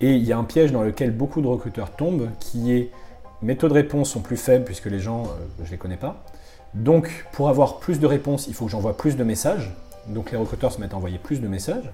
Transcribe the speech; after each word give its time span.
Et 0.00 0.14
il 0.14 0.24
y 0.24 0.32
a 0.32 0.38
un 0.38 0.44
piège 0.44 0.72
dans 0.72 0.82
lequel 0.82 1.10
beaucoup 1.10 1.42
de 1.42 1.46
recruteurs 1.46 1.90
tombent, 1.90 2.28
qui 2.40 2.72
est 2.72 2.90
mes 3.42 3.56
taux 3.56 3.68
de 3.68 3.74
réponse 3.74 4.10
sont 4.10 4.20
plus 4.20 4.36
faibles 4.36 4.64
puisque 4.64 4.86
les 4.86 5.00
gens, 5.00 5.24
je 5.58 5.64
ne 5.64 5.70
les 5.70 5.78
connais 5.78 5.96
pas. 5.96 6.24
Donc, 6.74 7.26
pour 7.32 7.48
avoir 7.48 7.78
plus 7.78 7.98
de 7.98 8.06
réponses, 8.06 8.46
il 8.46 8.54
faut 8.54 8.66
que 8.66 8.70
j'envoie 8.70 8.96
plus 8.96 9.16
de 9.16 9.24
messages. 9.24 9.74
Donc, 10.08 10.30
les 10.30 10.36
recruteurs 10.36 10.72
se 10.72 10.80
mettent 10.80 10.94
à 10.94 10.96
envoyer 10.96 11.18
plus 11.18 11.40
de 11.40 11.48
messages. 11.48 11.90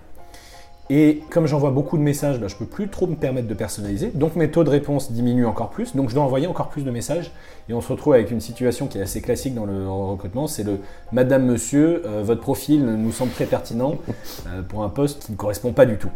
Et 0.88 1.22
comme 1.30 1.46
j'envoie 1.46 1.72
beaucoup 1.72 1.98
de 1.98 2.02
messages, 2.02 2.38
bah, 2.38 2.46
je 2.46 2.54
ne 2.54 2.58
peux 2.60 2.66
plus 2.66 2.88
trop 2.88 3.08
me 3.08 3.16
permettre 3.16 3.48
de 3.48 3.54
personnaliser. 3.54 4.12
Donc 4.14 4.36
mes 4.36 4.50
taux 4.50 4.62
de 4.62 4.70
réponse 4.70 5.10
diminuent 5.10 5.46
encore 5.46 5.70
plus. 5.70 5.96
Donc 5.96 6.10
je 6.10 6.14
dois 6.14 6.22
envoyer 6.22 6.46
encore 6.46 6.68
plus 6.68 6.84
de 6.84 6.90
messages. 6.90 7.32
Et 7.68 7.74
on 7.74 7.80
se 7.80 7.90
retrouve 7.92 8.14
avec 8.14 8.30
une 8.30 8.40
situation 8.40 8.86
qui 8.86 8.98
est 8.98 9.02
assez 9.02 9.20
classique 9.20 9.54
dans 9.54 9.66
le 9.66 9.88
recrutement. 9.88 10.46
C'est 10.46 10.62
le 10.62 10.78
Madame, 11.10 11.44
Monsieur, 11.44 12.02
euh, 12.06 12.22
votre 12.22 12.40
profil 12.40 12.84
nous 12.84 13.10
semble 13.10 13.32
très 13.32 13.46
pertinent 13.46 13.96
euh, 14.46 14.62
pour 14.62 14.84
un 14.84 14.88
poste 14.88 15.24
qui 15.26 15.32
ne 15.32 15.36
correspond 15.36 15.72
pas 15.72 15.86
du 15.86 15.96
tout. 15.96 16.10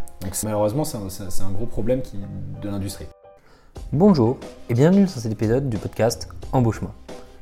Malheureusement, 0.44 0.84
c'est 0.84 0.96
un, 0.96 1.50
gros 1.50 1.66
problème 1.66 2.02
de 2.62 2.68
l'industrie. 2.68 3.06
Bonjour 3.92 4.38
et 4.68 4.74
bienvenue 4.74 5.08
sur 5.08 5.20
cet 5.20 5.32
épisode 5.32 5.68
du 5.68 5.78
podcast 5.78 6.28
Embauchement. 6.52 6.92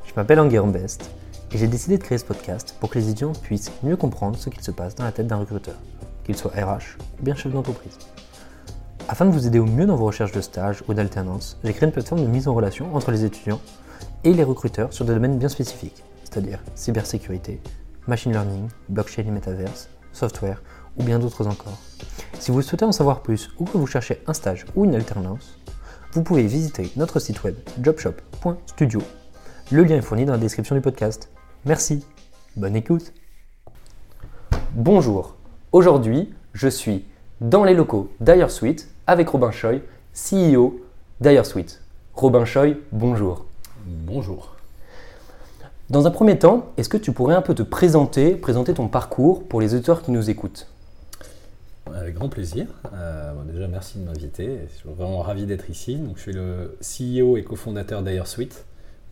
Je 0.06 0.12
m'appelle 0.16 0.40
Enguerrand 0.40 0.68
Best 0.68 1.10
et 1.52 1.58
j'ai 1.58 1.66
décidé 1.66 1.98
de 1.98 2.02
créer 2.02 2.16
ce 2.16 2.24
podcast 2.24 2.74
pour 2.80 2.88
que 2.88 2.98
les 2.98 3.10
étudiants 3.10 3.32
puissent 3.32 3.72
mieux 3.82 3.96
comprendre 3.96 4.38
ce 4.38 4.48
qu'il 4.48 4.62
se 4.62 4.70
passe 4.70 4.94
dans 4.94 5.04
la 5.04 5.12
tête 5.12 5.26
d'un 5.26 5.36
recruteur 5.36 5.74
qu'il 6.28 6.36
soit 6.36 6.50
RH 6.50 6.98
ou 7.18 7.22
bien 7.22 7.34
chef 7.34 7.50
d'entreprise. 7.50 7.96
Afin 9.08 9.24
de 9.24 9.30
vous 9.30 9.46
aider 9.46 9.58
au 9.58 9.64
mieux 9.64 9.86
dans 9.86 9.96
vos 9.96 10.04
recherches 10.04 10.32
de 10.32 10.42
stage 10.42 10.84
ou 10.86 10.92
d'alternance, 10.92 11.58
j'ai 11.64 11.72
créé 11.72 11.86
une 11.86 11.92
plateforme 11.92 12.20
de 12.20 12.26
mise 12.26 12.48
en 12.48 12.54
relation 12.54 12.94
entre 12.94 13.10
les 13.12 13.24
étudiants 13.24 13.62
et 14.24 14.34
les 14.34 14.44
recruteurs 14.44 14.92
sur 14.92 15.06
des 15.06 15.14
domaines 15.14 15.38
bien 15.38 15.48
spécifiques, 15.48 16.04
c'est-à-dire 16.24 16.58
cybersécurité, 16.74 17.62
machine 18.06 18.32
learning, 18.32 18.68
blockchain 18.90 19.22
et 19.22 19.30
metaverse, 19.30 19.88
software 20.12 20.62
ou 20.98 21.02
bien 21.02 21.18
d'autres 21.18 21.46
encore. 21.46 21.78
Si 22.38 22.50
vous 22.50 22.60
souhaitez 22.60 22.84
en 22.84 22.92
savoir 22.92 23.22
plus 23.22 23.48
ou 23.58 23.64
que 23.64 23.78
vous 23.78 23.86
cherchez 23.86 24.22
un 24.26 24.34
stage 24.34 24.66
ou 24.76 24.84
une 24.84 24.94
alternance, 24.94 25.58
vous 26.12 26.22
pouvez 26.22 26.46
visiter 26.46 26.92
notre 26.96 27.20
site 27.20 27.42
web 27.42 27.54
jobshop.studio. 27.80 29.00
Le 29.72 29.82
lien 29.82 29.96
est 29.96 30.02
fourni 30.02 30.26
dans 30.26 30.32
la 30.32 30.38
description 30.38 30.74
du 30.74 30.82
podcast. 30.82 31.30
Merci, 31.64 32.04
bonne 32.54 32.76
écoute. 32.76 33.14
Bonjour, 34.74 35.37
Aujourd'hui, 35.70 36.30
je 36.54 36.66
suis 36.66 37.04
dans 37.42 37.62
les 37.62 37.74
locaux 37.74 38.10
d'Ayersweet 38.20 38.88
avec 39.06 39.28
Robin 39.28 39.50
Choi, 39.50 39.80
CEO 40.14 40.80
d'Ayersweet. 41.20 41.82
Robin 42.14 42.46
Choi, 42.46 42.68
bonjour. 42.90 43.44
Bonjour. 43.84 44.56
Dans 45.90 46.06
un 46.06 46.10
premier 46.10 46.38
temps, 46.38 46.72
est-ce 46.78 46.88
que 46.88 46.96
tu 46.96 47.12
pourrais 47.12 47.34
un 47.34 47.42
peu 47.42 47.54
te 47.54 47.62
présenter, 47.62 48.34
présenter 48.34 48.72
ton 48.72 48.88
parcours 48.88 49.46
pour 49.46 49.60
les 49.60 49.74
auditeurs 49.74 50.00
qui 50.00 50.10
nous 50.10 50.30
écoutent? 50.30 50.68
Avec 51.94 52.14
grand 52.14 52.30
plaisir. 52.30 52.66
Euh, 52.94 53.34
déjà, 53.52 53.68
merci 53.68 53.98
de 53.98 54.06
m'inviter. 54.06 54.60
Je 54.72 54.74
suis 54.74 54.88
vraiment 54.88 55.20
ravi 55.20 55.44
d'être 55.44 55.68
ici. 55.68 55.96
Donc, 55.96 56.16
je 56.16 56.22
suis 56.22 56.32
le 56.32 56.78
CEO 56.80 57.36
et 57.36 57.44
cofondateur 57.44 58.02
d'Ayersweet, 58.02 58.64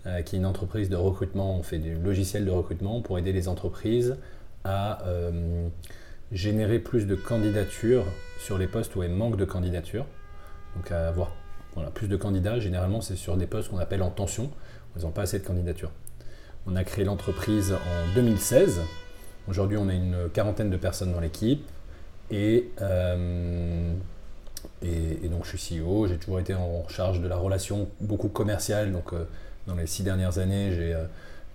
euh, 0.07 0.23
qui 0.23 0.37
est 0.37 0.39
une 0.39 0.47
entreprise 0.47 0.89
de 0.89 0.97
recrutement. 0.97 1.55
On 1.59 1.63
fait 1.63 1.79
du 1.79 1.97
logiciel 1.97 2.47
de 2.47 2.51
recrutement 2.51 3.03
pour 3.03 3.19
aider 3.19 3.35
les 3.35 3.47
entreprises 3.47 4.17
à 4.65 5.05
euh, 5.07 5.69
générer 6.33 6.79
plus 6.79 7.07
de 7.07 7.15
candidatures 7.15 8.05
sur 8.39 8.59
les 8.59 8.67
postes 8.67 8.95
où 8.97 9.03
il 9.03 9.11
manque 9.11 9.37
de 9.37 9.45
candidatures. 9.45 10.07
Donc 10.75 10.91
avoir 10.91 11.33
plus 11.95 12.09
de 12.09 12.17
candidats, 12.17 12.59
généralement 12.59 13.01
c'est 13.01 13.17
sur 13.17 13.37
des 13.37 13.47
postes 13.47 13.71
qu'on 13.71 13.79
appelle 13.79 14.03
en 14.03 14.11
tension, 14.11 14.45
où 14.45 14.99
ils 14.99 15.03
n'ont 15.03 15.11
pas 15.11 15.23
assez 15.23 15.39
de 15.39 15.45
candidatures. 15.45 15.91
On 16.67 16.75
a 16.77 16.85
créé 16.85 17.05
l'entreprise 17.05 17.73
en 17.73 18.15
2016. 18.15 18.81
Aujourd'hui 19.49 19.79
on 19.79 19.89
a 19.89 19.95
une 19.95 20.29
quarantaine 20.33 20.71
de 20.71 20.77
personnes 20.77 21.13
dans 21.13 21.21
l'équipe. 21.21 21.65
Et, 22.31 22.71
euh, 22.81 23.93
et, 24.83 25.29
donc 25.29 25.45
je 25.45 25.57
suis 25.57 25.79
CEO, 25.79 26.07
j'ai 26.09 26.17
toujours 26.17 26.41
été 26.41 26.55
en 26.55 26.89
charge 26.89 27.21
de 27.21 27.29
la 27.29 27.37
relation 27.37 27.89
beaucoup 28.01 28.29
commerciale. 28.29 28.93
Donc 28.93 29.13
euh, 29.13 29.25
dans 29.67 29.75
les 29.75 29.87
six 29.87 30.03
dernières 30.03 30.39
années, 30.39 30.73
j'ai 30.73 30.95
euh, 30.95 31.05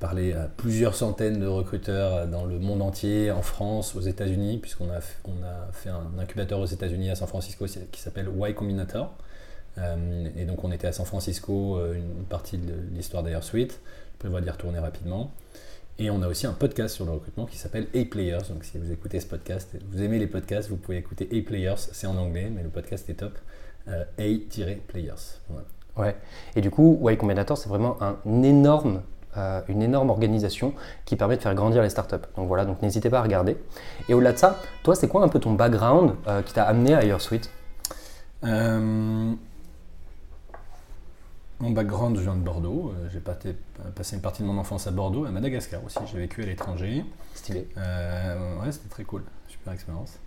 parler 0.02 0.34
à 0.34 0.50
plusieurs 0.58 0.96
centaines 0.96 1.40
de 1.40 1.46
recruteurs 1.46 2.28
dans 2.28 2.44
le 2.44 2.58
monde 2.58 2.82
entier, 2.82 3.32
en 3.32 3.44
France, 3.44 3.96
aux 3.96 4.02
États-Unis, 4.02 4.58
puisqu'on 4.58 4.90
a, 4.90 5.00
on 5.26 5.44
a 5.44 5.72
fait 5.72 5.90
un 5.90 6.18
incubateur 6.20 6.60
aux 6.60 6.66
États-Unis 6.66 7.12
à 7.12 7.16
San 7.16 7.28
Francisco 7.28 7.66
qui 7.92 8.02
s'appelle 8.02 8.28
Y 8.36 8.56
Combinator. 8.56 9.14
Euh, 9.78 10.28
et 10.36 10.46
donc 10.46 10.64
on 10.64 10.72
était 10.72 10.88
à 10.88 10.92
San 10.92 11.06
Francisco, 11.06 11.78
euh, 11.78 11.94
une 11.94 12.26
partie 12.26 12.58
de 12.58 12.74
l'histoire 12.94 13.22
d'ailleurs 13.22 13.44
Suite. 13.44 13.80
Je 14.14 14.20
prévois 14.20 14.42
d'y 14.42 14.50
retourner 14.50 14.80
rapidement. 14.80 15.32
Et 16.00 16.10
on 16.10 16.24
a 16.24 16.28
aussi 16.28 16.48
un 16.48 16.54
podcast 16.54 16.96
sur 16.96 17.06
le 17.06 17.12
recrutement 17.12 17.46
qui 17.46 17.58
s'appelle 17.58 17.86
A-Players. 17.94 18.50
Donc 18.50 18.64
si 18.64 18.80
vous 18.80 18.92
écoutez 18.92 19.20
ce 19.20 19.28
podcast, 19.28 19.70
vous 19.92 20.02
aimez 20.02 20.18
les 20.18 20.28
podcasts, 20.28 20.68
vous 20.68 20.78
pouvez 20.78 20.98
écouter 20.98 21.30
A-Players, 21.32 21.76
c'est 21.78 22.08
en 22.08 22.18
anglais, 22.18 22.52
mais 22.54 22.64
le 22.64 22.70
podcast 22.70 23.08
est 23.12 23.16
top. 23.16 23.38
Euh, 23.88 24.04
A-Players. 24.18 25.38
Ouais. 25.96 26.16
Et 26.56 26.62
du 26.62 26.72
coup, 26.72 27.00
Y 27.08 27.18
Combinator, 27.18 27.56
c'est 27.56 27.70
vraiment 27.70 28.02
un 28.02 28.18
énorme 28.42 29.04
euh, 29.38 29.62
une 29.70 29.82
énorme 29.82 30.10
organisation 30.10 30.74
qui 31.06 31.16
permet 31.16 31.38
de 31.38 31.42
faire 31.42 31.56
grandir 31.56 31.82
les 31.82 31.90
startups. 31.90 32.28
Donc 32.36 32.48
voilà, 32.48 32.66
donc 32.66 32.82
n'hésitez 32.82 33.10
pas 33.10 33.20
à 33.20 33.24
regarder. 33.24 33.56
Et 34.10 34.14
au-delà 34.14 34.34
de 34.34 34.38
ça, 34.38 34.60
toi, 34.84 34.94
c'est 34.94 35.08
quoi 35.08 35.24
un 35.24 35.30
peu 35.30 35.40
ton 35.40 35.54
background 35.54 36.16
euh, 36.28 36.42
qui 36.42 36.54
t'a 36.54 36.64
amené 36.64 36.94
à 36.94 37.06
Airsuite 37.06 37.50
euh, 38.44 39.32
Mon 41.60 41.70
background, 41.70 42.18
je 42.18 42.24
viens 42.24 42.36
de 42.36 42.42
Bordeaux. 42.42 42.94
J'ai 43.14 43.22
passé 43.22 44.16
une 44.16 44.22
partie 44.22 44.42
de 44.42 44.48
mon 44.48 44.58
enfance 44.58 44.88
à 44.88 44.92
Bordeaux, 44.92 45.24
à 45.24 45.32
Madagascar 45.32 45.82
aussi. 45.86 46.00
J'ai 46.12 46.18
vécu 46.18 46.44
à 46.44 46.46
l'étranger. 46.46 47.06
Stylé. 47.34 47.70
ouais, 47.78 48.72
c'était 48.72 48.90
très 48.90 49.06
cool. 49.06 49.24
Super 49.48 49.72
expérience. 49.72 50.20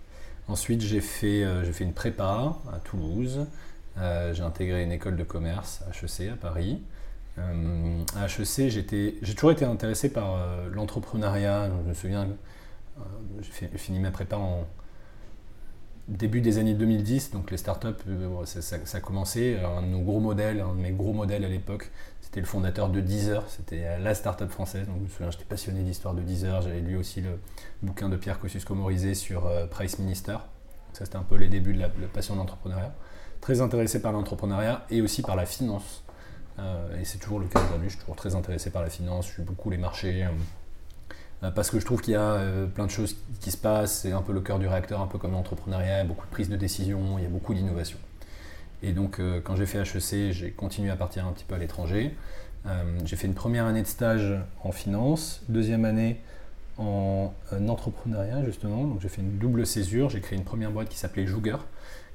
Ensuite, 0.47 0.81
j'ai 0.81 1.01
fait, 1.01 1.45
j'ai 1.63 1.73
fait 1.73 1.83
une 1.83 1.93
prépa 1.93 2.55
à 2.73 2.79
Toulouse. 2.83 3.45
j'ai 3.97 4.43
intégré 4.43 4.83
une 4.83 4.91
école 4.91 5.15
de 5.15 5.23
commerce, 5.23 5.83
HEC, 5.91 6.31
à 6.31 6.35
Paris. 6.35 6.81
Euh, 7.37 8.03
à 8.15 8.25
HEC, 8.25 8.69
j'ai 8.69 9.35
toujours 9.35 9.51
été 9.51 9.65
intéressé 9.65 10.09
par 10.11 10.35
euh, 10.35 10.69
l'entrepreneuriat. 10.71 11.69
Je 11.69 11.89
me 11.89 11.93
souviens, 11.93 12.27
euh, 12.97 13.01
j'ai 13.41 13.77
fini 13.77 13.99
ma 13.99 14.11
prépa 14.11 14.37
en 14.37 14.65
début 16.07 16.39
des 16.39 16.59
années 16.59 16.75
2010, 16.75 17.31
donc 17.31 17.49
les 17.49 17.57
startups, 17.57 17.87
ça, 18.45 18.61
ça, 18.61 18.97
a 18.97 19.01
commencé. 19.01 19.57
Un 19.57 19.81
de 19.81 19.87
nos 19.87 20.01
gros 20.01 20.19
modèles, 20.19 20.61
un 20.61 20.73
de 20.73 20.79
mes 20.79 20.91
gros 20.91 21.13
modèles 21.13 21.43
à 21.43 21.49
l'époque, 21.49 21.91
c'était 22.21 22.39
le 22.39 22.45
fondateur 22.45 22.89
de 22.89 23.01
Deezer, 23.01 23.43
c'était 23.49 23.97
la 23.97 24.13
startup 24.13 24.49
française. 24.49 24.85
Donc 24.87 24.97
je 24.99 25.03
me 25.03 25.09
souviens, 25.09 25.31
j'étais 25.31 25.45
passionné 25.45 25.81
d'histoire 25.81 26.13
de 26.13 26.21
Deezer. 26.21 26.61
J'avais 26.61 26.79
lu 26.79 26.95
aussi 26.95 27.21
le 27.21 27.39
bouquin 27.81 28.07
de 28.07 28.17
Pierre 28.17 28.39
Kosciusko-Morizet 28.39 29.15
sur 29.15 29.49
Price 29.71 29.97
Minister. 29.97 30.37
Ça, 30.93 31.05
c'était 31.05 31.17
un 31.17 31.23
peu 31.23 31.35
les 31.35 31.49
débuts 31.49 31.73
de 31.73 31.81
la 31.81 31.89
passion 32.13 32.35
de 32.35 32.39
l'entrepreneuriat. 32.39 32.93
Très 33.41 33.59
intéressé 33.61 34.01
par 34.01 34.11
l'entrepreneuriat 34.11 34.85
et 34.91 35.01
aussi 35.01 35.23
par 35.23 35.35
la 35.35 35.45
finance. 35.45 36.04
Euh, 36.59 37.01
et 37.01 37.05
c'est 37.05 37.17
toujours 37.17 37.39
le 37.39 37.47
cas 37.47 37.61
aujourd'hui. 37.63 37.89
Je 37.89 37.95
suis 37.95 38.01
toujours 38.01 38.15
très 38.15 38.35
intéressé 38.35 38.69
par 38.69 38.81
la 38.81 38.89
finance, 38.89 39.27
je 39.27 39.33
suis 39.33 39.43
beaucoup 39.43 39.69
les 39.69 39.77
marchés. 39.77 40.23
Euh, 40.23 40.29
euh, 41.43 41.51
parce 41.51 41.69
que 41.69 41.79
je 41.79 41.85
trouve 41.85 42.01
qu'il 42.01 42.13
y 42.13 42.17
a 42.17 42.39
plein 42.73 42.85
de 42.85 42.91
choses 42.91 43.17
qui 43.41 43.51
se 43.51 43.57
passent, 43.57 43.99
c'est 44.01 44.13
un 44.13 44.21
peu 44.21 44.31
le 44.31 44.39
cœur 44.39 44.57
du 44.57 44.67
réacteur, 44.67 45.01
un 45.01 45.07
peu 45.07 45.17
comme 45.17 45.31
l'entrepreneuriat, 45.33 46.05
beaucoup 46.05 46.25
de 46.25 46.31
prise 46.31 46.49
de 46.49 46.55
décision, 46.55 47.17
il 47.17 47.23
y 47.23 47.27
a 47.27 47.29
beaucoup 47.29 47.53
d'innovation. 47.53 47.97
Et 48.81 48.93
donc 48.93 49.19
quand 49.43 49.55
j'ai 49.55 49.65
fait 49.65 49.79
HEC, 49.79 50.31
j'ai 50.31 50.51
continué 50.51 50.91
à 50.91 50.95
partir 50.95 51.25
un 51.25 51.33
petit 51.33 51.43
peu 51.43 51.55
à 51.55 51.57
l'étranger. 51.57 52.15
j'ai 53.03 53.15
fait 53.17 53.27
une 53.27 53.33
première 53.33 53.65
année 53.65 53.81
de 53.81 53.87
stage 53.87 54.33
en 54.63 54.71
finance, 54.71 55.41
deuxième 55.49 55.83
année 55.83 56.21
en 56.77 57.33
entrepreneuriat 57.67 58.45
justement, 58.45 58.85
donc 58.85 59.01
j'ai 59.01 59.09
fait 59.09 59.21
une 59.21 59.37
double 59.37 59.65
césure, 59.65 60.09
j'ai 60.09 60.21
créé 60.21 60.37
une 60.37 60.45
première 60.45 60.71
boîte 60.71 60.87
qui 60.87 60.97
s'appelait 60.97 61.27
Jouger, 61.27 61.57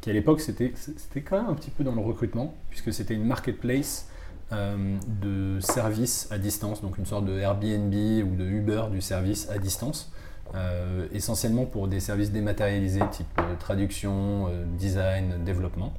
qui 0.01 0.09
à 0.09 0.15
l'époque 0.15 0.41
c'était 0.41 0.73
quand 1.21 1.43
même 1.43 1.51
un 1.51 1.55
petit 1.55 1.71
peu 1.71 1.85
dans 1.85 1.95
le 1.95 2.01
recrutement, 2.01 2.55
puisque 2.71 2.91
c'était 2.91 3.15
une 3.15 3.27
marketplace 3.27 4.07
euh, 4.53 4.97
de 5.23 5.61
services 5.61 6.27
à 6.33 6.39
distance, 6.39 6.83
donc 6.83 6.99
une 6.99 7.07
sorte 7.07 7.25
de 7.25 7.39
Airbnb 7.39 7.95
ou 7.95 8.35
de 8.35 8.45
Uber 8.45 8.85
du 8.91 9.01
service 9.01 9.49
à 9.49 9.59
distance, 9.59 10.13
euh, 10.57 11.07
essentiellement 11.13 11.67
pour 11.67 11.87
des 11.87 12.01
services 12.01 12.33
dématérialisés 12.33 13.03
type 13.13 13.29
euh, 13.39 13.55
traduction, 13.61 14.49
design, 14.77 15.45
développement. 15.45 15.93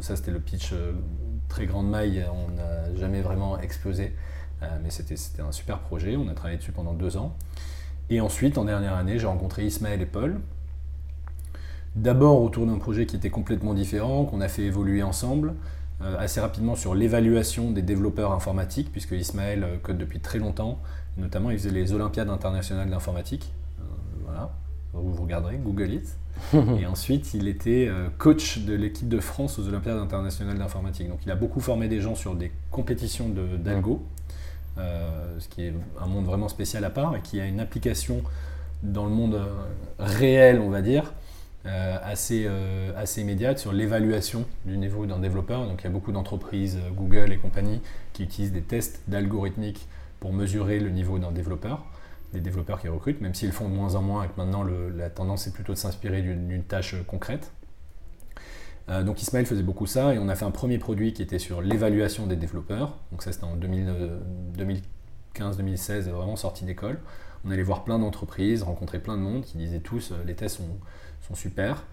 ça 0.00 0.16
c'était 0.16 0.30
le 0.30 0.40
pitch 0.40 0.72
très 1.48 1.66
grande 1.66 1.90
maille, 1.90 2.24
on 2.32 2.50
n'a 2.56 2.94
jamais 2.96 3.20
vraiment 3.20 3.58
explosé, 3.58 4.14
mais 4.82 4.88
c'était 4.90 5.42
un 5.42 5.52
super 5.52 5.80
projet, 5.80 6.16
on 6.16 6.28
a 6.28 6.34
travaillé 6.34 6.56
dessus 6.56 6.72
pendant 6.72 6.94
deux 6.94 7.18
ans. 7.18 7.36
Et 8.08 8.20
ensuite, 8.20 8.56
en 8.56 8.64
dernière 8.64 8.94
année, 8.94 9.18
j'ai 9.18 9.26
rencontré 9.26 9.66
Ismaël 9.66 10.00
et 10.00 10.06
Paul, 10.06 10.40
d'abord 11.94 12.42
autour 12.42 12.66
d'un 12.66 12.78
projet 12.78 13.06
qui 13.06 13.16
était 13.16 13.30
complètement 13.30 13.74
différent, 13.74 14.24
qu'on 14.24 14.40
a 14.40 14.48
fait 14.48 14.62
évoluer 14.62 15.02
ensemble, 15.02 15.54
assez 16.18 16.40
rapidement 16.40 16.74
sur 16.74 16.94
l'évaluation 16.94 17.70
des 17.70 17.82
développeurs 17.82 18.32
informatiques, 18.32 18.90
puisque 18.92 19.12
Ismaël 19.12 19.64
euh, 19.64 19.76
code 19.82 19.98
depuis 19.98 20.20
très 20.20 20.38
longtemps. 20.38 20.78
Notamment, 21.16 21.50
il 21.50 21.58
faisait 21.58 21.70
les 21.70 21.92
Olympiades 21.92 22.30
internationales 22.30 22.88
d'informatique. 22.88 23.52
Euh, 23.78 23.82
voilà, 24.24 24.52
vous 24.94 25.22
regarderez, 25.22 25.56
Google 25.56 25.92
It. 25.92 26.16
et 26.80 26.86
ensuite, 26.86 27.34
il 27.34 27.46
était 27.46 27.90
coach 28.16 28.60
de 28.60 28.74
l'équipe 28.74 29.08
de 29.08 29.20
France 29.20 29.58
aux 29.58 29.68
Olympiades 29.68 29.98
internationales 29.98 30.56
d'informatique. 30.56 31.08
Donc, 31.08 31.20
il 31.24 31.30
a 31.30 31.36
beaucoup 31.36 31.60
formé 31.60 31.88
des 31.88 32.00
gens 32.00 32.14
sur 32.14 32.34
des 32.34 32.50
compétitions 32.70 33.28
d'algo, 33.58 34.02
ce 34.78 35.46
qui 35.50 35.64
est 35.64 35.74
un 36.00 36.06
monde 36.06 36.24
vraiment 36.24 36.48
spécial 36.48 36.84
à 36.86 36.90
part 36.90 37.14
et 37.14 37.20
qui 37.20 37.38
a 37.38 37.44
une 37.44 37.60
application 37.60 38.22
dans 38.82 39.04
le 39.04 39.10
monde 39.10 39.40
réel, 39.98 40.58
on 40.60 40.70
va 40.70 40.80
dire, 40.80 41.12
assez, 41.64 42.48
assez 42.96 43.20
immédiate 43.20 43.58
sur 43.58 43.72
l'évaluation 43.72 44.44
du 44.64 44.76
niveau 44.76 45.06
d'un 45.06 45.18
développeur. 45.18 45.66
Donc 45.66 45.82
il 45.82 45.84
y 45.84 45.86
a 45.86 45.90
beaucoup 45.90 46.12
d'entreprises, 46.12 46.78
Google 46.96 47.32
et 47.32 47.36
compagnie, 47.36 47.80
qui 48.12 48.24
utilisent 48.24 48.52
des 48.52 48.62
tests 48.62 49.02
d'algorithmique 49.06 49.86
pour 50.18 50.32
mesurer 50.32 50.78
le 50.78 50.90
niveau 50.90 51.18
d'un 51.18 51.32
développeur, 51.32 51.84
des 52.32 52.40
développeurs 52.40 52.80
qui 52.80 52.88
recrutent, 52.88 53.20
même 53.20 53.34
s'ils 53.34 53.52
font 53.52 53.68
de 53.68 53.74
moins 53.74 53.96
en 53.96 54.02
moins 54.02 54.24
et 54.24 54.28
que 54.28 54.36
maintenant 54.36 54.64
la 54.64 55.10
tendance 55.10 55.46
est 55.46 55.52
plutôt 55.52 55.72
de 55.72 55.78
s'inspirer 55.78 56.22
d'une 56.22 56.62
tâche 56.62 56.94
concrète. 57.06 57.52
Euh, 58.88 59.02
donc 59.02 59.20
Ismaël 59.22 59.46
faisait 59.46 59.62
beaucoup 59.62 59.86
ça 59.86 60.14
et 60.14 60.18
on 60.18 60.28
a 60.28 60.34
fait 60.34 60.44
un 60.44 60.50
premier 60.50 60.78
produit 60.78 61.12
qui 61.12 61.22
était 61.22 61.38
sur 61.38 61.62
l'évaluation 61.62 62.26
des 62.26 62.36
développeurs. 62.36 62.98
Donc 63.10 63.22
ça 63.22 63.32
c'était 63.32 63.44
en 63.44 63.56
2015-2016, 63.56 66.10
vraiment 66.10 66.36
sorti 66.36 66.64
d'école. 66.64 67.00
On 67.44 67.50
allait 67.50 67.62
voir 67.62 67.84
plein 67.84 67.98
d'entreprises, 67.98 68.62
rencontrer 68.62 69.00
plein 69.00 69.16
de 69.16 69.22
monde 69.22 69.44
qui 69.44 69.56
disaient 69.56 69.80
tous 69.80 70.12
euh, 70.12 70.22
les 70.24 70.34
tests 70.34 70.58
sont, 70.58 70.78
super. 71.34 71.84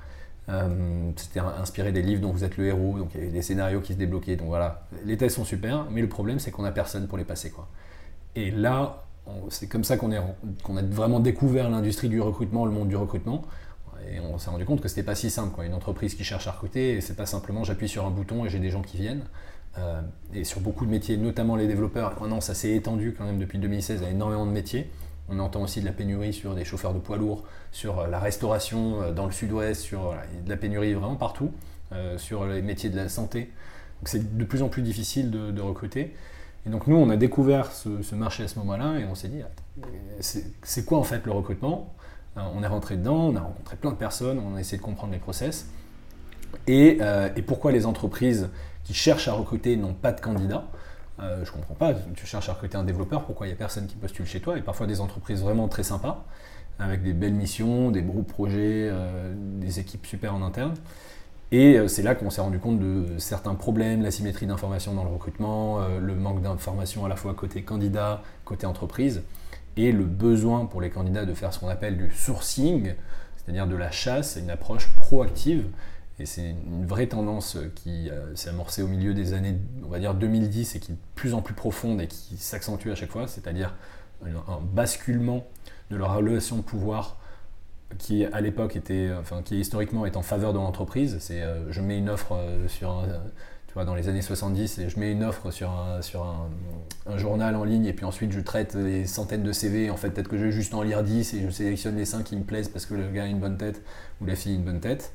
Euh, 0.50 1.12
c'était 1.16 1.40
inspiré 1.40 1.92
des 1.92 2.02
livres 2.02 2.22
dont 2.22 2.32
vous 2.32 2.44
êtes 2.44 2.58
le 2.58 2.68
héros, 2.68 2.98
donc 2.98 3.10
il 3.14 3.20
y 3.20 3.24
avait 3.24 3.32
des 3.32 3.42
scénarios 3.42 3.82
qui 3.82 3.94
se 3.94 3.98
débloquaient. 3.98 4.36
Donc 4.36 4.48
voilà, 4.48 4.88
les 5.06 5.16
tests 5.18 5.36
sont 5.36 5.46
super, 5.46 5.86
mais 5.92 6.02
le 6.02 6.10
problème 6.10 6.40
c'est 6.40 6.52
qu'on 6.52 6.64
n'a 6.64 6.72
personne 6.72 7.08
pour 7.08 7.18
les 7.18 7.26
passer. 7.26 7.52
Quoi. 7.52 7.68
Et 8.36 8.52
là, 8.52 9.04
c'est 9.50 9.68
comme 9.68 9.84
ça 9.84 9.98
qu'on 9.98 10.12
a 10.12 10.82
vraiment 10.82 11.20
découvert 11.20 11.70
l'industrie 11.70 12.10
du 12.10 12.20
recrutement, 12.20 12.66
le 12.66 12.72
monde 12.72 12.90
du 12.90 12.96
recrutement. 12.96 13.44
Et 14.10 14.20
on 14.20 14.38
s'est 14.40 14.50
rendu 14.50 14.66
compte 14.66 14.82
que 14.82 14.88
c'était 14.88 15.04
pas 15.04 15.16
si 15.16 15.30
simple. 15.30 15.54
Quoi. 15.54 15.66
Une 15.66 15.74
entreprise 15.74 16.16
qui 16.16 16.24
cherche 16.24 16.48
à 16.48 16.52
recruter, 16.52 17.02
c'est 17.02 17.16
pas 17.16 17.26
simplement 17.26 17.64
j'appuie 17.64 17.90
sur 17.90 18.06
un 18.06 18.10
bouton 18.10 18.46
et 18.46 18.50
j'ai 18.50 18.60
des 18.60 18.70
gens 18.70 18.82
qui 18.82 18.98
viennent. 18.98 19.24
Euh, 19.78 20.02
et 20.34 20.44
sur 20.44 20.62
beaucoup 20.62 20.86
de 20.86 20.90
métiers, 20.90 21.18
notamment 21.18 21.56
les 21.56 21.68
développeurs, 21.68 22.20
maintenant 22.20 22.42
ça 22.42 22.56
s'est 22.56 22.72
étendu 22.72 23.14
quand 23.16 23.24
même 23.24 23.38
depuis 23.38 23.60
2016 23.60 24.04
à 24.04 24.10
énormément 24.10 24.46
de 24.46 24.52
métiers. 24.52 24.90
On 25.32 25.40
entend 25.40 25.62
aussi 25.62 25.82
de 25.82 25.86
la 25.86 25.92
pénurie 25.92 26.34
sur 26.34 26.56
des 26.56 26.66
chauffeurs 26.66 26.94
de 26.94 27.00
poids 27.00 27.18
lourds, 27.18 27.44
sur 27.72 28.00
euh, 28.00 28.08
la 28.08 28.20
restauration 28.20 29.02
euh, 29.02 29.12
dans 29.12 29.26
le 29.26 29.32
sud-ouest, 29.32 29.82
sur 29.82 30.16
de 30.44 30.50
la 30.50 30.58
pénurie 30.58 30.94
vraiment 30.94 31.16
partout, 31.16 31.52
sur 32.18 32.46
les 32.46 32.62
métiers 32.62 32.92
de 32.92 32.96
la 32.96 33.10
santé. 33.10 33.50
Donc 34.00 34.08
c'est 34.08 34.38
de 34.38 34.44
plus 34.44 34.62
en 34.62 34.70
plus 34.70 34.84
difficile 34.84 35.32
de, 35.32 35.62
recruter. 35.62 36.14
Et 36.68 36.70
donc 36.70 36.86
nous, 36.86 36.96
on 36.96 37.10
a 37.10 37.18
découvert 37.18 37.72
ce, 37.72 38.14
marché 38.14 38.44
à 38.44 38.48
ce 38.48 38.60
moment-là 38.60 39.00
et 39.00 39.06
on 39.06 39.16
s'est 39.16 39.28
dit, 39.28 39.42
c'est 40.22 40.86
quoi 40.86 41.00
en 41.00 41.04
fait 41.04 41.26
le 41.26 41.32
recrutement? 41.32 41.94
Euh, 42.38 42.42
on 42.56 42.64
est 42.64 42.68
rentré 42.68 42.96
dedans, 42.96 43.30
on 43.30 43.36
a 43.36 43.42
rencontré 43.42 43.76
plein 43.76 43.92
de 43.92 43.96
personnes, 43.96 44.40
on 44.40 44.56
a 44.56 44.60
essayé 44.60 44.78
de 44.78 44.84
comprendre 44.84 45.14
les 45.14 45.20
process. 45.20 45.68
Euh, 46.70 47.30
et, 47.36 47.42
pourquoi 47.42 47.72
les 47.72 47.86
entreprises 47.86 48.50
qui 48.84 48.94
cherchent 48.94 49.28
à 49.28 49.34
recruter 49.34 49.76
n'ont 49.78 49.94
pas 49.94 50.12
de 50.12 50.22
candidats? 50.22 50.66
Euh, 51.22 51.44
Je 51.44 51.52
comprends 51.52 51.76
pas. 51.76 51.94
Tu 52.16 52.26
cherches 52.26 52.50
à 52.50 52.54
recruter 52.54 52.78
un 52.78 52.84
développeur, 52.84 53.26
pourquoi 53.26 53.48
il 53.48 53.50
n'y 53.50 53.56
a 53.56 53.58
personne 53.58 53.88
qui 53.88 53.96
postule 53.96 54.26
chez 54.26 54.40
toi? 54.40 54.58
Et 54.58 54.62
parfois 54.62 54.88
des 54.88 55.02
entreprises 55.02 55.42
vraiment 55.42 55.68
très 55.68 55.84
sympas, 55.84 56.26
avec 56.80 57.04
des 57.04 57.14
belles 57.14 57.34
missions, 57.34 57.92
des 57.92 58.02
beaux 58.02 58.24
projets, 58.24 58.92
des 59.60 59.80
équipes 59.80 60.06
super 60.06 60.34
en 60.34 60.42
interne. 60.42 60.74
Et 61.52 61.80
c'est 61.88 62.04
là 62.04 62.14
qu'on 62.16 62.30
s'est 62.30 62.42
rendu 62.42 62.60
compte 62.60 62.80
de 62.80 63.18
certains 63.18 63.56
problèmes, 63.56 64.04
l'asymétrie 64.04 64.46
d'information 64.46 64.94
dans 64.94 65.04
le 65.04 65.10
recrutement, 65.10 65.80
le 66.00 66.16
manque 66.16 66.42
d'information 66.42 67.06
à 67.06 67.10
la 67.10 67.16
fois 67.16 67.34
côté 67.34 67.64
candidat, 67.64 68.22
côté 68.46 68.66
entreprise 68.66 69.24
et 69.78 69.92
le 69.92 70.04
besoin 70.04 70.66
pour 70.66 70.82
les 70.82 70.90
candidats 70.90 71.26
de 71.26 71.34
faire 71.34 71.54
ce 71.54 71.60
qu'on 71.60 71.70
appelle 71.70 71.98
du 71.98 72.12
sourcing, 72.12 72.94
c'est-à-dire 73.38 73.68
de 73.68 73.76
la 73.76 73.92
chasse, 73.92 74.38
une 74.40 74.50
approche 74.50 74.90
proactive. 74.96 75.66
Et 76.20 76.26
c'est 76.26 76.50
une 76.50 76.86
vraie 76.86 77.08
tendance 77.08 77.58
qui 77.76 78.10
euh, 78.10 78.36
s'est 78.36 78.50
amorcée 78.50 78.82
au 78.82 78.88
milieu 78.88 79.14
des 79.14 79.34
années, 79.34 79.56
on 79.86 79.88
va 79.88 80.00
dire 80.00 80.14
2010, 80.14 80.76
et 80.76 80.80
qui 80.80 80.92
est 80.92 80.96
de 80.96 81.00
plus 81.16 81.34
en 81.34 81.42
plus 81.42 81.54
profonde 81.54 82.02
et 82.02 82.08
qui 82.08 82.36
s'accentue 82.38 82.90
à 82.90 82.96
chaque 82.96 83.12
fois, 83.12 83.28
c'est-à-dire 83.28 83.74
un 84.26 84.60
basculement 84.62 85.46
de 85.92 85.96
la 85.96 86.08
relation 86.08 86.58
de 86.58 86.62
pouvoir 86.62 87.20
qui 87.98 88.26
à 88.26 88.42
l'époque 88.42 88.76
était, 88.76 89.10
enfin 89.20 89.42
qui 89.42 89.60
historiquement 89.60 90.06
est 90.06 90.18
en 90.18 90.22
faveur 90.22 90.54
de 90.54 90.58
l'entreprise. 90.58 91.18
C'est 91.20 91.42
euh, 91.42 91.72
je 91.72 91.82
mets 91.82 91.98
une 91.98 92.10
offre 92.10 92.34
euh, 92.34 92.68
sur 92.68 92.92
un, 92.92 93.08
tu 93.68 93.74
vois, 93.74 93.86
dans 93.86 93.96
les 93.96 94.10
années 94.10 94.22
70, 94.22 94.80
et 94.80 94.90
je 94.90 95.00
mets 95.00 95.12
une 95.12 95.24
offre 95.24 95.52
sur, 95.52 95.70
un, 95.72 96.02
sur 96.02 96.24
un, 96.26 97.18
journal 97.18 97.56
en 97.56 97.64
ligne, 97.64 97.86
et 97.86 97.94
puis 97.94 98.06
ensuite 98.06 98.32
je 98.32 98.40
traite 98.40 98.76
les 98.76 99.06
centaines 99.06 99.44
de 99.44 99.52
CV. 99.52 99.90
En 99.90 99.96
fait, 99.96 100.10
peut-être 100.10 100.28
que 100.28 100.38
je 100.38 100.46
vais 100.46 100.52
juste 100.52 100.74
en 100.74 100.82
lire 100.82 101.04
10 101.04 101.34
et 101.36 101.42
je 101.42 101.50
sélectionne 101.50 101.96
les 101.96 102.06
5 102.06 102.24
qui 102.24 102.36
me 102.36 102.44
plaisent 102.44 102.70
parce 102.70 102.86
que 102.86 102.94
le 102.94 103.08
gars 103.10 103.24
a 103.24 103.28
une 103.28 103.40
bonne 103.40 103.58
tête 103.58 103.82
ou 104.22 104.26
la 104.26 104.36
fille 104.36 104.54
a 104.54 104.56
une 104.56 104.64
bonne 104.64 104.80
tête. 104.80 105.14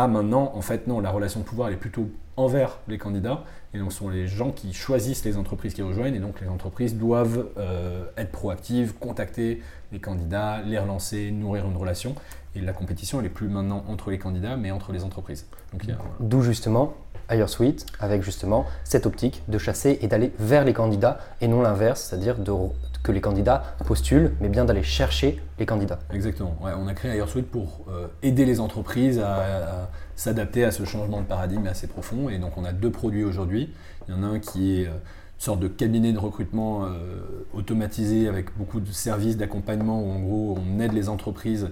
Ah, 0.00 0.06
maintenant, 0.06 0.52
en 0.54 0.62
fait, 0.62 0.86
non, 0.86 1.00
la 1.00 1.10
relation 1.10 1.40
de 1.40 1.44
pouvoir 1.44 1.70
est 1.70 1.76
plutôt 1.76 2.08
envers 2.36 2.78
les 2.86 2.98
candidats, 2.98 3.42
et 3.74 3.80
donc 3.80 3.90
ce 3.90 3.98
sont 3.98 4.08
les 4.08 4.28
gens 4.28 4.52
qui 4.52 4.72
choisissent 4.72 5.24
les 5.24 5.36
entreprises 5.36 5.74
qui 5.74 5.82
rejoignent, 5.82 6.14
et 6.14 6.20
donc 6.20 6.40
les 6.40 6.46
entreprises 6.46 6.94
doivent 6.94 7.48
euh, 7.58 8.04
être 8.16 8.30
proactives, 8.30 8.94
contacter 8.94 9.60
les 9.90 9.98
candidats, 9.98 10.62
les 10.64 10.78
relancer, 10.78 11.32
nourrir 11.32 11.66
une 11.66 11.76
relation. 11.76 12.14
Et 12.54 12.60
la 12.60 12.72
compétition, 12.72 13.18
elle 13.18 13.24
n'est 13.24 13.28
plus 13.28 13.48
maintenant 13.48 13.84
entre 13.88 14.12
les 14.12 14.18
candidats, 14.18 14.56
mais 14.56 14.70
entre 14.70 14.92
les 14.92 15.02
entreprises. 15.02 15.46
D'où 16.20 16.42
justement 16.42 16.94
Suite 17.46 17.84
avec 17.98 18.22
justement 18.22 18.66
cette 18.84 19.04
optique 19.04 19.42
de 19.48 19.58
chasser 19.58 19.98
et 20.00 20.06
d'aller 20.06 20.32
vers 20.38 20.64
les 20.64 20.72
candidats 20.72 21.18
et 21.40 21.48
non 21.48 21.60
l'inverse, 21.60 22.02
c'est-à-dire 22.02 22.36
que 23.08 23.12
les 23.12 23.22
candidats 23.22 23.62
postulent, 23.86 24.32
mais 24.38 24.50
bien 24.50 24.66
d'aller 24.66 24.82
chercher 24.82 25.40
les 25.58 25.64
candidats. 25.64 25.98
Exactement. 26.12 26.58
on 26.60 26.86
a 26.86 26.92
créé 26.92 27.22
Suite 27.26 27.50
pour 27.50 27.86
euh, 27.88 28.06
aider 28.22 28.44
les 28.44 28.60
entreprises 28.60 29.18
à, 29.18 29.88
s'adapter 30.14 30.64
à 30.64 30.70
ce 30.70 30.84
changement 30.84 31.22
de 31.22 31.26
paradigme 31.26 31.66
assez 31.66 31.86
profond. 31.86 32.28
Et 32.28 32.38
donc 32.38 32.58
on 32.58 32.64
a 32.66 32.72
deux 32.72 32.90
produits 32.90 33.24
aujourd'hui. 33.24 33.72
Il 34.06 34.14
y 34.14 34.18
en 34.18 34.22
a 34.22 34.26
un 34.26 34.40
qui 34.40 34.82
est 34.82 34.86
euh, 34.86 34.90
une 34.90 35.40
sorte 35.40 35.60
de 35.60 35.68
cabinet 35.68 36.12
de 36.12 36.18
recrutement 36.18 36.84
euh, 36.84 36.90
automatisé 37.54 38.28
avec 38.28 38.54
beaucoup 38.58 38.80
de 38.80 38.92
services 38.92 39.38
d'accompagnement 39.38 40.02
où 40.02 40.10
en 40.10 40.20
gros 40.20 40.58
on 40.58 40.78
aide 40.80 40.92
les 40.92 41.08
entreprises 41.08 41.70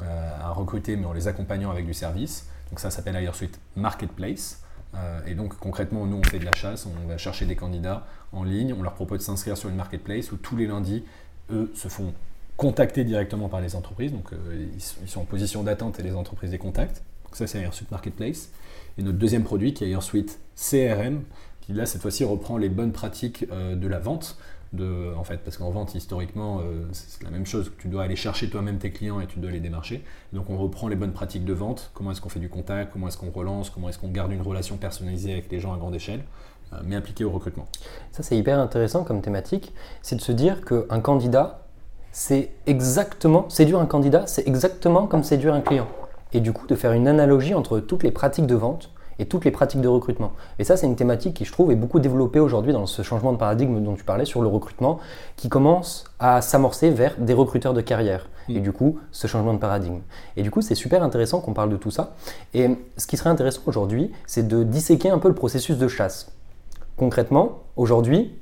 à 0.00 0.52
recruter 0.52 0.96
mais 0.96 1.04
en 1.04 1.12
les 1.12 1.28
accompagnant 1.28 1.70
avec 1.70 1.84
du 1.84 1.92
service. 1.92 2.46
Donc 2.70 2.80
ça 2.80 2.90
s'appelle 2.90 3.18
Suite 3.34 3.60
Marketplace. 3.76 4.62
Euh, 4.94 5.20
et 5.26 5.34
donc 5.34 5.56
concrètement, 5.58 6.06
nous, 6.06 6.16
on 6.16 6.22
fait 6.22 6.38
de 6.38 6.44
la 6.44 6.54
chasse, 6.54 6.86
on 6.86 7.08
va 7.08 7.18
chercher 7.18 7.46
des 7.46 7.56
candidats 7.56 8.06
en 8.32 8.42
ligne, 8.42 8.74
on 8.76 8.82
leur 8.82 8.94
propose 8.94 9.18
de 9.18 9.24
s'inscrire 9.24 9.56
sur 9.56 9.68
une 9.68 9.76
marketplace 9.76 10.32
où 10.32 10.36
tous 10.36 10.56
les 10.56 10.66
lundis, 10.66 11.04
eux 11.50 11.70
se 11.74 11.88
font 11.88 12.12
contacter 12.56 13.04
directement 13.04 13.48
par 13.48 13.60
les 13.60 13.74
entreprises. 13.74 14.12
Donc 14.12 14.32
euh, 14.32 14.66
ils, 14.74 15.08
sont 15.08 15.20
en 15.20 15.24
position 15.24 15.62
d'attente 15.62 15.98
et 16.00 16.02
les 16.02 16.14
entreprises 16.14 16.50
les 16.50 16.58
contactent. 16.58 17.02
Donc 17.24 17.36
ça, 17.36 17.46
c'est 17.46 17.60
Airsuite 17.60 17.90
Marketplace. 17.90 18.50
Et 18.98 19.02
notre 19.02 19.18
deuxième 19.18 19.44
produit 19.44 19.72
qui 19.72 19.84
est 19.84 19.90
Airsuite 19.90 20.38
CRM, 20.56 21.22
qui 21.60 21.72
là, 21.72 21.86
cette 21.86 22.02
fois-ci, 22.02 22.24
reprend 22.24 22.58
les 22.58 22.68
bonnes 22.68 22.92
pratiques 22.92 23.46
euh, 23.50 23.76
de 23.76 23.88
la 23.88 23.98
vente 23.98 24.36
en 24.78 25.24
fait, 25.24 25.38
parce 25.38 25.56
qu'en 25.56 25.70
vente, 25.70 25.94
historiquement, 25.94 26.60
euh, 26.60 26.86
c'est 26.92 27.22
la 27.24 27.30
même 27.30 27.46
chose. 27.46 27.72
Tu 27.78 27.88
dois 27.88 28.04
aller 28.04 28.16
chercher 28.16 28.48
toi-même 28.48 28.78
tes 28.78 28.90
clients 28.90 29.20
et 29.20 29.26
tu 29.26 29.40
dois 29.40 29.50
les 29.50 29.60
démarcher. 29.60 30.04
Donc, 30.32 30.48
on 30.48 30.56
reprend 30.56 30.88
les 30.88 30.96
bonnes 30.96 31.12
pratiques 31.12 31.44
de 31.44 31.52
vente. 31.52 31.90
Comment 31.94 32.12
est-ce 32.12 32.20
qu'on 32.20 32.28
fait 32.28 32.40
du 32.40 32.48
contact? 32.48 32.92
Comment 32.92 33.08
est-ce 33.08 33.18
qu'on 33.18 33.30
relance? 33.30 33.70
Comment 33.70 33.88
est-ce 33.88 33.98
qu'on 33.98 34.10
garde 34.10 34.32
une 34.32 34.42
relation 34.42 34.76
personnalisée 34.76 35.32
avec 35.32 35.50
les 35.50 35.60
gens 35.60 35.74
à 35.74 35.76
grande 35.76 35.94
échelle 35.94 36.22
euh, 36.72 36.76
mais 36.84 36.94
appliquée 36.94 37.24
au 37.24 37.30
recrutement? 37.30 37.66
Ça, 38.12 38.22
c'est 38.22 38.36
hyper 38.36 38.58
intéressant 38.58 39.02
comme 39.02 39.22
thématique. 39.22 39.72
C'est 40.02 40.16
de 40.16 40.20
se 40.20 40.32
dire 40.32 40.64
qu'un 40.64 41.00
candidat, 41.00 41.66
c'est 42.12 42.50
exactement, 42.66 43.48
séduire 43.48 43.80
un 43.80 43.86
candidat, 43.86 44.26
c'est 44.26 44.46
exactement 44.46 45.06
comme 45.06 45.24
séduire 45.24 45.54
un 45.54 45.60
client. 45.60 45.88
Et 46.32 46.40
du 46.40 46.52
coup, 46.52 46.68
de 46.68 46.76
faire 46.76 46.92
une 46.92 47.08
analogie 47.08 47.54
entre 47.54 47.80
toutes 47.80 48.04
les 48.04 48.12
pratiques 48.12 48.46
de 48.46 48.54
vente 48.54 48.90
et 49.20 49.26
toutes 49.26 49.44
les 49.44 49.50
pratiques 49.50 49.82
de 49.82 49.88
recrutement. 49.88 50.32
Et 50.58 50.64
ça, 50.64 50.78
c'est 50.78 50.86
une 50.86 50.96
thématique 50.96 51.34
qui, 51.34 51.44
je 51.44 51.52
trouve, 51.52 51.70
est 51.70 51.76
beaucoup 51.76 52.00
développée 52.00 52.40
aujourd'hui 52.40 52.72
dans 52.72 52.86
ce 52.86 53.02
changement 53.02 53.32
de 53.32 53.36
paradigme 53.36 53.80
dont 53.80 53.94
tu 53.94 54.02
parlais 54.02 54.24
sur 54.24 54.40
le 54.40 54.48
recrutement, 54.48 54.98
qui 55.36 55.50
commence 55.50 56.04
à 56.18 56.40
s'amorcer 56.40 56.90
vers 56.90 57.14
des 57.18 57.34
recruteurs 57.34 57.74
de 57.74 57.82
carrière. 57.82 58.30
Mm. 58.48 58.56
Et 58.56 58.60
du 58.60 58.72
coup, 58.72 58.98
ce 59.12 59.26
changement 59.26 59.52
de 59.52 59.58
paradigme. 59.58 60.00
Et 60.38 60.42
du 60.42 60.50
coup, 60.50 60.62
c'est 60.62 60.74
super 60.74 61.02
intéressant 61.02 61.40
qu'on 61.40 61.52
parle 61.52 61.68
de 61.68 61.76
tout 61.76 61.90
ça. 61.90 62.14
Et 62.54 62.70
ce 62.96 63.06
qui 63.06 63.18
serait 63.18 63.28
intéressant 63.28 63.60
aujourd'hui, 63.66 64.10
c'est 64.26 64.48
de 64.48 64.62
disséquer 64.62 65.10
un 65.10 65.18
peu 65.18 65.28
le 65.28 65.34
processus 65.34 65.76
de 65.76 65.86
chasse. 65.86 66.32
Concrètement, 66.96 67.58
aujourd'hui, 67.76 68.32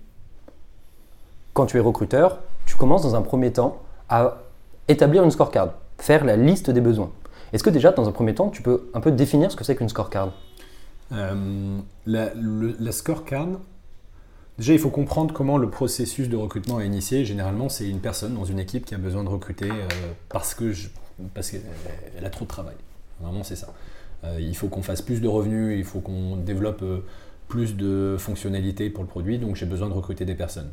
quand 1.54 1.66
tu 1.66 1.76
es 1.76 1.80
recruteur, 1.80 2.38
tu 2.66 2.76
commences 2.76 3.02
dans 3.02 3.16
un 3.16 3.23
premier 3.23 3.52
temps 3.52 3.78
à 4.08 4.38
établir 4.87 5.25
une 5.25 5.32
scorecard, 5.32 5.70
faire 5.99 6.25
la 6.25 6.37
liste 6.37 6.70
des 6.70 6.80
besoins. 6.80 7.11
Est-ce 7.52 7.64
que 7.64 7.70
déjà, 7.70 7.90
dans 7.90 8.08
un 8.08 8.12
premier 8.12 8.35
temps, 8.35 8.49
tu 8.49 8.62
peux 8.62 8.90
un 8.94 9.00
peu 9.00 9.11
définir 9.11 9.50
ce 9.50 9.56
que 9.56 9.64
c'est 9.64 9.75
qu'une 9.75 9.88
scorecard? 9.88 10.30
Euh, 11.12 11.79
la, 12.07 12.93
scorecard, 12.93 13.49
déjà 14.59 14.73
il 14.73 14.79
faut 14.79 14.91
comprendre 14.91 15.33
comment 15.33 15.57
le 15.57 15.71
processus 15.71 16.29
de 16.29 16.37
recrutement 16.37 16.81
est 16.81 16.87
initié. 16.87 17.25
Généralement, 17.25 17.69
c'est 17.69 17.88
une 17.88 18.00
personne 18.00 18.35
dans 18.35 18.45
une 18.45 18.59
équipe 18.59 18.85
qui 18.85 18.95
a 18.95 18.99
besoin 18.99 19.25
de 19.25 19.29
recruter 19.29 19.71
euh, 19.71 19.88
parce 20.29 20.55
que 20.55 20.73
parce 21.35 21.50
qu'elle 21.50 22.25
a 22.25 22.31
trop 22.31 22.45
de 22.45 22.50
travail. 22.50 22.77
Vraiment, 23.21 23.43
c'est 23.43 23.57
ça. 23.57 23.73
Euh, 24.25 24.38
il 24.41 24.57
faut 24.57 24.69
qu'on 24.69 24.83
fasse 24.83 25.03
plus 25.03 25.21
de 25.21 25.29
revenus, 25.29 25.77
il 25.79 25.85
faut 25.85 26.00
qu'on 26.00 26.37
développe 26.37 26.85
plus 27.49 27.77
de 27.77 28.17
fonctionnalités 28.19 28.91
pour 28.91 29.03
le 29.03 29.09
produit, 29.09 29.38
donc 29.38 29.57
j'ai 29.57 29.67
besoin 29.67 29.88
de 29.88 29.95
recruter 29.95 30.25
des 30.25 30.35
personnes. 30.35 30.71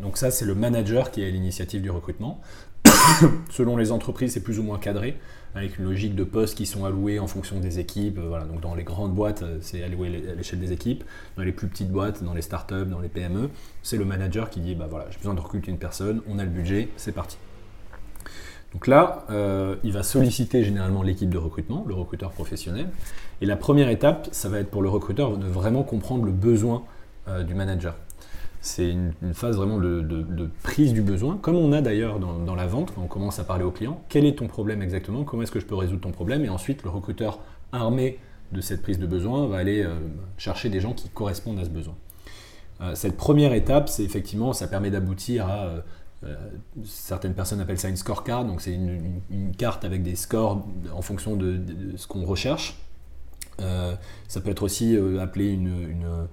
Donc 0.00 0.16
ça, 0.16 0.30
c'est 0.30 0.44
le 0.44 0.54
manager 0.54 1.10
qui 1.10 1.22
est 1.22 1.26
à 1.26 1.30
l'initiative 1.30 1.82
du 1.82 1.90
recrutement. 1.90 2.40
Selon 3.50 3.76
les 3.76 3.90
entreprises, 3.90 4.32
c'est 4.32 4.42
plus 4.42 4.58
ou 4.58 4.62
moins 4.62 4.78
cadré, 4.78 5.18
avec 5.54 5.78
une 5.78 5.84
logique 5.84 6.14
de 6.14 6.24
postes 6.24 6.56
qui 6.56 6.66
sont 6.66 6.84
alloués 6.84 7.18
en 7.18 7.26
fonction 7.26 7.60
des 7.60 7.78
équipes. 7.78 8.18
Voilà, 8.18 8.44
donc 8.44 8.60
dans 8.60 8.74
les 8.74 8.84
grandes 8.84 9.14
boîtes, 9.14 9.42
euh, 9.42 9.58
c'est 9.60 9.82
alloué 9.82 10.24
à 10.30 10.34
l'échelle 10.34 10.60
des 10.60 10.72
équipes. 10.72 11.04
Dans 11.36 11.42
les 11.42 11.52
plus 11.52 11.68
petites 11.68 11.90
boîtes, 11.90 12.22
dans 12.22 12.34
les 12.34 12.42
startups, 12.42 12.86
dans 12.86 13.00
les 13.00 13.08
PME, 13.08 13.50
c'est 13.82 13.96
le 13.96 14.04
manager 14.04 14.50
qui 14.50 14.60
dit 14.60 14.74
bah 14.74 14.86
voilà, 14.88 15.06
j'ai 15.10 15.18
besoin 15.18 15.34
de 15.34 15.40
recruter 15.40 15.70
une 15.70 15.78
personne, 15.78 16.22
on 16.28 16.38
a 16.38 16.44
le 16.44 16.50
budget, 16.50 16.88
c'est 16.96 17.12
parti. 17.12 17.38
Donc 18.72 18.86
là, 18.86 19.24
euh, 19.30 19.76
il 19.82 19.92
va 19.92 20.02
solliciter 20.02 20.62
généralement 20.62 21.02
l'équipe 21.02 21.30
de 21.30 21.38
recrutement, 21.38 21.84
le 21.88 21.94
recruteur 21.94 22.30
professionnel. 22.32 22.88
Et 23.40 23.46
la 23.46 23.56
première 23.56 23.88
étape, 23.88 24.28
ça 24.32 24.48
va 24.48 24.58
être 24.58 24.70
pour 24.70 24.82
le 24.82 24.88
recruteur 24.88 25.38
de 25.38 25.46
vraiment 25.46 25.82
comprendre 25.82 26.24
le 26.24 26.32
besoin 26.32 26.84
euh, 27.28 27.44
du 27.44 27.54
manager. 27.54 27.94
C'est 28.60 28.90
une, 28.90 29.12
phase 29.32 29.56
vraiment 29.56 29.78
de, 29.78 30.50
prise 30.62 30.92
du 30.92 31.02
besoin, 31.02 31.36
comme 31.36 31.56
on 31.56 31.72
a 31.72 31.80
d'ailleurs 31.80 32.18
dans, 32.18 32.54
la 32.54 32.66
vente, 32.66 32.92
quand 32.94 33.02
on 33.02 33.06
commence 33.06 33.38
à 33.38 33.44
parler 33.44 33.64
au 33.64 33.70
client. 33.70 34.02
Quel 34.08 34.24
est 34.24 34.38
ton 34.38 34.46
problème 34.46 34.82
exactement? 34.82 35.24
Comment 35.24 35.42
est-ce 35.42 35.52
que 35.52 35.60
je 35.60 35.66
peux 35.66 35.76
résoudre 35.76 36.00
ton 36.00 36.10
problème? 36.10 36.44
Et 36.44 36.48
ensuite, 36.48 36.82
le 36.82 36.90
recruteur 36.90 37.40
armé 37.72 38.18
de 38.52 38.60
cette 38.60 38.82
prise 38.82 38.98
de 38.98 39.06
besoin 39.06 39.46
va 39.46 39.58
aller 39.58 39.82
euh, 39.82 39.94
chercher 40.38 40.70
des 40.70 40.80
gens 40.80 40.92
qui 40.92 41.08
correspondent 41.08 41.58
à 41.58 41.64
ce 41.64 41.70
besoin. 41.70 41.94
cette 42.94 43.16
première 43.16 43.52
étape, 43.52 43.88
c'est 43.88 44.04
effectivement, 44.04 44.52
ça 44.52 44.68
permet 44.68 44.90
d'aboutir 44.90 45.46
à 45.46 45.82
euh, 46.24 46.34
certaines 46.84 47.34
personnes 47.34 47.60
appellent 47.60 47.78
ça 47.78 47.88
une 47.88 47.96
scorecard, 47.96 48.44
donc 48.44 48.60
c'est 48.60 48.74
une, 48.74 49.20
carte 49.56 49.84
avec 49.84 50.02
des 50.02 50.16
scores 50.16 50.66
en 50.92 51.02
fonction 51.02 51.36
de, 51.36 51.60
ce 51.96 52.06
qu'on 52.06 52.24
recherche. 52.24 52.76
Euh, 53.60 53.94
ça 54.26 54.40
peut 54.40 54.50
être 54.50 54.62
aussi 54.62 54.96
euh, 54.96 55.20
appelé 55.20 55.48
une, 55.48 56.28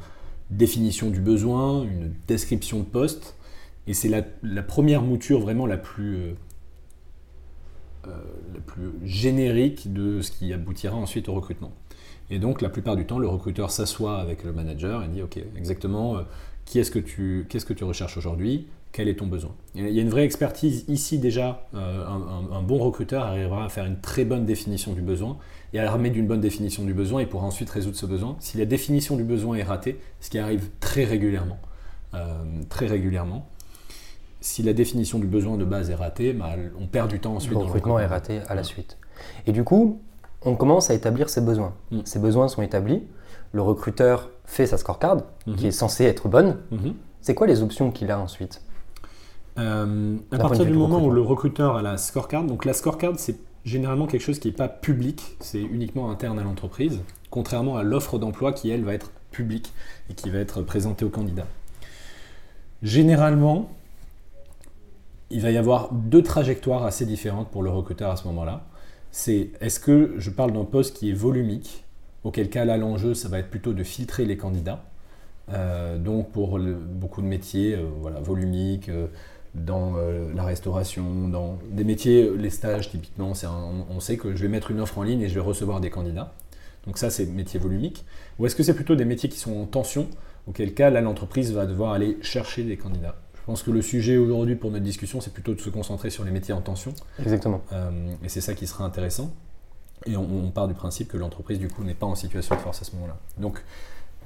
définition 0.49 1.09
du 1.09 1.19
besoin, 1.19 1.83
une 1.83 2.13
description 2.27 2.79
de 2.79 2.85
poste, 2.85 3.35
et 3.87 3.93
c'est 3.93 4.09
la, 4.09 4.63
première 4.63 5.01
mouture 5.01 5.39
vraiment 5.39 5.65
la 5.65 5.77
plus, 5.77 6.35
la 8.05 8.61
plus 8.65 8.91
générique 9.03 9.93
de 9.93 10.21
ce 10.21 10.31
qui 10.31 10.53
aboutira 10.53 10.95
ensuite 10.95 11.29
au 11.29 11.33
recrutement. 11.33 11.71
Et 12.31 12.39
donc 12.39 12.61
la 12.61 12.69
plupart 12.69 12.95
du 12.95 13.05
temps, 13.05 13.19
le 13.19 13.27
recruteur 13.27 13.69
s'assoit 13.69 14.17
avec 14.19 14.43
le 14.43 14.53
manager 14.53 15.03
et 15.03 15.07
dit 15.07 15.21
ok, 15.21 15.37
exactement, 15.55 16.17
tu, 16.65 17.45
qu'est-ce 17.49 17.65
que 17.65 17.73
tu 17.73 17.83
recherches 17.83 18.17
aujourd'hui? 18.17 18.67
Quel 18.95 19.09
est 19.09 19.15
ton 19.15 19.27
besoin. 19.27 19.51
Il 19.75 19.89
y 19.89 19.99
a 19.99 20.01
une 20.01 20.09
vraie 20.09 20.23
expertise 20.23 20.85
ici 20.87 21.19
déjà. 21.19 21.67
Euh, 21.73 22.05
un, 22.07 22.61
bon 22.61 22.77
recruteur 22.77 23.25
arrivera 23.25 23.65
à 23.65 23.69
faire 23.69 23.85
une 23.85 23.99
très 23.99 24.23
bonne 24.23 24.45
définition 24.45 24.93
du 24.93 25.01
besoin 25.01 25.37
et 25.73 25.79
à 25.79 25.83
l'armer 25.83 26.11
d'une 26.11 26.27
bonne 26.27 26.39
définition 26.39 26.85
du 26.85 26.93
besoin 26.93 27.19
et 27.19 27.25
pourra 27.25 27.45
ensuite 27.45 27.69
résoudre 27.69 27.97
ce 27.97 28.05
besoin. 28.05 28.37
Si 28.39 28.57
la 28.57 28.63
définition 28.63 29.17
du 29.17 29.25
besoin 29.25 29.57
est 29.57 29.63
ratée, 29.63 29.99
ce 30.21 30.29
qui 30.29 30.39
arrive 30.39 30.69
très 30.79 31.03
régulièrement, 31.03 31.57
euh, 32.13 32.41
très 32.69 32.85
régulièrement, 32.85 33.49
si 34.39 34.63
la 34.63 34.71
définition 34.71 35.19
du 35.19 35.27
besoin 35.27 35.57
de 35.57 35.65
base 35.65 35.89
est 35.89 35.95
ratée, 35.95 36.31
bah, 36.31 36.55
on 36.79 36.87
perd 36.87 37.09
du 37.09 37.19
temps 37.19 37.35
ensuite. 37.35 37.51
Le 37.51 37.57
recrutement 37.57 37.99
est 37.99 38.05
raté 38.05 38.39
à 38.47 38.55
la 38.55 38.63
suite. 38.63 38.97
Et 39.45 39.51
du 39.51 39.65
coup, 39.65 39.99
on 40.41 40.55
commence 40.55 40.89
à 40.89 40.93
établir 40.93 41.27
ses 41.29 41.41
besoins. 41.41 41.73
Mm. 41.91 41.99
Ces 42.05 42.19
besoins 42.19 42.47
sont 42.47 42.61
établis. 42.61 43.03
Le 43.51 43.61
recruteur 43.61 44.29
fait 44.45 44.67
sa 44.67 44.77
scorecard, 44.77 45.17
qui 45.43 45.51
mm-hmm. 45.51 45.65
est 45.65 45.71
censée 45.71 46.05
être 46.05 46.29
bonne. 46.29 46.59
Mm-hmm. 46.71 46.93
C'est 47.19 47.35
quoi 47.35 47.45
les 47.45 47.61
options 47.61 47.91
qu'il 47.91 48.09
a 48.09 48.19
ensuite? 48.19 48.61
Euh, 49.57 50.17
à 50.31 50.37
partir 50.37 50.65
du 50.65 50.73
moment 50.73 51.03
où 51.03 51.11
le 51.11 51.21
recruteur 51.21 51.77
a 51.77 51.81
la 51.81 51.97
scorecard, 51.97 52.43
donc 52.43 52.65
la 52.65 52.73
scorecard 52.73 53.13
c'est 53.17 53.37
généralement 53.63 54.05
quelque 54.05 54.21
chose 54.21 54.39
qui 54.39 54.49
n'est 54.49 54.53
pas 54.53 54.67
public, 54.67 55.37
c'est 55.39 55.61
uniquement 55.61 56.11
interne 56.11 56.37
à 56.39 56.43
l'entreprise, 56.43 56.99
contrairement 57.29 57.77
à 57.77 57.83
l'offre 57.83 58.19
d'emploi 58.19 58.53
qui 58.53 58.69
elle 58.69 58.83
va 58.83 58.93
être 58.93 59.11
publique 59.31 59.73
et 60.09 60.13
qui 60.13 60.29
va 60.29 60.39
être 60.39 60.61
présentée 60.61 61.05
aux 61.05 61.09
candidats. 61.09 61.47
Généralement, 62.83 63.71
il 65.31 65.41
va 65.41 65.51
y 65.51 65.57
avoir 65.57 65.91
deux 65.91 66.21
trajectoires 66.21 66.83
assez 66.85 67.05
différentes 67.05 67.49
pour 67.49 67.63
le 67.63 67.69
recruteur 67.69 68.11
à 68.11 68.15
ce 68.15 68.25
moment-là. 68.27 68.65
C'est 69.11 69.49
est-ce 69.61 69.79
que 69.79 70.13
je 70.17 70.29
parle 70.29 70.51
d'un 70.51 70.65
poste 70.65 70.97
qui 70.97 71.09
est 71.09 71.13
volumique, 71.13 71.83
auquel 72.23 72.49
cas 72.49 72.65
là 72.65 72.77
l'enjeu 72.77 73.13
ça 73.13 73.29
va 73.29 73.39
être 73.39 73.49
plutôt 73.49 73.73
de 73.73 73.83
filtrer 73.83 74.25
les 74.25 74.37
candidats. 74.37 74.83
Euh, 75.49 75.97
donc 75.97 76.31
pour 76.31 76.59
beaucoup 76.59 77.21
de 77.21 77.27
métiers, 77.27 77.75
euh, 77.75 77.85
voilà, 78.01 78.19
volumiques, 78.19 78.89
dans 79.55 79.95
euh, 79.97 80.33
la 80.35 80.43
restauration, 80.43 81.29
dans 81.29 81.57
des 81.69 81.83
métiers, 81.83 82.29
les 82.37 82.49
stages 82.49 82.89
typiquement, 82.89 83.33
on, 83.89 83.99
sait 83.99 84.17
que 84.17 84.35
je 84.35 84.41
vais 84.41 84.47
mettre 84.47 84.71
une 84.71 84.81
offre 84.81 84.97
en 84.97 85.03
ligne 85.03 85.21
et 85.21 85.29
je 85.29 85.35
vais 85.35 85.45
recevoir 85.45 85.79
des 85.79 85.89
candidats. 85.89 86.33
Donc 86.85 86.97
ça, 86.97 87.09
c'est 87.09 87.25
métier 87.25 87.59
volumique. 87.59 88.05
Ou 88.37 88.45
est-ce 88.45 88.55
que 88.55 88.63
c'est 88.63 88.73
plutôt 88.73 88.95
des 88.95 89.05
métiers 89.05 89.29
qui 89.29 89.39
sont 89.39 89.55
en 89.55 89.65
tension, 89.65 90.07
auquel 90.47 90.73
cas, 90.73 90.89
là, 90.89 91.01
l'entreprise 91.01 91.53
va 91.53 91.65
devoir 91.65 91.93
aller 91.93 92.17
chercher 92.21 92.63
des 92.63 92.77
candidats 92.77 93.15
Je 93.33 93.41
pense 93.45 93.63
que 93.63 93.71
le 93.71 93.81
sujet 93.81 94.17
aujourd'hui 94.17 94.55
pour 94.55 94.71
notre 94.71 94.83
discussion, 94.83 95.21
c'est 95.21 95.33
plutôt 95.33 95.53
de 95.53 95.61
se 95.61 95.69
concentrer 95.69 96.09
sur 96.09 96.25
les 96.25 96.31
métiers 96.31 96.53
en 96.53 96.61
tension. 96.61 96.93
Exactement. 97.19 97.61
Euh, 97.71 97.91
et 98.23 98.29
c'est 98.29 98.41
ça 98.41 98.53
qui 98.53 98.67
sera 98.67 98.83
intéressant. 98.83 99.33
Et 100.05 100.17
on, 100.17 100.23
on 100.23 100.51
part 100.51 100.67
du 100.67 100.73
principe 100.73 101.07
que 101.07 101.17
l'entreprise, 101.17 101.59
du 101.59 101.69
coup, 101.69 101.83
n'est 101.83 101.95
pas 101.95 102.05
en 102.05 102.15
situation 102.15 102.55
de 102.55 102.61
force 102.61 102.81
à 102.81 102.85
ce 102.85 102.93
moment-là. 102.95 103.17
Donc 103.37 103.63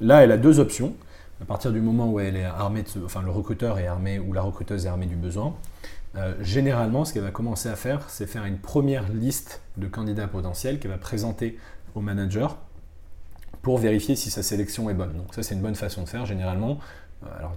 là, 0.02 0.24
elle 0.24 0.32
a 0.32 0.38
deux 0.38 0.60
options 0.60 0.96
à 1.42 1.46
partir 1.46 1.72
du 1.72 1.82
moment 1.82 2.12
où 2.12 2.20
elle 2.20 2.36
est 2.36 2.44
armée, 2.44 2.84
de 2.84 3.06
enfin 3.06 3.22
le 3.22 3.32
recruteur 3.32 3.80
est 3.80 3.88
armé 3.88 4.20
ou 4.20 4.34
la 4.34 4.42
recruteuse 4.42 4.86
est 4.86 4.90
armée 4.90 5.06
du 5.06 5.16
besoin, 5.16 5.56
euh, 6.16 6.34
généralement, 6.42 7.06
ce 7.06 7.14
qu'elle 7.14 7.24
va 7.24 7.32
commencer 7.32 7.70
à 7.70 7.76
faire, 7.76 8.10
c'est 8.10 8.26
faire 8.26 8.46
une 8.46 8.58
première 8.58 9.08
liste 9.10 9.62
de 9.78 9.88
candidats 9.88 10.28
potentiels 10.28 10.80
qu'elle 10.80 10.92
va 10.92 10.98
présenter 10.98 11.58
au 11.96 12.02
manager 12.02 12.58
pour 13.62 13.78
vérifier 13.78 14.16
si 14.16 14.32
sa 14.32 14.42
sélection 14.42 14.90
est 14.90 14.94
bonne. 14.94 15.14
Donc 15.14 15.34
ça, 15.34 15.44
c'est 15.44 15.54
une 15.54 15.62
bonne 15.62 15.76
façon 15.76 16.04
de 16.04 16.10
faire. 16.10 16.26
Généralement, 16.26 16.80
euh, 17.24 17.38
alors 17.38 17.56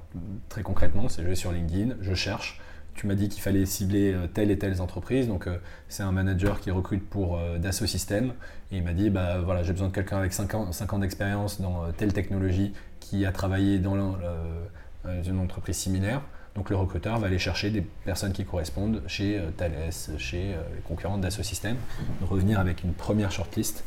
très 0.48 0.62
concrètement, 0.62 1.08
c'est 1.08 1.22
je 1.22 1.28
vais 1.28 1.34
sur 1.34 1.52
LinkedIn, 1.52 1.96
je 2.00 2.14
cherche. 2.14 2.60
Tu 2.94 3.06
m'as 3.06 3.14
dit 3.14 3.30
qu'il 3.30 3.40
fallait 3.40 3.64
cibler 3.64 4.12
euh, 4.12 4.26
telle 4.26 4.50
et 4.50 4.58
telle 4.58 4.78
entreprise, 4.82 5.28
donc 5.28 5.48
c'est 5.88 6.02
un 6.02 6.12
manager 6.12 6.60
qui 6.60 6.70
recrute 6.70 7.08
pour 7.08 7.40
Dassault 7.58 7.86
Systèmes, 7.86 8.34
et 8.70 8.76
il 8.76 8.84
m'a 8.84 8.92
dit 8.92 9.08
bah 9.08 9.40
voilà 9.40 9.62
j'ai 9.62 9.72
besoin 9.72 9.88
de 9.88 9.94
quelqu'un 9.94 10.18
avec 10.18 10.34
5 10.34 10.54
ans, 10.54 10.72
5 10.72 10.92
ans 10.92 10.98
d'expérience 10.98 11.58
dans 11.60 11.90
telle 11.92 12.12
technologie 12.12 12.74
qui 13.12 13.26
a 13.26 13.32
travaillé 13.32 13.78
dans 13.78 13.94
euh, 13.94 15.22
une 15.22 15.38
entreprise 15.38 15.76
similaire. 15.76 16.22
Donc 16.54 16.70
le 16.70 16.76
recruteur 16.76 17.18
va 17.18 17.26
aller 17.26 17.38
chercher 17.38 17.68
des 17.68 17.82
personnes 17.82 18.32
qui 18.32 18.46
correspondent 18.46 19.02
chez 19.06 19.38
euh, 19.38 19.50
Thales, 19.54 19.90
chez 20.16 20.54
euh, 20.54 20.62
les 20.74 20.80
concurrents 20.80 21.18
d'Asso 21.18 21.42
System, 21.42 21.76
revenir 22.22 22.58
avec 22.58 22.84
une 22.84 22.94
première 22.94 23.30
shortlist. 23.30 23.84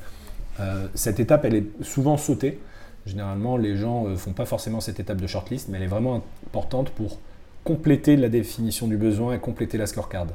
cette 0.94 1.20
étape, 1.20 1.44
elle 1.44 1.56
est 1.56 1.84
souvent 1.84 2.18
sautée. 2.18 2.60
Généralement, 3.08 3.58
les 3.58 3.76
gens 3.76 4.08
ne 4.08 4.16
font 4.16 4.34
pas 4.34 4.46
forcément 4.46 4.80
cette 4.80 5.00
étape 5.00 5.20
de 5.20 5.28
shortlist, 5.28 5.70
mais 5.70 5.78
elle 5.78 5.86
est 5.86 5.96
vraiment 5.96 6.24
importante 6.48 6.92
pour 6.92 7.20
compléter 7.64 8.18
la 8.18 8.30
définition 8.30 8.88
du 8.88 8.98
besoin 8.98 9.34
et 9.34 9.40
compléter 9.40 9.80
la 9.80 9.88
scorecard. 9.88 10.28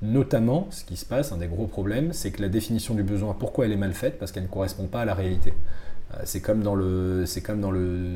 Notamment, 0.00 0.68
ce 0.70 0.84
qui 0.84 0.96
se 0.96 1.04
passe, 1.04 1.32
un 1.32 1.36
des 1.36 1.48
gros 1.48 1.66
problèmes, 1.66 2.12
c'est 2.14 2.30
que 2.30 2.40
la 2.40 2.48
définition 2.48 2.94
du 2.94 3.02
besoin, 3.02 3.34
pourquoi 3.38 3.66
elle 3.66 3.72
est 3.72 3.84
mal 3.86 3.92
faite? 3.92 4.18
Parce 4.18 4.32
qu'elle 4.32 4.44
ne 4.44 4.48
correspond 4.48 4.86
pas 4.86 5.02
à 5.02 5.04
la 5.04 5.14
réalité. 5.14 5.52
Euh, 6.14 6.22
c'est 6.24 6.40
comme, 6.40 6.62
dans 6.62 6.74
le, 6.74 7.24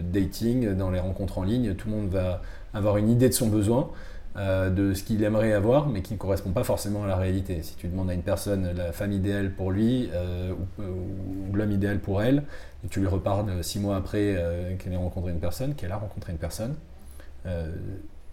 dating, 0.02 0.75
dans 0.75 0.90
les 0.90 1.00
rencontres 1.00 1.38
en 1.38 1.42
ligne, 1.42 1.75
tout 1.75 1.88
le 1.88 1.96
monde 1.96 2.08
va 2.08 2.42
avoir 2.75 2.96
une 2.96 3.11
idée 3.11 3.28
de 3.28 3.34
son 3.34 3.49
besoin, 3.49 3.90
euh, 4.37 4.70
de 4.70 4.94
ce 4.94 5.02
qu'il 5.02 5.22
aimerait 5.22 5.52
avoir, 5.52 5.88
mais 5.88 6.00
qui 6.00 6.14
ne 6.14 6.18
correspond 6.18 6.50
pas 6.50 6.64
forcément 6.64 7.04
à 7.04 7.06
la 7.06 7.16
réalité. 7.16 7.62
Si 7.62 7.76
tu 7.76 7.88
demandes 7.88 8.11
à 8.11 8.14
une 8.14 8.22
personne 8.22 8.72
la 8.75 8.92
femme 8.92 9.12
idéale 9.12 9.52
pour 9.52 9.70
lui 9.70 10.08
euh, 10.14 10.52
ou, 10.78 11.54
l'homme 11.54 11.72
idéal 11.72 11.99
pour 11.99 12.22
elle, 12.22 12.44
et 12.84 12.88
tu 12.88 13.00
lui 13.00 13.08
reparles 13.08 13.62
six 13.62 13.78
mois 13.78 13.96
après 13.96 14.37
qu'elle 14.78 14.92
ait 14.92 14.96
rencontré 14.96 15.30
une 15.30 15.38
personne, 15.38 15.75
qu'elle 15.75 15.92
a 15.92 15.96
rencontré 15.96 16.32
une 16.32 16.38
personne, 16.38 16.75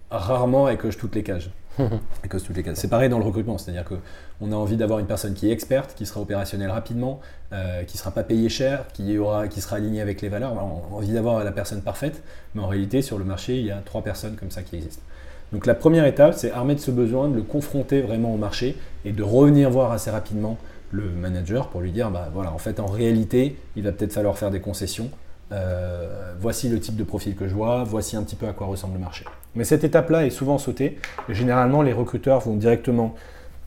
rarement 0.10 0.70
elle 0.70 0.78
coche 0.78 0.98
toutes 0.98 1.14
les 1.16 1.22
cages. 1.22 1.52
C'est 2.74 2.90
pareil 2.90 3.10
dans 3.10 3.20
le 3.20 3.26
recrutement, 3.26 3.58
c'est-à-dire 3.58 3.86
qu'on 3.86 4.52
a 4.52 4.56
envie 4.56 4.78
d'avoir 4.78 5.00
une 5.00 5.06
personne 5.06 5.34
qui 5.34 5.50
est 5.50 5.52
experte, 5.52 5.96
qui 5.96 6.06
sera 6.06 6.22
opérationnelle 6.22 6.72
rapidement, 6.72 7.20
euh, 7.54 7.84
qui 7.84 7.96
ne 7.96 8.00
sera 8.00 8.12
pas 8.12 8.24
payée 8.24 8.50
cher, 8.50 8.86
qui, 8.94 9.18
aura, 9.18 9.48
qui 9.48 9.62
sera 9.62 9.78
alignée 9.78 10.02
avec 10.02 10.22
les 10.22 10.30
valeurs. 10.30 10.54
On 10.54 10.96
a 10.96 10.98
envie 10.98 11.14
d'avoir 11.14 11.44
la 11.44 11.52
personne 11.52 11.82
parfaite, 11.82 12.22
mais 12.56 12.62
en 12.62 12.68
réalité, 12.68 13.02
sur 13.02 13.18
le 13.18 13.24
marché, 13.24 13.58
il 13.58 13.66
y 13.66 13.72
a 13.72 13.78
trois 13.78 14.02
personnes 14.02 14.36
comme 14.36 14.52
ça 14.52 14.62
qui 14.62 14.76
existent. 14.76 15.04
Donc 15.52 15.66
la 15.66 15.74
première 15.74 16.06
étape, 16.06 16.36
c'est 16.36 16.52
armer 16.52 16.76
de 16.76 16.80
ce 16.80 16.92
besoin, 16.92 17.28
de 17.28 17.36
le 17.36 17.42
confronter 17.42 18.02
vraiment 18.02 18.34
au 18.34 18.38
marché 18.38 18.78
et 19.04 19.12
de 19.12 19.24
revenir 19.24 19.70
voir 19.70 19.92
assez 19.92 20.12
rapidement 20.12 20.58
le 20.92 21.10
manager 21.10 21.70
pour 21.70 21.82
lui 21.82 21.92
dire, 21.92 22.12
bah 22.12 22.30
voilà, 22.34 22.52
en 22.52 22.58
fait, 22.58 22.80
en 22.80 22.86
réalité, 22.86 23.56
il 23.76 23.84
va 23.84 23.92
peut-être 23.92 24.14
falloir 24.14 24.38
faire 24.38 24.52
des 24.52 24.60
concessions 24.60 25.10
euh, 25.52 26.34
voici 26.40 26.70
le 26.70 26.80
type 26.80 26.96
de 26.96 27.04
profil 27.04 27.36
que 27.36 27.48
je 27.48 27.56
vois, 27.56 27.84
voici 27.84 28.16
un 28.16 28.24
petit 28.24 28.36
peu 28.36 28.48
à 28.48 28.54
quoi 28.54 28.68
ressemble 28.68 28.94
le 28.94 29.00
marché. 29.00 29.26
Mais 29.56 29.64
cette 29.64 29.84
étape-là 29.84 30.26
est 30.26 30.30
souvent 30.30 30.58
sautée. 30.58 30.98
généralement, 31.28 31.82
les 31.82 31.94
recruteurs 31.94 32.42
vont 32.42 32.56
directement 32.56 33.16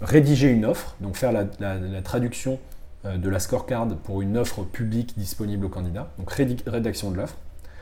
rédiger 0.00 0.48
une 0.48 0.64
offre, 0.64 0.96
donc 1.00 1.16
faire 1.16 1.32
la, 1.32 1.44
traduction 2.02 2.58
euh, 3.04 3.16
de 3.16 3.28
la 3.28 3.38
scorecard 3.38 3.88
pour 4.04 4.22
une 4.22 4.36
offre 4.36 4.62
publique 4.62 5.14
disponible 5.16 5.66
au 5.66 5.68
candidat. 5.68 6.10
Donc 6.18 6.30
rédaction 6.32 7.10
de 7.10 7.16
l'offre. 7.16 7.36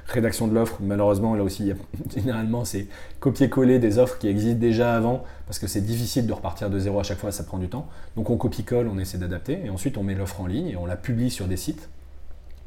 Rédaction 0.06 0.48
de 0.48 0.54
l'offre, 0.54 0.78
malheureusement, 0.80 1.34
là 1.34 1.44
aussi, 1.44 1.72
généralement, 2.16 2.64
c'est 2.64 2.88
copier-coller 3.20 3.78
des 3.78 3.98
offres 3.98 4.18
qui 4.18 4.28
existent 4.28 4.58
déjà 4.58 4.96
avant, 4.96 5.24
parce 5.46 5.58
que 5.58 5.66
c'est 5.66 5.82
difficile 5.82 6.26
de 6.26 6.32
repartir 6.32 6.68
de 6.68 6.78
zéro 6.78 6.98
à 7.00 7.02
chaque 7.02 7.18
fois, 7.18 7.32
ça 7.32 7.44
prend 7.44 7.58
du 7.58 7.68
temps. 7.68 7.86
Donc 8.16 8.30
on 8.30 8.36
copie-colle, 8.36 8.88
on 8.88 8.98
essaie 8.98 9.18
d'adapter, 9.18 9.60
et 9.64 9.70
ensuite 9.70 9.98
on 9.98 10.02
met 10.02 10.14
l'offre 10.14 10.40
en 10.40 10.46
ligne 10.46 10.68
et 10.68 10.76
on 10.76 10.86
la 10.86 10.96
publie 10.96 11.30
sur 11.30 11.46
des 11.46 11.58
sites 11.58 11.90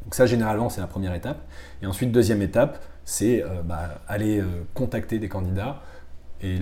donc 0.06 0.16
ça, 0.16 0.26
généralement, 0.26 0.70
c'est 0.70 0.82
la 0.82 0.88
première 0.88 1.14
étape. 1.14 1.38
Et 1.82 1.86
ensuite, 1.86 2.12
deuxième 2.12 2.42
étape, 2.42 2.84
c'est 3.06 3.44
euh, 3.44 3.62
bah, 3.64 4.02
aller 4.08 4.40
euh, 4.40 4.46
contacter 4.74 5.20
des 5.20 5.30
candidats 5.30 5.82
et, 6.42 6.60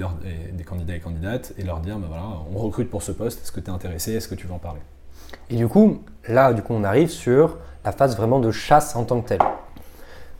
des 0.53 0.63
candidats 0.63 0.95
et 0.95 0.99
candidates 0.99 1.53
et 1.57 1.63
leur 1.63 1.79
dire, 1.79 1.97
bah, 1.97 2.07
voilà, 2.07 2.25
on 2.53 2.57
recrute 2.59 2.89
pour 2.89 3.01
ce 3.01 3.11
poste, 3.11 3.41
est-ce 3.41 3.51
que 3.51 3.59
tu 3.59 3.67
es 3.67 3.73
intéressé, 3.73 4.13
est-ce 4.13 4.27
que 4.27 4.35
tu 4.35 4.47
veux 4.47 4.53
en 4.53 4.59
parler? 4.59 4.81
Et 5.49 5.55
du 5.55 5.67
coup, 5.67 6.01
là, 6.27 6.53
du 6.53 6.61
coup, 6.61 6.73
on 6.73 6.83
arrive 6.83 7.09
sur 7.09 7.57
la 7.83 7.91
phase 7.91 8.15
vraiment 8.15 8.39
de 8.39 8.51
chasse 8.51 8.95
en 8.95 9.05
tant 9.05 9.21
que 9.21 9.29
telle. 9.29 9.41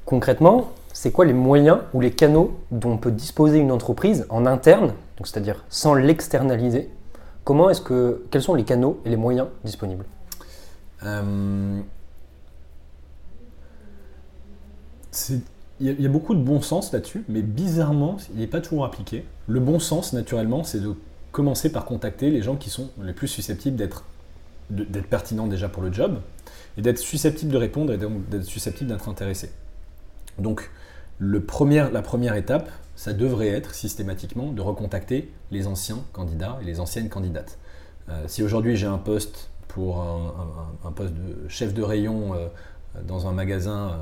Concrètement, 0.05 0.71
c'est 0.93 1.11
quoi 1.11 1.25
les 1.25 1.33
moyens 1.33 1.79
ou 1.93 2.01
les 2.01 2.11
canaux 2.11 2.59
dont 2.69 2.97
peut 2.97 3.11
disposer 3.11 3.59
une 3.59 3.71
entreprise 3.71 4.25
en 4.29 4.45
interne, 4.45 4.93
c'est-à-dire 5.23 5.63
sans 5.69 5.93
l'externaliser, 5.93 6.89
Comment 7.43 7.69
est-ce 7.71 7.81
que, 7.81 8.23
quels 8.29 8.43
sont 8.43 8.53
les 8.53 8.63
canaux 8.63 9.01
et 9.03 9.09
les 9.09 9.15
moyens 9.15 9.47
disponibles? 9.63 10.05
Euh, 11.03 11.81
c'est- 14.99 15.00
Il 15.79 15.99
y, 15.99 16.05
a- 16.05 16.09
beaucoup 16.09 16.35
de 16.35 16.41
bon 16.43 16.61
sens 16.61 16.93
là-dessus, 16.93 17.23
mais 17.27 17.41
bizarrement, 17.41 18.17
il 18.33 18.39
n'est 18.39 18.47
pas 18.47 18.61
toujours 18.61 18.85
appliqué. 18.85 19.25
Le 19.47 19.59
bon 19.59 19.79
sens, 19.79 20.13
naturellement, 20.13 20.63
c'est 20.63 20.79
de 20.79 20.93
commencer 21.31 21.71
par 21.71 21.85
contacter 21.85 22.29
les 22.29 22.41
gens 22.43 22.55
qui 22.55 22.69
sont 22.69 22.89
les 23.01 23.13
plus 23.13 23.27
susceptibles 23.27 23.75
d'être 23.77 24.03
d'être 24.69 25.07
pertinents 25.07 25.47
déjà 25.47 25.67
pour 25.67 25.83
le 25.83 25.91
job, 25.91 26.19
et 26.77 26.81
d'être 26.81 26.97
susceptibles 26.99 27.51
de 27.51 27.57
répondre 27.57 27.91
et 27.91 27.97
donc 27.97 28.29
d'être 28.29 28.45
susceptibles 28.45 28.89
d'être 28.89 29.09
intéressés. 29.09 29.51
Donc, 30.39 30.69
le 31.19 31.41
premier- 31.41 31.89
la 31.91 32.01
première 32.01 32.35
étape, 32.35 32.69
ça 32.95 33.11
devrait 33.11 33.49
être 33.49 33.75
systématiquement 33.75 34.53
de 34.53 34.61
recontacter 34.61 35.29
les 35.51 35.67
anciens 35.67 35.99
candidats 36.13 36.57
et 36.61 36.65
les 36.65 36.79
anciennes 36.79 37.09
candidates. 37.09 37.57
Euh, 38.07 38.23
si 38.27 38.43
aujourd'hui 38.43 38.77
j'ai 38.77 38.87
un 38.87 38.97
poste 38.97 39.49
pour 39.67 40.01
un 40.85 40.91
poste 40.93 41.13
de 41.15 41.47
chef 41.49 41.73
de 41.73 41.81
rayon 41.81 42.33
euh, 42.33 42.47
dans 43.05 43.27
un 43.27 43.33
magasin 43.33 43.89
euh, 43.89 43.97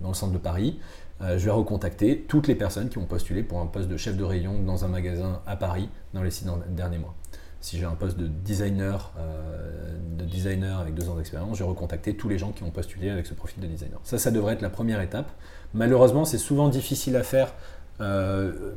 dans 0.00 0.08
le 0.08 0.14
centre 0.14 0.32
de 0.32 0.38
Paris, 0.38 0.78
euh, 1.22 1.38
je 1.38 1.44
vais 1.44 1.50
recontacter 1.50 2.24
toutes 2.28 2.48
les 2.48 2.54
personnes 2.54 2.88
qui 2.88 2.98
ont 2.98 3.04
postulé 3.04 3.42
pour 3.42 3.60
un 3.60 3.66
poste 3.66 3.88
de 3.88 3.96
chef 3.96 4.16
de 4.16 4.24
rayon 4.24 4.62
dans 4.62 4.84
un 4.84 4.88
magasin 4.88 5.40
à 5.46 5.56
Paris 5.56 5.88
dans 6.14 6.22
les 6.22 6.30
six 6.30 6.46
derniers 6.70 6.98
mois. 6.98 7.14
Si 7.60 7.78
j'ai 7.78 7.84
un 7.84 7.94
poste 7.94 8.16
de 8.16 8.26
designer, 8.26 9.12
euh, 9.18 9.98
de 10.18 10.24
designer 10.24 10.80
avec 10.80 10.94
deux 10.94 11.10
ans 11.10 11.16
d'expérience, 11.16 11.58
je 11.58 11.62
vais 11.62 11.68
recontacter 11.68 12.14
tous 12.14 12.30
les 12.30 12.38
gens 12.38 12.52
qui 12.52 12.62
ont 12.62 12.70
postulé 12.70 13.10
avec 13.10 13.26
ce 13.26 13.34
profil 13.34 13.62
de 13.62 13.66
designer. 13.66 14.00
Ça, 14.02 14.16
ça 14.16 14.30
devrait 14.30 14.54
être 14.54 14.62
la 14.62 14.70
première 14.70 15.02
étape. 15.02 15.30
Malheureusement, 15.74 16.24
c'est 16.24 16.38
souvent 16.38 16.70
difficile 16.70 17.16
à 17.16 17.22
faire 17.22 17.52
euh, 18.00 18.72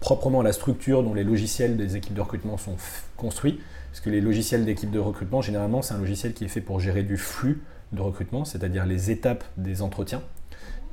proprement 0.00 0.40
à 0.40 0.42
la 0.42 0.54
structure 0.54 1.02
dont 1.02 1.12
les 1.12 1.24
logiciels 1.24 1.76
des 1.76 1.96
équipes 1.96 2.14
de 2.14 2.22
recrutement 2.22 2.56
sont 2.56 2.76
construits. 3.18 3.60
Parce 3.90 4.00
que 4.00 4.08
les 4.08 4.22
logiciels 4.22 4.64
d'équipe 4.64 4.90
de 4.90 4.98
recrutement, 4.98 5.42
généralement, 5.42 5.82
c'est 5.82 5.92
un 5.92 5.98
logiciel 5.98 6.32
qui 6.32 6.44
est 6.44 6.48
fait 6.48 6.62
pour 6.62 6.80
gérer 6.80 7.02
du 7.02 7.18
flux 7.18 7.62
de 7.92 8.00
recrutement, 8.00 8.44
c'est-à-dire 8.44 8.86
les 8.86 9.10
étapes 9.10 9.44
des 9.56 9.82
entretiens, 9.82 10.22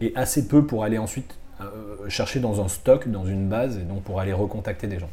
et 0.01 0.13
assez 0.15 0.47
peu 0.47 0.65
pour 0.65 0.83
aller 0.83 0.97
ensuite 0.97 1.35
euh, 1.61 2.09
chercher 2.09 2.39
dans 2.39 2.61
un 2.61 2.67
stock, 2.67 3.07
dans 3.09 3.25
une 3.25 3.47
base, 3.47 3.77
et 3.77 3.81
donc 3.83 4.03
pour 4.03 4.19
aller 4.19 4.33
recontacter 4.33 4.87
des 4.87 4.99
gens. 4.99 5.09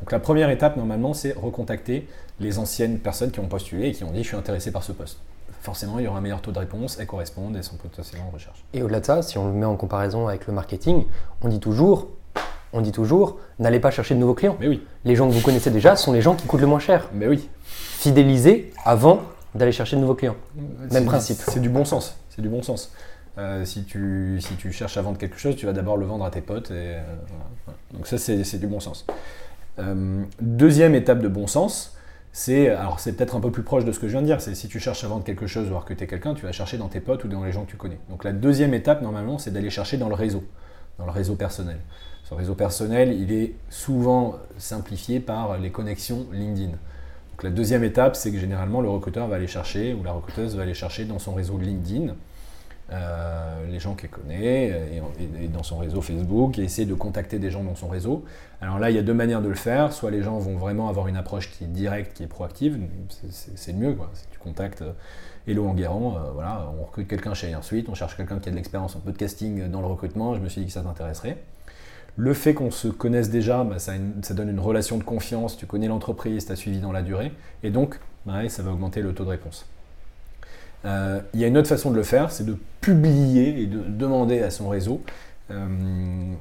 Donc 0.00 0.12
la 0.12 0.18
première 0.20 0.50
étape, 0.50 0.76
normalement, 0.76 1.14
c'est 1.14 1.32
recontacter 1.36 2.08
les 2.40 2.58
anciennes 2.58 2.98
personnes 2.98 3.30
qui 3.30 3.40
ont 3.40 3.48
postulé 3.48 3.88
et 3.88 3.92
qui 3.92 4.04
ont 4.04 4.12
dit 4.12 4.22
«je 4.22 4.28
suis 4.28 4.36
intéressé 4.36 4.70
par 4.70 4.82
ce 4.82 4.92
poste». 4.92 5.18
Forcément, 5.60 5.98
il 5.98 6.04
y 6.04 6.08
aura 6.08 6.18
un 6.18 6.20
meilleur 6.20 6.40
taux 6.40 6.52
de 6.52 6.58
réponse, 6.58 6.98
elles 7.00 7.06
correspondent 7.06 7.56
et 7.56 7.62
sont 7.62 7.76
potentiellement 7.76 8.28
en 8.28 8.30
recherche. 8.30 8.64
Et 8.74 8.82
au-delà 8.82 9.00
de 9.00 9.04
ça, 9.06 9.22
si 9.22 9.38
on 9.38 9.46
le 9.48 9.52
met 9.52 9.66
en 9.66 9.74
comparaison 9.76 10.28
avec 10.28 10.46
le 10.46 10.52
marketing, 10.52 11.04
on 11.42 11.48
dit 11.48 11.58
toujours, 11.58 12.06
on 12.72 12.80
dit 12.80 12.92
toujours, 12.92 13.38
n'allez 13.58 13.80
pas 13.80 13.90
chercher 13.90 14.14
de 14.14 14.20
nouveaux 14.20 14.34
clients. 14.34 14.56
Mais 14.60 14.68
oui, 14.68 14.86
Les 15.04 15.16
gens 15.16 15.26
que 15.28 15.32
vous 15.34 15.40
connaissez 15.40 15.70
déjà 15.72 15.96
sont 15.96 16.12
les 16.12 16.22
gens 16.22 16.34
qui 16.36 16.46
coûtent 16.46 16.60
le 16.60 16.66
moins 16.68 16.78
cher. 16.78 17.08
mais 17.12 17.26
oui. 17.26 17.48
Fidélisez 17.64 18.72
avant 18.84 19.22
d'aller 19.54 19.72
chercher 19.72 19.96
de 19.96 20.00
nouveaux 20.02 20.14
clients. 20.14 20.36
C'est 20.90 21.00
du- 21.00 21.06
principe. 21.06 21.38
C'est 21.48 21.60
du 21.60 21.68
bon 21.68 21.84
sens. 21.84 22.16
C'est 22.30 22.42
du 22.42 22.48
bon 22.48 22.62
sens. 22.62 22.92
Euh, 23.38 23.64
si, 23.64 23.84
tu, 23.84 24.38
si 24.40 24.54
tu 24.54 24.72
cherches 24.72 24.96
à 24.96 25.02
vendre 25.02 25.16
quelque 25.16 25.38
chose, 25.38 25.54
tu 25.54 25.66
vas 25.66 25.72
d'abord 25.72 25.96
le 25.96 26.06
vendre 26.06 26.24
à 26.24 26.30
tes 26.30 26.40
potes. 26.40 26.70
Et, 26.70 26.96
euh. 26.96 27.02
Donc 27.92 28.06
ça, 28.06 28.18
c'est 28.18 28.42
c'est 28.42 28.58
du 28.58 28.66
bon 28.66 28.80
sens. 28.80 29.06
Euh, 29.78 30.24
deuxième 30.40 30.96
étape 30.96 31.20
de 31.20 31.28
bon 31.28 31.46
sens, 31.46 31.96
c'est, 32.32 32.68
alors 32.70 32.98
c'est 32.98 33.12
peut-être 33.12 33.36
un 33.36 33.40
peu 33.40 33.52
plus 33.52 33.62
proche 33.62 33.84
de 33.84 33.92
ce 33.92 34.00
que 34.00 34.08
je 34.08 34.12
viens 34.12 34.22
de 34.22 34.26
dire, 34.26 34.40
c'est 34.40 34.56
si 34.56 34.66
tu 34.66 34.80
cherches 34.80 35.04
à 35.04 35.08
vendre 35.08 35.22
quelque 35.22 35.46
chose 35.46 35.70
ou 35.70 35.76
à 35.76 35.78
recruter 35.78 36.08
quelqu'un, 36.08 36.34
tu 36.34 36.44
vas 36.44 36.52
chercher 36.52 36.78
dans 36.78 36.88
tes 36.88 37.00
potes 37.00 37.24
ou 37.24 37.28
dans 37.28 37.44
les 37.44 37.52
gens 37.52 37.64
que 37.64 37.70
tu 37.70 37.76
connais. 37.76 37.98
Donc 38.10 38.24
la 38.24 38.32
deuxième 38.32 38.74
étape, 38.74 39.02
normalement, 39.02 39.38
c'est 39.38 39.52
d'aller 39.52 39.70
chercher 39.70 39.98
dans 39.98 40.08
le 40.08 40.14
réseau, 40.14 40.42
dans 40.98 41.04
le 41.04 41.12
réseau 41.12 41.36
personnel. 41.36 41.78
Ce 42.24 42.34
réseau 42.34 42.54
personnel, 42.54 43.12
il 43.12 43.32
est 43.32 43.54
souvent 43.70 44.34
simplifié 44.58 45.20
par 45.20 45.58
les 45.58 45.70
connexions 45.70 46.26
LinkedIn. 46.32 46.70
Donc 46.70 47.42
la 47.44 47.50
deuxième 47.50 47.84
étape, 47.84 48.16
c'est 48.16 48.32
que 48.32 48.38
généralement 48.38 48.80
le 48.80 48.90
recruteur 48.90 49.28
va 49.28 49.36
aller 49.36 49.46
chercher, 49.46 49.94
ou 49.94 50.02
la 50.02 50.12
recruteuse 50.12 50.56
va 50.56 50.64
aller 50.64 50.74
chercher 50.74 51.04
dans 51.04 51.20
son 51.20 51.34
réseau 51.34 51.56
LinkedIn, 51.56 52.14
euh, 52.90 53.66
les 53.70 53.78
gens 53.78 53.94
qu'elle 53.94 54.10
connaît, 54.10 54.70
euh, 54.72 55.00
et, 55.40 55.48
dans 55.48 55.62
son 55.62 55.78
réseau 55.78 56.00
Facebook, 56.00 56.58
et 56.58 56.62
essayer 56.62 56.86
de 56.86 56.94
contacter 56.94 57.38
des 57.38 57.50
gens 57.50 57.62
dans 57.62 57.74
son 57.74 57.88
réseau. 57.88 58.24
Alors 58.60 58.78
là, 58.78 58.90
il 58.90 58.96
y 58.96 58.98
a 58.98 59.02
deux 59.02 59.14
manières 59.14 59.42
de 59.42 59.48
le 59.48 59.54
faire. 59.54 59.92
Soit 59.92 60.10
les 60.10 60.22
gens 60.22 60.38
vont 60.38 60.56
vraiment 60.56 60.88
avoir 60.88 61.08
une 61.08 61.16
approche 61.16 61.50
qui 61.50 61.64
est 61.64 61.68
directe, 61.68 62.16
qui 62.16 62.22
est 62.22 62.28
proactive, 62.28 62.78
c'est- 63.30 63.72
le 63.72 63.78
mieux. 63.78 63.94
Quoi. 63.94 64.10
Si 64.14 64.26
tu 64.30 64.38
contactes 64.38 64.82
Hello 65.48 65.66
Enguerrand, 65.66 66.16
euh, 66.16 66.30
voilà, 66.34 66.70
on 66.78 66.84
recrute 66.84 67.08
quelqu'un 67.08 67.32
chez 67.32 67.48
Airsuite, 67.48 67.88
on 67.88 67.94
cherche 67.94 68.18
quelqu'un 68.18 68.38
qui 68.38 68.50
a 68.50 68.52
de 68.52 68.56
l'expérience 68.56 68.94
en 68.96 69.00
podcasting 69.00 69.70
dans 69.70 69.80
le 69.80 69.86
recrutement, 69.86 70.34
je 70.34 70.40
me 70.40 70.48
suis 70.50 70.60
dit 70.60 70.66
que 70.66 70.72
ça 70.74 70.82
t'intéresserait. 70.82 71.38
Le 72.16 72.34
fait 72.34 72.52
qu'on 72.52 72.70
se 72.70 72.88
connaisse 72.88 73.30
déjà, 73.30 73.64
bah, 73.64 73.78
ça, 73.78 73.94
donne 74.34 74.50
une 74.50 74.60
relation 74.60 74.98
de 74.98 75.04
confiance, 75.04 75.56
tu 75.56 75.64
connais 75.64 75.88
l'entreprise, 75.88 76.44
tu 76.44 76.52
as 76.52 76.56
suivi 76.56 76.80
dans 76.80 76.92
la 76.92 77.00
durée, 77.00 77.32
et 77.62 77.70
donc 77.70 77.98
pareil, 78.26 78.50
ça 78.50 78.62
va 78.62 78.72
augmenter 78.72 79.00
le 79.00 79.14
taux 79.14 79.24
de 79.24 79.30
réponse. 79.30 79.66
Euh, 80.84 81.20
Il 81.34 81.40
y 81.40 81.44
a 81.44 81.46
une 81.46 81.58
autre 81.58 81.68
façon 81.68 81.90
de 81.90 81.96
le 81.96 82.02
faire, 82.02 82.30
c'est 82.30 82.44
de 82.44 82.56
publier 82.80 83.62
et 83.62 83.66
de 83.66 83.80
demander 83.80 84.42
à 84.42 84.50
son 84.50 84.68
réseau. 84.68 85.02
Euh, 85.50 85.66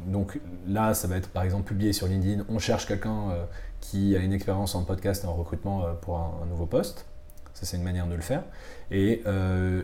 donc 0.07 0.39
là, 0.67 0.93
ça 0.93 1.07
va 1.07 1.17
être 1.17 1.29
par 1.29 1.43
exemple 1.43 1.63
publié 1.63 1.93
sur 1.93 2.07
LinkedIn, 2.07 2.43
on 2.49 2.59
cherche 2.59 2.85
quelqu'un 2.85 3.31
euh, 3.31 3.43
qui 3.79 4.15
a 4.15 4.19
une 4.19 4.33
expérience 4.33 4.75
en 4.75 4.83
podcast 4.83 5.23
et 5.23 5.27
en 5.27 5.33
recrutement 5.33 5.85
pour 6.01 6.17
un, 6.17 6.43
un 6.43 6.45
nouveau 6.47 6.65
poste. 6.65 7.05
Ça, 7.53 7.65
c'est 7.65 7.77
une 7.77 7.83
manière 7.83 8.05
de 8.05 8.13
le 8.13 8.21
faire. 8.21 8.43
Et 8.91 9.23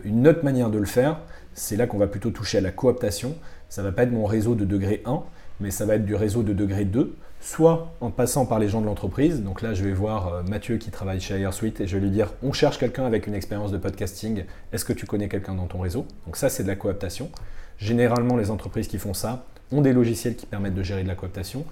une 0.04 0.28
autre 0.28 0.44
manière 0.44 0.70
de 0.70 0.78
le 0.78 0.84
faire, 0.84 1.18
c'est 1.54 1.76
là 1.76 1.88
qu'on 1.88 1.98
va 1.98 2.06
plutôt 2.06 2.30
toucher 2.30 2.58
à 2.58 2.60
la 2.60 2.70
cooptation. 2.70 3.34
Ça 3.68 3.82
va 3.82 3.90
pas 3.90 4.04
être 4.04 4.12
mon 4.12 4.26
réseau 4.26 4.54
de 4.54 4.64
degré 4.64 5.02
1, 5.06 5.22
mais 5.58 5.72
ça 5.72 5.84
va 5.84 5.96
être 5.96 6.04
du 6.04 6.14
réseau 6.14 6.44
de 6.44 6.52
degré 6.52 6.84
2, 6.84 7.16
soit 7.44 7.92
en 8.00 8.10
passant 8.10 8.46
par 8.46 8.58
les 8.58 8.68
gens 8.68 8.80
de 8.80 8.86
l'entreprise. 8.86 9.42
Donc 9.42 9.60
là, 9.60 9.74
je 9.74 9.84
vais 9.84 9.92
voir 9.92 10.28
euh, 10.28 10.42
Mathieu 10.42 10.78
qui 10.78 10.90
travaille 10.90 11.20
chez 11.20 11.38
AirSuite 11.38 11.80
et 11.80 11.86
je 11.86 11.96
vais 11.96 12.02
lui 12.02 12.10
dire 12.10 12.32
on 12.42 12.52
cherche 12.52 12.78
quelqu'un 12.78 13.04
avec 13.04 13.26
une 13.26 13.34
expérience 13.34 13.70
de 13.70 13.76
podcasting. 13.76 14.44
Est-ce 14.72 14.84
que 14.84 14.94
tu 14.94 15.04
connais 15.04 15.28
quelqu'un 15.28 15.54
dans 15.54 15.66
ton 15.66 15.80
réseau? 15.80 16.06
Donc 16.24 16.36
ça, 16.36 16.48
c'est 16.48 16.62
de 16.62 16.68
la 16.68 16.76
cooptation. 16.76 17.30
Généralement, 17.76 18.36
les 18.36 18.50
entreprises 18.50 18.88
qui 18.88 18.98
font 18.98 19.12
ça 19.12 19.44
ont 19.72 19.82
des 19.82 19.92
logiciels 19.92 20.36
qui 20.36 20.46
permettent 20.46 20.74
de 20.74 20.82
gérer 20.82 21.02
de 21.02 21.08
la 21.08 21.16
cooptation 21.16 21.66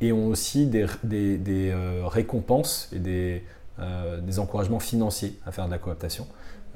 et 0.00 0.12
ont 0.12 0.28
aussi 0.28 0.66
des, 0.66 0.86
euh, 1.12 2.02
récompenses 2.06 2.90
et 2.94 3.42
euh, 3.80 4.20
des 4.20 4.38
encouragements 4.38 4.80
financiers 4.80 5.38
à 5.44 5.52
faire 5.52 5.66
de 5.66 5.72
la 5.72 5.78
cooptation. 5.78 6.26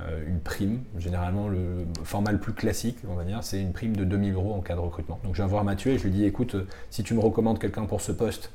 Euh, 0.08 0.26
une 0.26 0.40
prime, 0.40 0.80
généralement 0.98 1.48
le 1.48 1.84
format 2.02 2.32
le 2.32 2.38
plus 2.38 2.52
classique, 2.54 2.96
on 3.08 3.14
va 3.14 3.24
dire, 3.24 3.44
c'est 3.44 3.60
une 3.60 3.72
prime 3.72 3.94
de 3.94 4.04
2000 4.04 4.34
euros 4.34 4.54
en 4.54 4.60
cas 4.60 4.74
de 4.74 4.80
recrutement. 4.80 5.20
Donc 5.22 5.34
je 5.34 5.42
viens 5.42 5.46
voir 5.46 5.64
Mathieu 5.64 5.92
et 5.92 5.98
je 5.98 6.04
lui 6.04 6.10
dis 6.10 6.24
écoute, 6.24 6.54
euh, 6.56 6.66
si 6.90 7.02
tu 7.04 7.14
me 7.14 7.20
recommandes 7.20 7.58
quelqu'un 7.60 7.84
pour 7.84 8.00
ce 8.00 8.10
poste, 8.10 8.50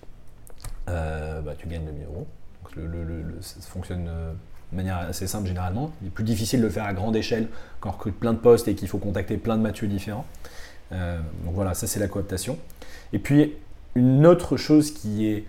euh, 0.89 1.41
bah, 1.41 1.53
tu 1.57 1.67
gagnes 1.67 1.85
2000 1.85 2.05
euros. 2.05 2.27
Donc, 2.63 2.75
le- 2.75 3.37
ça 3.41 3.61
fonctionne 3.61 4.05
de 4.05 4.75
manière 4.75 4.97
assez 4.97 5.27
simple 5.27 5.47
généralement. 5.47 5.91
Il 6.01 6.07
est 6.07 6.11
plus 6.11 6.23
difficile 6.23 6.59
de 6.59 6.65
le 6.65 6.71
faire 6.71 6.85
à 6.85 6.93
grande 6.93 7.15
échelle 7.15 7.47
quand 7.79 7.89
on 7.89 7.93
recrute 7.93 8.19
plein 8.19 8.33
de 8.33 8.39
postes 8.39 8.67
et 8.67 8.75
qu'il 8.75 8.87
faut 8.87 8.97
contacter 8.97 9.37
plein 9.37 9.57
de 9.57 9.61
Mathieu 9.61 9.87
différents. 9.87 10.25
Donc 10.91 11.53
voilà, 11.53 11.73
ça 11.73 11.87
c'est 11.87 11.99
la 11.99 12.07
cooptation. 12.07 12.57
Et 13.13 13.19
puis 13.19 13.53
une 13.95 14.25
autre 14.25 14.57
chose 14.57 14.91
qui 14.91 15.27
est 15.27 15.45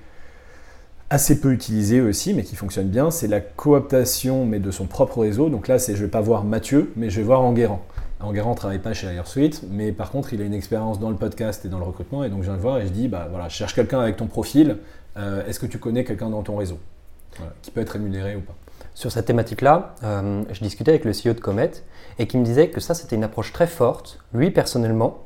assez 1.10 1.40
peu 1.40 1.52
utilisée 1.52 2.00
aussi, 2.00 2.34
mais 2.34 2.42
qui 2.42 2.54
fonctionne 2.54 2.88
bien, 2.88 3.10
c'est 3.10 3.28
la 3.28 3.40
cooptation, 3.40 4.44
mais 4.44 4.58
de 4.58 4.70
son 4.70 4.86
propre 4.86 5.20
réseau. 5.20 5.48
Donc 5.48 5.68
là, 5.68 5.78
c'est 5.78 5.96
je 5.96 6.04
vais 6.04 6.10
pas 6.10 6.20
voir 6.20 6.44
Mathieu, 6.44 6.92
mais 6.96 7.10
je 7.10 7.16
vais 7.16 7.26
voir 7.26 7.42
Enguerrand. 7.42 7.82
Enguerrand 8.20 8.50
ne 8.50 8.56
travaille 8.56 8.80
pas 8.80 8.94
chez 8.94 9.06
AirSuite, 9.06 9.62
mais 9.70 9.92
par 9.92 10.10
contre, 10.10 10.32
il 10.34 10.42
a 10.42 10.44
une 10.44 10.54
expérience 10.54 10.98
dans 10.98 11.10
le 11.10 11.16
podcast 11.16 11.64
et 11.64 11.68
dans 11.68 11.78
le 11.78 11.84
recrutement, 11.84 12.24
et 12.24 12.30
donc 12.30 12.40
je 12.40 12.46
viens 12.46 12.56
le 12.56 12.60
voir 12.60 12.78
et 12.78 12.86
je 12.86 12.92
dis, 12.92 13.08
bah 13.08 13.28
voilà, 13.30 13.48
je 13.48 13.54
cherche 13.54 13.74
quelqu'un 13.74 14.00
avec 14.00 14.16
ton 14.16 14.26
profil, 14.26 14.78
euh, 15.16 15.46
est-ce 15.46 15.60
que 15.60 15.66
tu 15.66 15.78
connais 15.78 16.04
quelqu'un 16.04 16.30
dans 16.30 16.42
ton 16.42 16.56
réseau? 16.56 16.78
Qui 17.62 17.70
peut 17.70 17.80
être 17.80 17.90
rémunéré 17.90 18.34
ou 18.34 18.40
pas 18.40 18.54
Sur 18.94 19.12
cette 19.12 19.26
thématique-là, 19.26 19.94
euh, 20.02 20.42
je 20.50 20.60
discutais 20.60 20.90
avec 20.90 21.04
le 21.04 21.12
CEO 21.12 21.34
de 21.34 21.40
Comet 21.40 21.70
et 22.18 22.26
qui 22.26 22.36
me 22.36 22.44
disait 22.44 22.68
que 22.68 22.80
ça, 22.80 22.94
c'était 22.94 23.14
une 23.14 23.22
approche 23.22 23.52
très 23.52 23.68
forte. 23.68 24.18
Lui, 24.34 24.50
personnellement, 24.50 25.18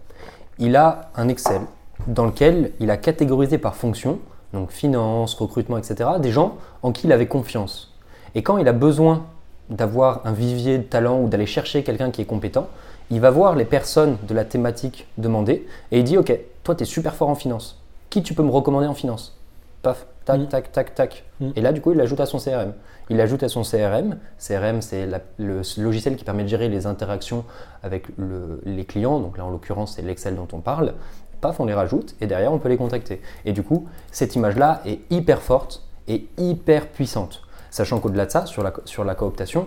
il 0.59 0.77
a 0.77 1.11
un 1.17 1.29
Excel 1.29 1.63
dans 2.07 2.27
lequel 2.27 2.73
il 2.81 2.91
a 2.91 2.99
catégorisé 2.99 3.57
par 3.57 3.75
fonction, 3.75 4.19
donc 4.53 4.71
finance, 4.71 5.35
recrutement, 5.35 5.79
etc., 5.79 6.11
des 6.21 6.31
gens 6.31 6.57
en 6.83 6.93
qui 6.93 7.07
il 7.07 7.13
avait 7.13 7.27
confiance. 7.27 7.93
Et 8.35 8.43
quand 8.43 8.59
il 8.59 8.69
a 8.69 8.73
besoin 8.73 9.25
d'avoir 9.71 10.21
un 10.25 10.33
vivier 10.33 10.79
de 10.79 10.83
talent 10.83 11.21
ou 11.21 11.29
d'aller 11.29 11.47
chercher 11.47 11.83
quelqu'un 11.83 12.11
qui 12.11 12.21
est 12.23 12.27
compétent, 12.27 12.69
il 13.11 13.21
va 13.21 13.31
voir 13.31 13.57
les 13.57 13.65
personnes 13.65 14.17
de 14.27 14.35
la 14.35 14.45
thématique 14.45 15.07
demandée 15.19 15.67
et 15.91 15.99
il 15.99 16.05
dit 16.05 16.17
Ok, 16.19 16.37
toi, 16.65 16.75
tu 16.75 16.83
es 16.83 16.87
super 16.87 17.15
fort 17.15 17.29
en 17.29 17.35
finance. 17.35 17.79
Qui 18.11 18.23
tu 18.23 18.35
peux 18.35 18.43
me 18.43 18.51
recommander 18.51 18.87
en 18.87 18.95
finance? 18.95 19.39
Paf, 19.83 20.07
tac, 20.25 20.49
tac, 20.49 20.73
tac, 20.73 20.95
tac. 20.95 21.25
Et 21.57 21.61
là, 21.61 21.73
du 21.73 21.81
coup, 21.81 21.93
il 21.93 21.99
l'ajoute 21.99 22.21
à 22.21 22.27
son 22.27 22.39
CRM. 22.39 22.73
Il 23.11 23.17
l'ajoute 23.17 23.43
à 23.43 23.49
son 23.49 23.63
CRM. 23.63 24.17
CRM, 24.39 24.81
c'est 24.81 25.09
le 25.39 25.63
logiciel 25.79 26.17
qui 26.17 26.25
permet 26.25 26.45
de 26.45 26.49
gérer 26.49 26.69
les 26.69 26.87
interactions 26.87 27.45
avec 27.83 28.07
le- 28.17 28.61
les 28.65 28.85
clients. 28.85 29.19
Donc 29.19 29.39
là, 29.39 29.45
en 29.45 29.51
l'occurrence, 29.51 29.95
c'est 29.97 30.03
l'Excel 30.03 30.37
dont 30.37 30.49
on 30.53 30.61
parle. 30.61 30.95
Paf, 31.43 31.61
on 31.61 31.67
les 31.67 31.75
rajoute 31.75 32.15
et 32.23 32.27
derrière, 32.27 32.53
on 32.53 32.59
peut 32.59 32.71
les 32.71 32.79
contacter. 32.79 33.21
Et 33.45 33.53
du 33.53 33.63
coup, 33.63 33.87
cette 34.11 34.37
image-là 34.37 34.81
est 34.87 35.01
hyper 35.11 35.43
forte 35.43 35.83
et 36.09 36.27
hyper 36.39 36.87
puissante. 36.87 37.43
Sachant 37.71 37.99
qu'au-delà 37.99 38.27
de 38.27 38.31
ça, 38.31 38.47
sur 38.47 38.63
la, 38.63 38.73
sur 38.85 39.05
la 39.05 39.15
cooptation, 39.15 39.67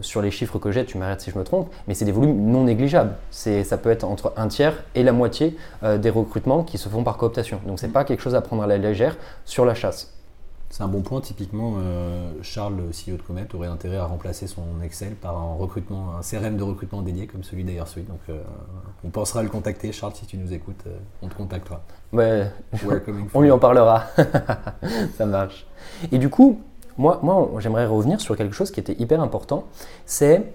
sur 0.00 0.22
les 0.22 0.30
chiffres 0.30 0.58
que 0.58 0.70
j'ai, 0.70 0.84
tu 0.84 0.98
m'arrêtes 0.98 1.20
si 1.20 1.30
je 1.30 1.38
me 1.38 1.44
trompe, 1.44 1.70
mais 1.86 1.94
c'est 1.94 2.04
des 2.04 2.12
volumes 2.12 2.50
non 2.50 2.64
négligeables. 2.64 3.14
Ça 3.30 3.76
peut 3.76 3.90
être 3.90 4.04
entre 4.04 4.32
un 4.36 4.48
tiers 4.48 4.82
et 4.94 5.02
la 5.02 5.12
moitié 5.12 5.56
euh, 5.82 5.98
des 5.98 6.10
recrutements 6.10 6.62
qui 6.62 6.78
se 6.78 6.88
font 6.88 7.02
par 7.02 7.16
cooptation. 7.16 7.60
Donc 7.66 7.78
c'est 7.78 7.88
pas 7.88 8.04
quelque 8.04 8.22
chose 8.22 8.34
à 8.34 8.40
prendre 8.40 8.62
à 8.62 8.66
la 8.66 8.78
légère 8.78 9.16
sur 9.44 9.64
la 9.64 9.74
chasse. 9.74 10.19
C'est 10.70 10.84
un 10.84 10.88
bon 10.88 11.02
point. 11.02 11.20
Typiquement, 11.20 11.74
euh, 11.78 12.30
Charles, 12.42 12.76
le 12.76 12.84
CEO 12.84 13.16
de 13.16 13.22
Comet, 13.22 13.46
aurait 13.54 13.66
intérêt 13.66 13.96
à 13.96 14.04
remplacer 14.04 14.46
son 14.46 14.62
Excel 14.84 15.14
par 15.14 15.36
un 15.36 15.54
recrutement, 15.54 16.14
un 16.16 16.22
CRM 16.22 16.56
de 16.56 16.62
recrutement 16.62 17.02
dédié 17.02 17.26
comme 17.26 17.42
celui 17.42 17.64
d'AirSuite. 17.64 18.06
Donc, 18.06 18.20
euh, 18.28 18.40
on 19.04 19.10
pensera 19.10 19.40
à 19.40 19.42
le 19.42 19.48
contacter. 19.48 19.90
Charles, 19.90 20.14
si 20.14 20.26
tu 20.26 20.38
nous 20.38 20.52
écoutes, 20.52 20.84
euh, 20.86 20.96
on 21.22 21.28
te 21.28 21.34
contactera. 21.34 21.80
Ouais, 22.12 22.46
Welcoming 22.84 23.28
on 23.34 23.40
lui 23.40 23.50
en 23.50 23.58
parlera. 23.58 24.04
Ça 25.18 25.26
marche. 25.26 25.66
Et 26.12 26.18
du 26.18 26.28
coup, 26.28 26.60
moi, 26.96 27.18
moi 27.20 27.50
j'aimerais 27.58 27.86
revenir 27.86 28.20
sur 28.20 28.36
quelque 28.36 28.54
chose 28.54 28.70
qui 28.70 28.78
était 28.78 28.94
hyper 28.96 29.20
important. 29.20 29.64
C'est 30.06 30.52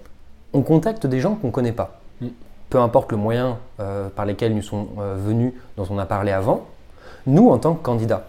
on 0.53 0.61
contacte 0.61 1.05
des 1.05 1.19
gens 1.19 1.35
qu'on 1.35 1.47
ne 1.47 1.51
connaît 1.51 1.73
pas. 1.73 1.99
Mm. 2.21 2.27
Peu 2.69 2.79
importe 2.79 3.11
le 3.11 3.17
moyen 3.17 3.59
par 3.77 4.25
lesquels 4.25 4.55
nous 4.55 4.63
sont 4.63 4.87
venus, 5.17 5.53
dont 5.77 5.85
on 5.89 5.99
a 5.99 6.05
parlé 6.05 6.31
avant. 6.31 6.65
Nous, 7.27 7.47
en 7.49 7.59
tant 7.59 7.75
que 7.75 7.83
candidats, 7.83 8.27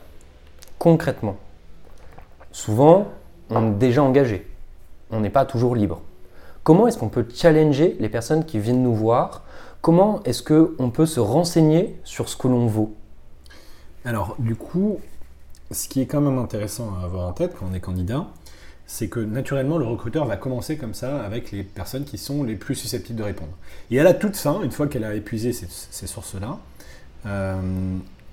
concrètement, 0.78 1.36
souvent, 2.56 3.08
on 3.50 3.68
est 3.68 3.78
déjà 3.78 4.02
engagé. 4.02 4.46
On 5.10 5.20
n'est 5.20 5.30
pas 5.30 5.44
toujours 5.44 5.76
libre. 5.76 6.00
Comment 6.64 6.88
est-ce 6.88 6.96
qu'on 6.96 7.10
peut 7.10 7.26
challenger 7.32 7.96
les 8.00 8.08
personnes 8.08 8.46
qui 8.46 8.58
viennent 8.58 8.82
nous 8.82 8.94
voir? 8.94 9.42
Comment 9.82 10.22
est-ce 10.24 10.42
qu'on 10.42 10.90
peut 10.90 11.04
se 11.04 11.20
renseigner 11.20 12.00
sur 12.02 12.30
ce 12.30 12.36
que 12.36 12.48
l'on 12.48 12.66
vaut? 12.66 12.94
Alors, 14.06 14.36
du 14.38 14.56
coup, 14.56 14.98
ce 15.70 15.86
qui 15.86 16.00
est 16.00 16.06
quand 16.06 16.22
même 16.22 16.38
intéressant 16.38 16.94
à 16.98 17.04
avoir 17.04 17.28
en 17.28 17.32
tête 17.32 17.54
quand 17.58 17.66
on 17.70 17.74
est 17.74 17.80
candidat, 17.80 18.26
c'est 18.86 19.08
que 19.08 19.20
naturellement, 19.20 19.76
le 19.76 19.84
recruteur 19.84 20.24
va 20.24 20.36
commencer 20.38 20.78
comme 20.78 20.94
ça 20.94 21.22
avec 21.22 21.52
les 21.52 21.62
personnes 21.62 22.04
qui 22.04 22.16
sont 22.16 22.42
les 22.42 22.56
plus 22.56 22.74
susceptibles 22.74 23.18
de 23.18 23.24
répondre. 23.24 23.52
Et 23.90 24.00
à 24.00 24.02
la 24.02 24.14
toute 24.14 24.36
fin, 24.36 24.62
une 24.62 24.70
fois 24.70 24.86
qu'elle 24.86 25.04
a 25.04 25.14
épuisé 25.14 25.52
ces, 25.52 25.66
ces 25.68 26.06
sources-là, 26.06 26.58
euh, 27.26 27.60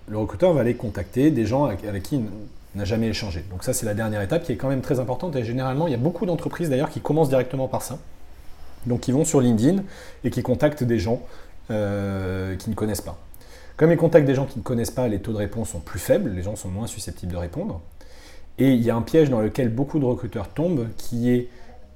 le 0.07 0.17
recruteur 0.17 0.53
va 0.53 0.61
aller 0.61 0.75
contacter 0.75 1.29
des 1.29 1.45
gens 1.45 1.65
avec, 1.65 2.03
qui 2.03 2.21
n'a 2.75 2.85
jamais 2.85 3.07
échangé. 3.07 3.43
Donc 3.49 3.63
ça, 3.63 3.73
c'est 3.73 3.85
la 3.85 3.93
dernière 3.93 4.21
étape 4.21 4.43
qui 4.43 4.51
est 4.51 4.55
quand 4.57 4.69
même 4.69 4.81
très 4.81 4.99
importante. 4.99 5.35
Et 5.35 5.43
généralement, 5.43 5.87
il 5.87 5.91
y 5.91 5.95
a 5.95 5.99
beaucoup 5.99 6.25
d'entreprises 6.25 6.69
d'ailleurs 6.69 6.89
qui 6.89 7.01
commencent 7.01 7.29
directement 7.29 7.67
par 7.67 7.81
ça. 7.81 7.99
Donc 8.85 9.07
ils 9.07 9.13
vont 9.13 9.25
sur 9.25 9.41
LinkedIn 9.41 9.83
et 10.23 10.29
qui 10.29 10.41
contactent 10.43 10.83
des 10.83 10.99
gens 10.99 11.21
euh, 11.71 12.55
qui 12.55 12.69
ne 12.69 12.75
connaissent 12.75 13.01
pas. 13.01 13.17
Comme 13.77 13.91
ils 13.91 13.97
contactent 13.97 14.27
des 14.27 14.35
gens 14.35 14.45
qui 14.45 14.59
ne 14.59 14.63
connaissent 14.63 14.91
pas, 14.91 15.07
les 15.07 15.19
taux 15.19 15.31
de 15.31 15.37
réponse 15.37 15.69
sont 15.69 15.79
plus 15.79 15.99
faibles, 15.99 16.29
les 16.31 16.43
gens 16.43 16.55
sont 16.55 16.69
moins 16.69 16.87
susceptibles 16.87 17.31
de 17.31 17.37
répondre. 17.37 17.81
Et 18.59 18.71
il 18.71 18.81
y 18.81 18.89
a 18.89 18.95
un 18.95 19.01
piège 19.01 19.29
dans 19.29 19.39
lequel 19.39 19.69
beaucoup 19.69 19.99
de 19.99 20.05
recruteurs 20.05 20.49
tombent, 20.49 20.87
qui 20.97 21.31
est 21.31 21.47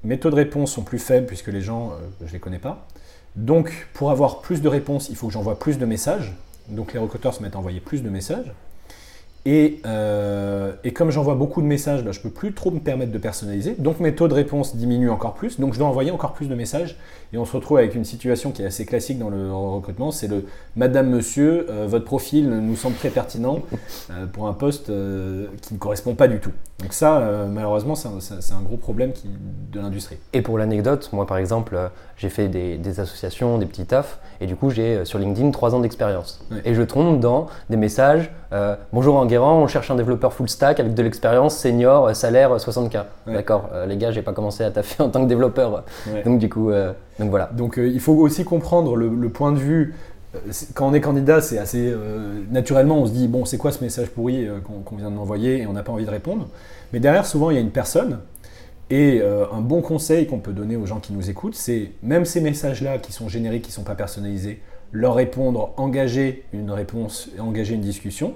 mes 0.04 0.20
taux 0.20 0.30
de 0.30 0.36
réponse 0.36 0.72
sont 0.72 0.84
plus 0.84 1.00
faibles 1.00 1.28
puisque 1.28 1.48
les 1.48 1.62
gens, 1.62 1.92
euh, 1.92 1.96
je 2.22 2.28
ne 2.28 2.32
les 2.32 2.40
connais 2.40 2.60
pas. 2.60 2.88
Donc 3.36 3.88
pour 3.94 4.10
avoir 4.10 4.42
plus 4.42 4.62
de 4.62 4.68
réponses, 4.68 5.10
il 5.10 5.16
faut 5.16 5.28
que 5.28 5.34
j'envoie 5.34 5.60
plus 5.60 5.78
de 5.78 5.86
messages. 5.86 6.34
Donc 6.70 6.94
les 6.94 7.00
recruteurs 7.00 7.34
se 7.34 7.44
mettent 7.44 7.56
à 7.56 7.60
envoyer 7.60 7.80
plus 7.80 8.02
de 8.02 8.10
messages. 8.10 8.52
Et, 9.50 9.80
euh, 9.86 10.74
et 10.84 10.92
comme 10.92 11.10
j'envoie 11.10 11.36
beaucoup 11.36 11.62
de 11.62 11.68
messages, 11.68 12.04
bah, 12.04 12.12
je 12.12 12.20
ne 12.20 12.24
peux 12.24 12.30
plus 12.30 12.52
trop 12.52 12.70
me 12.70 12.82
permettre 12.82 13.14
de 13.14 13.18
personnaliser. 13.18 13.76
Donc 13.80 14.02
mes 14.02 14.14
taux 14.14 14.28
de 14.28 14.34
réponse 14.34 14.76
diminuent 14.76 15.10
encore 15.10 15.36
plus. 15.36 15.58
Donc 15.58 15.74
je 15.74 15.80
dois 15.80 15.88
envoyer 15.88 16.12
encore 16.12 16.34
plus 16.34 16.50
de 16.50 16.54
messages. 16.54 16.98
Et 17.32 17.38
on 17.38 17.46
se 17.46 17.56
retrouve 17.56 17.78
avec 17.78 17.96
une 17.96 18.04
situation 18.04 18.52
qui 18.52 18.62
est 18.62 18.66
assez 18.66 18.86
classique 18.86 19.20
dans 19.20 19.30
le 19.30 19.50
recrutement. 19.50 20.12
C'est 20.12 20.28
le 20.28 20.44
Madame, 20.76 21.10
Monsieur, 21.10 21.66
euh, 21.70 21.88
votre 21.88 22.04
profil 22.04 22.50
nous 22.50 22.76
semble 22.76 22.98
très 22.98 23.10
pertinent 23.10 23.62
euh, 24.12 24.26
pour 24.26 24.50
un 24.50 24.54
poste 24.54 24.88
qui 25.62 25.74
ne 25.74 25.80
correspond 25.80 26.14
pas 26.14 26.28
du 26.28 26.42
tout. 26.42 26.52
Donc 26.80 26.92
ça, 26.92 27.48
malheureusement, 27.50 27.96
c'est 27.96 28.54
un, 28.54 28.62
gros 28.62 28.76
problème 28.76 29.14
de 29.72 29.80
l'industrie. 29.80 30.18
Et 30.34 30.42
pour 30.42 30.58
l'anecdote, 30.58 31.10
moi 31.14 31.26
par 31.26 31.38
exemple, 31.38 31.80
j'ai 32.18 32.30
fait 32.30 32.48
des, 32.48 32.78
des 32.78 33.00
associations, 33.00 33.58
des 33.58 33.66
petits 33.66 33.86
tafs, 33.86 34.20
et 34.42 34.48
du 34.48 34.56
coup 34.56 34.70
j'ai 34.70 34.98
euh, 34.98 35.06
sur 35.06 35.20
LinkedIn 35.20 35.52
3 35.52 35.76
ans 35.76 35.80
d'expérience. 35.80 36.42
Ouais. 36.52 36.62
Et 36.66 36.74
je 36.74 36.82
tombe 36.82 37.20
dans 37.20 37.48
des 37.70 37.78
messages 37.78 38.32
euh, 38.54 38.76
Bonjour 38.92 39.16
Enguerrand, 39.16 39.62
on 39.62 39.68
cherche 39.68 39.92
un 39.92 39.96
développeur 39.96 40.34
full 40.34 40.50
stack 40.50 40.80
avec 40.80 40.94
de 40.94 41.04
l'expérience, 41.04 41.56
senior, 41.58 42.08
euh, 42.08 42.14
salaire 42.14 42.52
euh, 42.54 42.58
60K. 42.58 43.04
Ouais. 43.28 43.34
D'accord, 43.34 43.70
euh, 43.74 43.86
les 43.86 43.98
gars, 43.98 44.12
j'ai 44.12 44.22
pas 44.22 44.34
commencé 44.34 44.64
à 44.64 44.72
taffer 44.72 45.04
en 45.04 45.10
tant 45.10 45.24
que 45.24 45.30
développeur. 45.30 45.84
Ouais. 46.12 46.24
Donc 46.24 46.40
du 46.40 46.50
coup, 46.50 46.72
euh, 46.72 46.92
donc 47.20 47.30
voilà. 47.30 47.50
Donc 47.54 47.78
il 47.78 48.00
faut 48.00 48.14
aussi 48.14 48.44
comprendre 48.44 48.96
le, 48.96 49.10
le 49.10 49.30
point 49.30 49.52
de 49.52 49.58
vue. 49.58 49.94
Quand 50.76 50.88
on 50.90 50.94
est 50.94 51.02
candidat, 51.02 51.42
c'est 51.42 51.58
assez 51.58 51.90
euh, 51.90 52.42
naturellement, 52.52 53.00
on 53.00 53.06
se 53.06 53.12
dit 53.12 53.28
bon, 53.28 53.46
c'est 53.46 53.58
quoi 53.58 53.72
ce 53.72 53.84
message 53.84 54.10
pourri 54.10 54.46
euh, 54.46 54.60
qu'on 54.60 54.82
qu'on 54.82 54.96
vient 54.96 55.10
de 55.10 55.16
m'envoyer 55.16 55.62
et 55.62 55.68
on 55.68 55.74
n'a 55.74 55.84
pas 55.84 55.92
envie 55.92 56.06
de 56.06 56.12
répondre. 56.12 56.48
Mais 56.94 57.00
derrière, 57.00 57.26
souvent, 57.26 57.50
il 57.50 57.56
y 57.56 57.58
a 57.58 57.62
une 57.62 57.72
personne. 57.72 58.20
Et 58.90 59.20
euh, 59.22 59.46
un 59.52 59.62
bon 59.62 59.82
conseil 59.82 60.28
qu'on 60.28 60.40
peut 60.40 60.54
donner 60.54 60.78
aux 60.78 60.86
gens 60.86 61.00
qui 61.00 61.12
nous 61.14 61.30
écoutent, 61.30 61.56
c'est 61.56 61.92
même 62.04 62.26
ces 62.26 62.40
messages-là 62.40 63.00
qui 63.00 63.12
sont 63.12 63.28
génériques, 63.28 63.64
qui 63.64 63.72
ne 63.72 63.76
sont 63.76 63.84
pas 63.84 63.96
personnalisés, 63.96 64.62
leur 64.94 65.16
répondre, 65.16 65.74
engager 65.76 66.46
une 66.54 66.72
réponse, 66.72 67.30
engager 67.40 67.76
une 67.76 67.82
discussion 67.82 68.34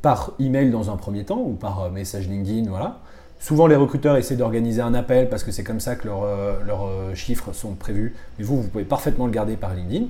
par 0.00 0.32
email 0.38 0.70
dans 0.70 0.90
un 0.90 0.96
premier 0.96 1.24
temps 1.24 1.40
ou 1.40 1.54
par 1.54 1.82
euh, 1.82 1.90
message 1.90 2.28
LinkedIn, 2.28 2.68
voilà. 2.68 3.00
Souvent, 3.40 3.66
les 3.66 3.74
recruteurs 3.74 4.16
essaient 4.16 4.36
d'organiser 4.36 4.82
un 4.82 4.94
appel 4.94 5.28
parce 5.28 5.42
que 5.42 5.50
c'est 5.50 5.64
comme 5.64 5.80
ça 5.80 5.96
que 5.96 6.06
leurs 6.06 6.22
euh, 6.22 6.54
leurs, 6.64 7.16
chiffres 7.16 7.52
sont 7.52 7.74
prévus. 7.74 8.14
Mais 8.38 8.44
vous, 8.44 8.62
vous 8.62 8.68
pouvez 8.68 8.84
parfaitement 8.84 9.26
le 9.26 9.32
garder 9.32 9.56
par 9.56 9.74
LinkedIn. 9.74 10.06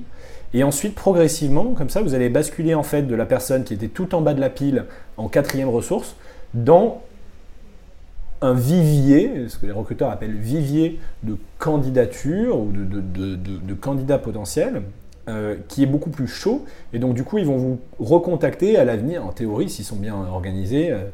Et 0.53 0.63
ensuite, 0.63 0.93
progressivement, 0.93 1.73
comme 1.73 1.89
ça, 1.89 2.03
vous 2.03 2.13
allez 2.13 2.29
basculer 2.29 2.75
en 2.75 2.83
fait 2.83 3.01
de 3.01 3.15
la 3.15 3.25
personne 3.25 3.63
qui 3.63 3.73
était 3.73 3.87
tout 3.87 4.13
en 4.13 4.21
bas 4.21 4.35
de 4.35 4.39
la 4.39 4.51
pile 4.51 4.85
en 5.17 5.27
quatrième 5.27 5.69
ressource 5.69 6.15
dans 6.53 7.01
un 8.43 8.53
vivier, 8.53 9.47
ce 9.47 9.57
que 9.57 9.65
les 9.65 9.71
recruteurs 9.71 10.09
appellent 10.09 10.35
vivier 10.35 10.99
de 11.23 11.37
candidature 11.57 12.59
ou 12.59 12.71
de 12.71 13.73
candidats 13.73 14.19
potentiels, 14.19 14.83
euh, 15.29 15.55
qui 15.69 15.83
est 15.83 15.85
beaucoup 15.85 16.09
plus 16.09 16.27
chaud. 16.27 16.65
Et 16.91 16.99
donc, 16.99 17.13
du 17.13 17.23
coup, 17.23 17.37
ils 17.37 17.45
vont 17.45 17.57
vous 17.57 17.79
recontacter 17.97 18.75
à 18.77 18.83
l'avenir, 18.83 19.25
en 19.25 19.31
théorie, 19.31 19.69
s'ils 19.69 19.85
sont 19.85 19.95
bien 19.95 20.15
organisés. 20.15 20.91
euh, 20.91 21.05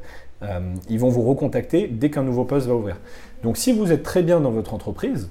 euh, 0.42 0.60
ils 0.89 0.98
vont 0.98 1.10
vous 1.10 1.22
recontacter 1.22 1.88
dès 1.88 2.10
qu'un 2.10 2.24
nouveau 2.24 2.44
poste 2.44 2.65
va 2.65 2.74
ouvrir. 2.74 2.98
Donc, 3.44 3.58
si 3.58 3.72
vous 3.72 3.92
êtes 3.92 4.02
très 4.02 4.24
bien 4.24 4.39
dans 4.39 4.50
votre 4.50 4.74
entreprise, 4.74 5.30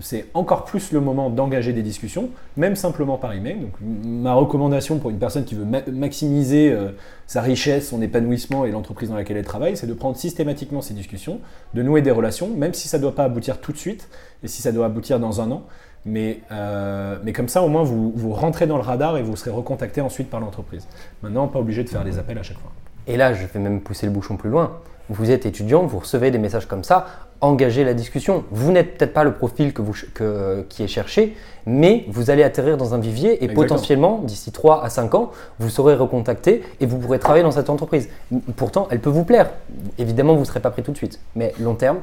c'est 0.00 0.26
encore 0.34 0.64
plus 0.64 0.92
le 0.92 1.00
moment 1.00 1.30
d'engager 1.30 1.72
des 1.72 1.82
discussions, 1.82 2.30
même 2.56 2.76
simplement 2.76 3.16
par 3.18 3.32
email. 3.32 3.56
Donc, 3.56 3.72
ma 3.80 4.34
recommandation 4.34 4.98
pour 4.98 5.10
une 5.10 5.18
personne 5.18 5.44
qui 5.44 5.54
veut 5.54 5.64
ma- 5.64 5.82
maximiser 5.92 6.72
euh, 6.72 6.90
sa 7.26 7.40
richesse, 7.40 7.88
son 7.90 8.02
épanouissement 8.02 8.64
et 8.64 8.70
l'entreprise 8.70 9.10
dans 9.10 9.16
laquelle 9.16 9.36
elle 9.36 9.44
travaille, 9.44 9.76
c'est 9.76 9.86
de 9.86 9.94
prendre 9.94 10.16
systématiquement 10.16 10.80
ces 10.82 10.94
discussions, 10.94 11.40
de 11.74 11.82
nouer 11.82 12.02
des 12.02 12.10
relations, 12.10 12.48
même 12.48 12.74
si 12.74 12.88
ça 12.88 12.98
ne 12.98 13.02
doit 13.02 13.14
pas 13.14 13.24
aboutir 13.24 13.60
tout 13.60 13.72
de 13.72 13.78
suite 13.78 14.08
et 14.42 14.48
si 14.48 14.62
ça 14.62 14.72
doit 14.72 14.86
aboutir 14.86 15.20
dans 15.20 15.40
un 15.40 15.50
an. 15.50 15.62
Mais, 16.06 16.40
euh, 16.50 17.18
mais 17.22 17.32
comme 17.32 17.48
ça, 17.48 17.62
au 17.62 17.68
moins, 17.68 17.82
vous, 17.82 18.12
vous 18.16 18.32
rentrez 18.32 18.66
dans 18.66 18.76
le 18.76 18.82
radar 18.82 19.18
et 19.18 19.22
vous 19.22 19.36
serez 19.36 19.50
recontacté 19.50 20.00
ensuite 20.00 20.30
par 20.30 20.40
l'entreprise. 20.40 20.86
Maintenant, 21.22 21.46
pas 21.46 21.58
obligé 21.58 21.84
de 21.84 21.90
faire 21.90 22.04
des 22.04 22.18
appels 22.18 22.38
à 22.38 22.42
chaque 22.42 22.58
fois. 22.58 22.72
Et 23.06 23.16
là, 23.16 23.34
je 23.34 23.44
vais 23.44 23.60
même 23.60 23.80
pousser 23.80 24.06
le 24.06 24.12
bouchon 24.12 24.36
plus 24.36 24.48
loin. 24.50 24.78
Vous 25.10 25.30
êtes 25.30 25.44
étudiant, 25.44 25.84
vous 25.84 25.98
recevez 25.98 26.30
des 26.30 26.38
messages 26.38 26.66
comme 26.66 26.84
ça, 26.84 27.06
engagez 27.40 27.84
la 27.84 27.94
discussion. 27.94 28.44
Vous 28.50 28.70
n'êtes 28.72 28.96
peut-être 28.98 29.12
pas 29.14 29.24
le 29.24 29.32
profil 29.32 29.72
que 29.72 29.82
vous, 29.82 29.94
que- 30.14 30.64
qui 30.68 30.82
est 30.82 30.88
cherché, 30.88 31.36
mais 31.66 32.04
vous 32.08 32.30
allez 32.30 32.42
atterrir 32.42 32.76
dans 32.76 32.94
un 32.94 32.98
vivier 32.98 33.30
et 33.30 33.44
Exactement. 33.44 33.62
potentiellement, 33.62 34.18
d'ici 34.24 34.52
3 34.52 34.84
à 34.84 34.90
5 34.90 35.14
ans, 35.14 35.30
vous 35.58 35.70
serez 35.70 35.94
recontacté 35.94 36.62
et 36.80 36.86
vous 36.86 36.98
pourrez 36.98 37.18
travailler 37.18 37.42
dans 37.44 37.50
cette 37.50 37.70
entreprise. 37.70 38.08
Pourtant, 38.56 38.88
elle 38.90 39.00
peut 39.00 39.10
vous 39.10 39.24
plaire. 39.24 39.50
Évidemment, 39.98 40.34
vous 40.34 40.40
ne 40.40 40.44
serez 40.44 40.60
pas 40.60 40.70
pris 40.70 40.82
tout 40.82 40.92
de 40.92 40.96
suite. 40.96 41.18
Mais 41.36 41.52
long 41.60 41.74
terme, 41.74 41.98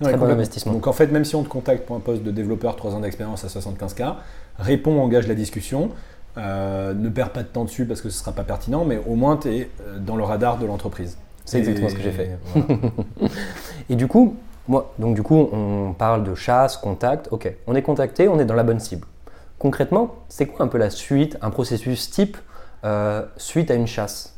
Ouais, 0.00 0.08
Très 0.08 0.16
bon 0.16 0.26
investissement. 0.30 0.72
Donc 0.72 0.88
en 0.88 0.92
fait, 0.92 1.06
même 1.08 1.24
si 1.24 1.36
on 1.36 1.44
te 1.44 1.48
contacte 1.48 1.86
pour 1.86 1.94
un 1.94 2.00
poste 2.00 2.24
de 2.24 2.32
développeur 2.32 2.74
3 2.74 2.92
ans 2.96 2.98
d'expérience 3.00 3.44
à 3.44 3.48
75K, 3.48 4.16
réponds, 4.58 5.00
engage 5.00 5.28
la 5.28 5.34
discussion. 5.36 5.90
Euh, 6.38 6.92
ne 6.92 7.08
perds 7.08 7.30
pas 7.30 7.42
de 7.42 7.48
temps 7.48 7.62
dessus 7.64 7.84
parce 7.84 8.00
que 8.00 8.08
ce 8.10 8.16
ne 8.16 8.20
sera 8.20 8.32
pas 8.32 8.42
pertinent, 8.42 8.84
mais 8.84 8.98
au 9.06 9.14
moins 9.14 9.36
tu 9.36 9.48
es 9.54 9.70
dans 10.00 10.16
le 10.16 10.24
radar 10.24 10.58
de 10.58 10.66
l'entreprise. 10.66 11.18
C'est 11.44 11.58
exactement 11.58 11.88
ce 11.88 11.94
que 11.94 12.02
j'ai 12.02 12.10
fait. 12.10 12.30
Voilà. 12.54 12.66
Et 13.90 13.94
du 13.94 14.08
coup, 14.08 14.34
donc 14.98 15.14
du 15.14 15.22
coup, 15.22 15.48
on 15.52 15.94
parle 15.96 16.24
de 16.24 16.34
chasse, 16.34 16.76
contact. 16.76 17.28
Ok, 17.30 17.52
on 17.66 17.74
est 17.74 17.82
contacté, 17.82 18.28
on 18.28 18.38
est 18.38 18.44
dans 18.44 18.54
la 18.54 18.64
bonne 18.64 18.80
cible. 18.80 19.06
Concrètement, 19.58 20.16
c'est 20.28 20.46
quoi 20.46 20.64
un 20.64 20.68
peu 20.68 20.78
la 20.78 20.90
suite, 20.90 21.36
un 21.40 21.50
processus 21.50 22.10
type 22.10 22.36
euh, 22.84 23.22
suite 23.36 23.70
à 23.70 23.74
une 23.74 23.86
chasse? 23.86 24.36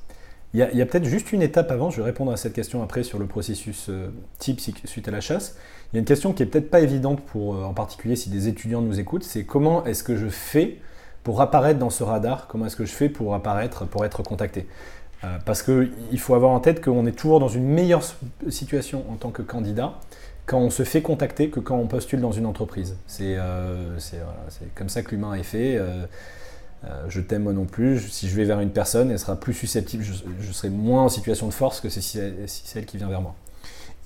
Il 0.53 0.61
y 0.61 0.83
a, 0.83 0.87
peut-être 0.87 1.07
juste 1.07 1.33
une 1.33 1.43
étape 1.43 1.73
avant, 1.73 1.91
je 1.91 1.97
vais 1.97 2.05
répondre 2.05 2.31
à 2.31 2.37
cette 2.37 2.53
question 2.53 2.81
après 2.81 3.03
sur 3.03 3.19
le 3.19 3.27
processus 3.27 3.87
euh, 3.89 4.11
type 4.39 4.61
suite 4.61 5.09
à 5.09 5.11
la 5.11 5.21
chasse. 5.21 5.57
Il 5.93 5.97
y 5.97 5.99
a 5.99 6.01
une 6.01 6.05
question 6.05 6.33
qui 6.33 6.45
est 6.45 6.47
peut-être 6.47 6.71
pas 6.71 6.79
évidente 6.79 7.21
pour, 7.23 7.57
euh, 7.57 7.65
en 7.65 7.75
particulier 7.75 8.15
si 8.15 8.31
des 8.31 8.47
étudiants 8.47 8.81
nous 8.81 9.01
écoutent, 9.01 9.25
c'est 9.25 9.45
comment 9.45 9.85
est-ce 9.85 10.05
que 10.05 10.15
je 10.15 10.29
fais 10.29 10.79
pour 11.25 11.41
apparaître 11.41 11.81
dans 11.81 11.91
ce 11.91 12.05
radar? 12.05 12.47
Comment 12.47 12.67
est-ce 12.67 12.77
que 12.77 12.85
je 12.85 12.93
fais 12.93 13.09
pour 13.09 13.35
apparaître, 13.35 13.85
pour 13.85 14.05
être 14.05 14.23
contacté? 14.23 14.69
Euh, 15.25 15.39
Parce 15.45 15.63
qu'il 15.63 16.19
faut 16.19 16.35
avoir 16.35 16.53
en 16.53 16.61
tête 16.61 16.83
qu'on 16.83 17.07
est 17.07 17.13
toujours 17.13 17.41
dans 17.41 17.49
une 17.49 17.65
meilleure 17.65 18.03
situation 18.49 19.05
en 19.11 19.17
tant 19.17 19.31
que 19.31 19.43
candidat 19.43 19.95
quand 20.47 20.59
on 20.59 20.71
se 20.71 20.83
fait 20.83 21.01
contacter 21.01 21.49
que 21.49 21.61
quand 21.61 21.77
on 21.77 21.87
postule 21.87 22.21
dans 22.21 22.33
une 22.33 22.45
entreprise. 22.45 22.97
C'est 23.07 23.37
euh, 23.39 23.99
comme 24.75 24.91
ça 24.91 25.03
que 25.03 25.11
l'humain 25.13 25.35
est 25.35 25.43
fait. 25.43 25.77
euh, 25.77 26.05
je 27.09 27.21
t'aime 27.23 27.45
moi 27.45 27.55
non 27.55 27.65
plus. 27.65 27.99
Si 28.11 28.29
je 28.29 28.37
vais 28.37 28.45
vers 28.45 28.61
une 28.61 28.71
personne, 28.71 29.11
elle 29.11 29.19
sera 29.19 29.37
plus 29.37 29.55
susceptible, 29.55 30.05
je, 30.05 30.53
serai 30.53 30.69
moins 30.69 31.05
en 31.05 31.09
situation 31.09 31.47
de 31.47 31.55
force 31.55 31.81
que 31.81 31.89
si 31.89 32.03
c'est 32.03 32.47
si 32.47 32.63
c'est 32.67 32.81
elle 32.81 32.85
qui 32.85 32.99
vient 32.99 33.09
vers 33.09 33.23
moi. 33.23 33.35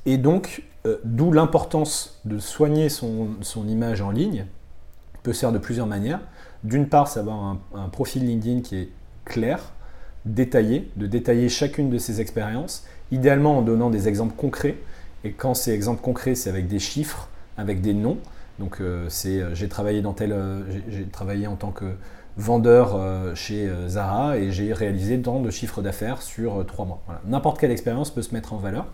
Et 0.06 0.16
donc, 0.16 0.62
d'où 1.04 1.32
l'importance 1.32 2.20
de 2.24 2.38
soigner 2.38 2.88
son, 2.88 3.36
image 3.66 4.00
en 4.00 4.12
ligne, 4.12 4.46
peut 5.24 5.32
se 5.32 5.40
faire 5.40 5.50
de 5.50 5.58
plusieurs 5.58 5.88
manières. 5.88 6.20
D'une 6.62 6.88
part, 6.88 7.08
c'est 7.08 7.18
avoir 7.18 7.56
un 7.74 7.88
profil 7.88 8.24
LinkedIn 8.24 8.60
qui 8.60 8.76
est 8.76 8.88
clair, 9.24 9.72
détaillé, 10.28 10.90
de 10.96 11.06
détailler 11.06 11.48
chacune 11.48 11.90
de 11.90 11.98
ses 11.98 12.20
expériences 12.20 12.84
idéalement 13.10 13.58
en 13.58 13.62
donnant 13.62 13.90
des 13.90 14.08
exemples 14.08 14.34
concrets. 14.36 14.76
Et 15.24 15.32
quand 15.32 15.54
ces 15.54 15.72
exemples 15.72 16.02
concrets, 16.02 16.34
c'est 16.34 16.50
avec 16.50 16.68
des 16.68 16.78
chiffres, 16.78 17.28
avec 17.56 17.80
des 17.80 17.94
noms. 17.94 18.18
Donc 18.58 18.80
c'est 19.08 19.42
j'ai 19.54 19.68
travaillé 19.68 20.02
dans 20.02 20.12
tel, 20.12 20.34
j'ai 20.88 21.04
travaillé 21.04 21.46
en 21.46 21.54
tant 21.56 21.70
que 21.70 21.86
vendeur 22.36 23.00
chez 23.34 23.70
Zara 23.86 24.36
et 24.36 24.50
j'ai 24.50 24.72
réalisé 24.72 25.18
tant 25.20 25.40
de 25.40 25.50
chiffres 25.50 25.80
d'affaires 25.80 26.22
sur 26.22 26.66
trois 26.66 26.84
mois. 26.84 27.02
N'importe 27.26 27.60
quelle 27.60 27.70
expérience 27.70 28.10
peut 28.10 28.22
se 28.22 28.34
mettre 28.34 28.52
en 28.52 28.56
valeur. 28.56 28.86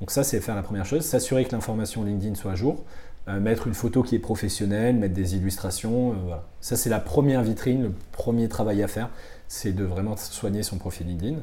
Donc 0.00 0.10
ça, 0.10 0.24
c'est 0.24 0.40
faire 0.40 0.56
la 0.56 0.62
première 0.62 0.86
chose, 0.86 1.04
s'assurer 1.04 1.44
que 1.44 1.52
l'information 1.52 2.02
LinkedIn 2.02 2.34
soit 2.34 2.52
à 2.52 2.54
jour, 2.54 2.82
euh, 3.28 3.40
mettre 3.40 3.66
une 3.66 3.74
photo 3.74 4.02
qui 4.02 4.16
est 4.16 4.20
professionnelle, 4.20 4.96
mettre 4.96 5.14
des 5.14 5.36
illustrations. 5.36 6.10
Euh, 6.10 6.16
voilà. 6.24 6.44
Ça, 6.60 6.76
c'est 6.76 6.90
la 6.90 6.98
première 6.98 7.42
vitrine, 7.42 7.84
le 7.84 7.92
premier 8.12 8.48
travail 8.48 8.82
à 8.82 8.88
faire, 8.88 9.08
c'est 9.48 9.72
de 9.72 9.84
vraiment 9.84 10.16
soigner 10.16 10.62
son 10.62 10.78
profil 10.78 11.06
LinkedIn. 11.06 11.36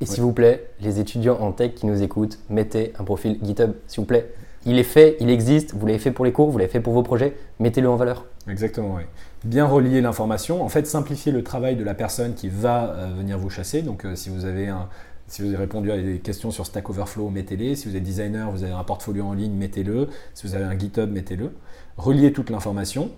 Et 0.00 0.06
s'il 0.06 0.22
vous 0.22 0.32
plaît, 0.32 0.70
les 0.80 0.98
étudiants 0.98 1.38
en 1.40 1.52
tech 1.52 1.74
qui 1.74 1.86
nous 1.86 2.02
écoutent, 2.02 2.38
mettez 2.48 2.94
un 2.98 3.04
profil 3.04 3.38
GitHub, 3.42 3.72
s'il 3.86 4.00
vous 4.00 4.06
plaît. 4.06 4.32
Il 4.66 4.78
est 4.78 4.84
fait, 4.84 5.16
il 5.20 5.30
existe, 5.30 5.74
vous 5.74 5.86
l'avez 5.86 5.98
fait 5.98 6.10
pour 6.10 6.24
les 6.24 6.32
cours, 6.32 6.50
vous 6.50 6.58
l'avez 6.58 6.70
fait 6.70 6.80
pour 6.80 6.92
vos 6.92 7.02
projets, 7.02 7.36
mettez-le 7.58 7.88
en 7.88 7.96
valeur. 7.96 8.26
Exactement, 8.48 8.94
oui. 8.96 9.02
Bien 9.44 9.66
relier 9.66 10.00
l'information, 10.00 10.62
en 10.62 10.68
fait 10.68 10.86
simplifier 10.86 11.32
le 11.32 11.42
travail 11.42 11.76
de 11.76 11.84
la 11.84 11.94
personne 11.94 12.34
qui 12.34 12.48
va 12.48 12.90
euh, 12.90 13.10
venir 13.16 13.38
vous 13.38 13.50
chasser. 13.50 13.82
Donc 13.82 14.06
si 14.14 14.28
vous 14.28 14.44
avez 14.44 14.68
un, 14.68 14.88
si 15.30 15.42
vous 15.42 15.48
avez 15.48 15.58
répondu 15.58 15.92
à 15.92 15.96
des 15.96 16.18
questions 16.18 16.50
sur 16.50 16.66
Stack 16.66 16.90
Overflow, 16.90 17.30
mettez-les. 17.30 17.76
Si 17.76 17.88
vous 17.88 17.94
êtes 17.94 18.02
designer, 18.02 18.50
vous 18.50 18.64
avez 18.64 18.72
un 18.72 18.82
portfolio 18.82 19.24
en 19.24 19.32
ligne, 19.32 19.52
mettez-le. 19.52 20.08
Si 20.34 20.44
vous 20.44 20.56
avez 20.56 20.64
un 20.64 20.76
GitHub, 20.76 21.08
mettez-le. 21.08 21.52
Reliez 21.96 22.32
toute 22.32 22.50
l'information. 22.50 23.12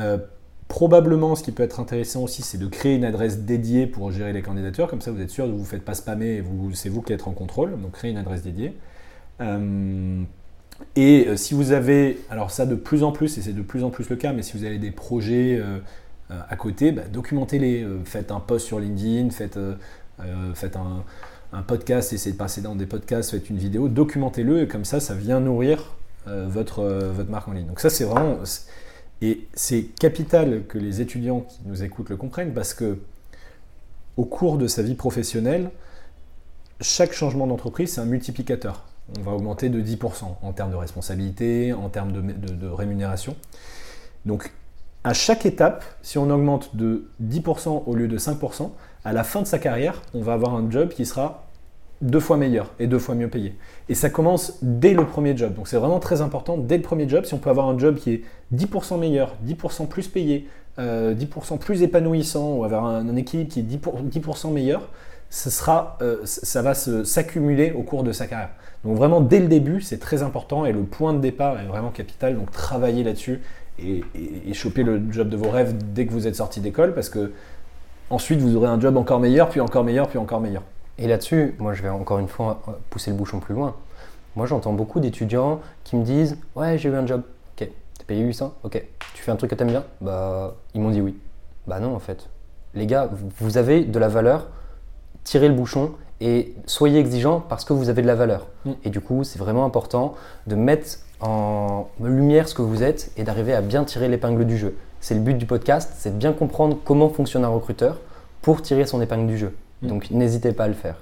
Euh, 0.00 0.18
probablement, 0.68 1.34
ce 1.34 1.42
qui 1.42 1.52
peut 1.52 1.62
être 1.62 1.80
intéressant 1.80 2.22
aussi, 2.22 2.42
c'est 2.42 2.58
de 2.58 2.66
créer 2.66 2.94
une 2.94 3.04
adresse 3.04 3.40
dédiée 3.40 3.86
pour 3.86 4.12
gérer 4.12 4.32
les 4.32 4.42
candidatures. 4.42 4.88
Comme 4.88 5.00
ça, 5.00 5.10
vous 5.10 5.20
êtes 5.20 5.30
sûr 5.30 5.46
de 5.46 5.52
vous, 5.52 5.58
vous 5.58 5.64
faites 5.64 5.84
pas 5.84 5.94
spammer 5.94 6.36
et 6.36 6.44
c'est 6.74 6.88
vous 6.88 7.02
qui 7.02 7.12
êtes 7.12 7.26
en 7.26 7.32
contrôle. 7.32 7.80
Donc, 7.80 7.92
créez 7.92 8.10
une 8.10 8.18
adresse 8.18 8.42
dédiée. 8.42 8.76
Euh, 9.40 10.22
et 10.94 11.26
euh, 11.26 11.36
si 11.36 11.54
vous 11.54 11.72
avez, 11.72 12.18
alors 12.30 12.50
ça 12.50 12.66
de 12.66 12.74
plus 12.74 13.02
en 13.02 13.12
plus, 13.12 13.38
et 13.38 13.42
c'est 13.42 13.52
de 13.52 13.62
plus 13.62 13.82
en 13.82 13.90
plus 13.90 14.08
le 14.10 14.16
cas, 14.16 14.32
mais 14.32 14.42
si 14.42 14.56
vous 14.56 14.64
avez 14.64 14.78
des 14.78 14.90
projets 14.90 15.60
à 16.30 16.56
côté, 16.56 16.92
bah, 16.92 17.02
documentez-les. 17.10 17.86
faites 18.04 18.30
un 18.30 18.40
post 18.40 18.66
sur 18.66 18.78
LinkedIn, 18.78 19.30
faites 19.30 19.58
euh, 20.24 20.52
un, 21.52 21.62
podcast, 21.62 22.12
essayez 22.12 22.32
de 22.32 22.38
passer 22.38 22.60
dans 22.60 22.74
des 22.74 22.86
podcasts, 22.86 23.30
faites 23.30 23.48
une 23.50 23.56
vidéo, 23.56 23.88
documentez-le 23.88 24.62
et 24.62 24.68
comme 24.68 24.84
ça, 24.84 25.00
ça 25.00 25.14
vient 25.14 25.40
nourrir 25.40 25.94
euh, 26.26 26.46
votre, 26.48 26.80
euh, 26.80 27.10
votre 27.12 27.30
marque 27.30 27.48
en 27.48 27.52
ligne. 27.52 27.66
Donc 27.66 27.80
ça, 27.80 27.90
c'est 27.90 28.04
vraiment... 28.04 28.38
Et 29.20 29.48
c'est 29.54 29.82
capital 29.98 30.64
que 30.68 30.78
les 30.78 31.00
étudiants 31.00 31.40
qui 31.40 31.60
nous 31.66 31.82
écoutent 31.82 32.10
le 32.10 32.16
comprennent 32.16 32.54
parce 32.54 32.74
que 32.74 32.98
au 34.16 34.24
cours 34.24 34.58
de 34.58 34.66
sa 34.66 34.82
vie 34.82 34.94
professionnelle, 34.94 35.70
chaque 36.80 37.12
changement 37.12 37.46
d'entreprise, 37.46 37.94
c'est 37.94 38.00
un 38.00 38.04
multiplicateur. 38.04 38.84
On 39.18 39.22
va 39.22 39.32
augmenter 39.32 39.68
de 39.68 39.80
10% 39.80 40.24
en 40.42 40.52
termes 40.52 40.70
de 40.70 40.76
responsabilité, 40.76 41.72
en 41.72 41.88
termes 41.88 42.12
de, 42.12 42.20
de 42.20 42.68
rémunération. 42.68 43.36
Donc, 44.26 44.52
à 45.04 45.14
chaque 45.14 45.46
étape, 45.46 45.84
si 46.02 46.18
on 46.18 46.30
augmente 46.30 46.76
de 46.76 47.08
10% 47.22 47.84
au 47.86 47.94
lieu 47.94 48.08
de 48.08 48.18
5%, 48.18 48.70
à 49.04 49.12
la 49.12 49.24
fin 49.24 49.40
de 49.42 49.46
sa 49.46 49.58
carrière, 49.58 50.02
on 50.14 50.20
va 50.20 50.34
avoir 50.34 50.54
un 50.54 50.70
job 50.70 50.90
qui 50.90 51.06
sera 51.06 51.47
deux 52.00 52.20
fois 52.20 52.36
meilleur 52.36 52.72
et 52.78 52.86
deux 52.86 52.98
fois 52.98 53.14
mieux 53.14 53.28
payé. 53.28 53.54
Et 53.88 53.94
ça 53.94 54.10
commence 54.10 54.58
dès 54.62 54.94
le 54.94 55.04
premier 55.04 55.36
job. 55.36 55.54
Donc 55.54 55.68
c'est 55.68 55.76
vraiment 55.76 55.98
très 55.98 56.20
important, 56.20 56.56
dès 56.56 56.76
le 56.76 56.82
premier 56.82 57.08
job, 57.08 57.24
si 57.24 57.34
on 57.34 57.38
peut 57.38 57.50
avoir 57.50 57.68
un 57.68 57.78
job 57.78 57.96
qui 57.96 58.12
est 58.12 58.22
10% 58.54 58.98
meilleur, 58.98 59.34
10% 59.46 59.88
plus 59.88 60.08
payé, 60.08 60.48
10% 60.78 60.80
euh, 60.80 61.56
plus 61.58 61.82
épanouissant, 61.82 62.54
ou 62.54 62.64
avoir 62.64 62.84
un, 62.86 63.16
équilibre 63.16 63.50
qui 63.50 63.60
est 63.60 64.20
10%, 64.20 64.52
meilleur, 64.52 64.88
sera, 65.28 65.98
euh, 66.00 66.18
ça 66.24 66.62
va 66.62 66.74
s'accumuler 66.74 67.72
au 67.72 67.82
cours 67.82 68.04
de 68.04 68.12
sa 68.12 68.26
carrière. 68.26 68.50
Donc 68.84 68.96
vraiment 68.96 69.20
dès 69.20 69.40
le 69.40 69.48
début, 69.48 69.80
c'est 69.80 69.98
très 69.98 70.22
important 70.22 70.64
et 70.64 70.72
le 70.72 70.82
point 70.82 71.12
de 71.12 71.18
départ 71.18 71.58
est 71.58 71.66
vraiment 71.66 71.90
capital. 71.90 72.36
Donc 72.36 72.52
travaillez 72.52 73.02
là-dessus 73.02 73.40
et, 73.80 74.04
et, 74.14 74.82
le 74.82 75.02
job 75.10 75.28
de 75.28 75.36
vos 75.36 75.50
rêves 75.50 75.74
dès 75.92 76.06
que 76.06 76.12
vous 76.12 76.26
êtes 76.26 76.36
sorti 76.36 76.60
d'école 76.60 76.94
parce 76.94 77.08
que 77.08 77.32
ensuite 78.10 78.40
vous 78.40 78.56
aurez 78.56 78.68
un 78.68 78.80
job 78.80 78.96
encore 78.96 79.18
meilleur, 79.18 79.48
puis 79.48 79.60
encore 79.60 79.82
meilleur, 79.82 80.08
puis 80.08 80.18
encore 80.18 80.40
meilleur. 80.40 80.62
Et 80.98 81.06
là-dessus, 81.06 81.54
moi 81.58 81.74
je 81.74 81.82
vais 81.82 81.88
encore 81.88 82.18
une 82.18 82.28
fois 82.28 82.60
pousser 82.90 83.10
le 83.10 83.16
bouchon 83.16 83.38
plus 83.38 83.54
loin. 83.54 83.74
Moi 84.36 84.46
j'entends 84.46 84.72
beaucoup 84.72 85.00
d'étudiants 85.00 85.60
qui 85.84 85.96
me 85.96 86.04
disent 86.04 86.38
Ouais, 86.56 86.76
j'ai 86.78 86.88
eu 86.88 86.94
un 86.94 87.06
job. 87.06 87.22
Ok, 87.52 87.68
t'es 87.98 88.04
payé 88.06 88.22
800 88.22 88.54
Ok. 88.64 88.82
Tu 89.14 89.22
fais 89.22 89.30
un 89.30 89.36
truc 89.36 89.50
que 89.50 89.54
t'aimes 89.54 89.68
bien 89.68 89.84
Bah, 90.00 90.54
ils 90.74 90.80
m'ont 90.80 90.90
dit 90.90 91.00
oui. 91.00 91.16
Bah 91.66 91.80
non, 91.80 91.94
en 91.94 91.98
fait. 91.98 92.28
Les 92.74 92.86
gars, 92.86 93.10
vous 93.38 93.58
avez 93.58 93.84
de 93.84 93.98
la 93.98 94.08
valeur, 94.08 94.48
tirez 95.24 95.48
le 95.48 95.54
bouchon 95.54 95.92
et 96.20 96.54
soyez 96.66 96.98
exigeants 96.98 97.40
parce 97.40 97.64
que 97.64 97.72
vous 97.72 97.88
avez 97.88 98.02
de 98.02 98.06
la 98.06 98.14
valeur. 98.14 98.46
Mm. 98.64 98.72
Et 98.84 98.90
du 98.90 99.00
coup, 99.00 99.24
c'est 99.24 99.38
vraiment 99.38 99.64
important 99.64 100.14
de 100.46 100.56
mettre 100.56 100.98
en 101.20 101.88
lumière 102.00 102.48
ce 102.48 102.54
que 102.54 102.62
vous 102.62 102.82
êtes 102.82 103.10
et 103.16 103.24
d'arriver 103.24 103.54
à 103.54 103.60
bien 103.60 103.84
tirer 103.84 104.08
l'épingle 104.08 104.44
du 104.44 104.56
jeu. 104.56 104.76
C'est 105.00 105.14
le 105.14 105.20
but 105.20 105.34
du 105.34 105.46
podcast, 105.46 105.92
c'est 105.96 106.10
de 106.10 106.16
bien 106.16 106.32
comprendre 106.32 106.76
comment 106.84 107.08
fonctionne 107.08 107.44
un 107.44 107.48
recruteur 107.48 107.98
pour 108.42 108.62
tirer 108.62 108.84
son 108.86 109.00
épingle 109.00 109.26
du 109.26 109.38
jeu. 109.38 109.54
Mm. 109.82 109.86
Donc 109.86 110.10
n'hésitez 110.10 110.52
pas 110.52 110.64
à 110.64 110.68
le 110.68 110.74
faire. 110.74 110.96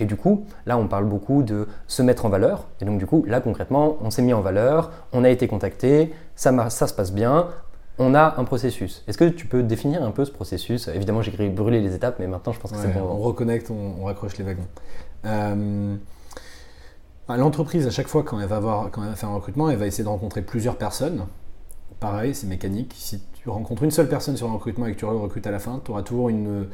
Et 0.00 0.06
du 0.06 0.16
coup, 0.16 0.46
là, 0.66 0.76
on 0.76 0.88
parle 0.88 1.04
beaucoup 1.04 1.44
de 1.44 1.68
se 1.86 2.02
mettre 2.02 2.24
en 2.24 2.28
valeur. 2.28 2.66
Et 2.80 2.84
donc, 2.84 2.98
du 2.98 3.06
coup, 3.06 3.24
là, 3.28 3.40
concrètement, 3.40 3.96
on 4.02 4.10
s'est 4.10 4.22
mis 4.22 4.32
en 4.32 4.40
valeur, 4.40 4.90
on 5.12 5.22
a 5.22 5.30
été 5.30 5.46
contacté, 5.46 6.12
ça, 6.34 6.68
ça 6.68 6.88
se 6.88 6.94
passe 6.94 7.12
bien, 7.12 7.46
on 7.98 8.14
a 8.14 8.34
un 8.38 8.44
processus. 8.44 9.04
Est-ce 9.06 9.18
que 9.18 9.28
tu 9.28 9.46
peux 9.46 9.62
définir 9.62 10.02
un 10.02 10.10
peu 10.10 10.24
ce 10.24 10.32
processus? 10.32 10.88
Évidemment, 10.88 11.22
j'ai 11.22 11.30
écrit 11.30 11.48
brûler 11.48 11.80
les 11.80 11.94
étapes, 11.94 12.16
mais 12.18 12.26
maintenant, 12.26 12.52
je 12.52 12.58
pense 12.58 12.72
que 12.72 12.78
c'est 12.78 12.92
bon. 12.92 13.02
On 13.02 13.18
reconnecte, 13.18 13.70
on, 13.70 14.04
raccroche 14.04 14.36
les 14.36 14.44
wagons. 14.44 14.66
Euh, 15.26 15.94
l'entreprise, 17.28 17.86
à 17.86 17.90
chaque 17.90 18.08
fois, 18.08 18.24
quand 18.24 18.40
elle, 18.40 18.48
va 18.48 18.56
avoir, 18.56 18.90
quand 18.90 19.02
elle 19.02 19.10
va 19.10 19.14
faire 19.14 19.28
un 19.28 19.36
recrutement, 19.36 19.70
elle 19.70 19.78
va 19.78 19.86
essayer 19.86 20.02
de 20.02 20.08
rencontrer 20.08 20.42
plusieurs 20.42 20.76
personnes 20.76 21.26
pareil, 22.02 22.34
c'est 22.34 22.48
mécanique. 22.48 22.92
Si 22.96 23.22
tu 23.32 23.48
rencontres 23.48 23.84
une 23.84 23.90
seule 23.92 24.08
personne 24.08 24.36
sur 24.36 24.50
un 24.50 24.54
recrutement 24.54 24.86
et 24.86 24.92
que 24.92 24.98
tu 24.98 25.04
recrutes 25.04 25.46
à 25.46 25.52
la 25.52 25.60
fin, 25.60 25.80
tu 25.82 25.92
auras 25.92 26.02
toujours 26.02 26.28
une, 26.28 26.66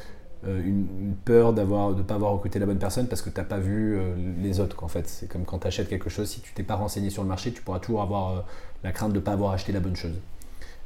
euh, 0.46 0.62
une, 0.64 1.14
peur 1.24 1.53
de 1.53 1.62
ne 1.62 2.03
pas 2.03 2.14
avoir 2.14 2.33
recruté 2.33 2.61
la 2.61 2.66
bonne 2.66 2.79
personne 2.79 3.09
parce 3.09 3.22
que 3.22 3.31
tu 3.31 3.38
n'as 3.38 3.44
pas 3.44 3.59
vu 3.59 3.96
euh, 3.96 4.14
les 4.40 4.61
autres. 4.61 4.77
C'est 5.05 5.29
comme 5.29 5.44
quand 5.44 5.59
tu 5.59 5.66
achètes 5.66 5.88
quelque 5.88 6.09
chose, 6.09 6.29
si 6.29 6.40
tu 6.40 6.53
t'es 6.53 6.62
pas 6.62 6.77
renseigné 6.77 7.11
sur 7.11 7.22
le 7.22 7.29
marché, 7.29 7.53
tu 7.53 7.61
pourras 7.62 7.81
toujours 7.81 8.03
avoir 8.03 8.31
euh, 8.31 8.40
la 8.85 8.92
crainte 8.92 9.12
de 9.12 9.18
ne 9.18 9.20
pas 9.22 9.33
avoir 9.33 9.53
acheté 9.53 9.72
la 9.72 9.81
bonne 9.81 9.96
chose. 9.96 10.14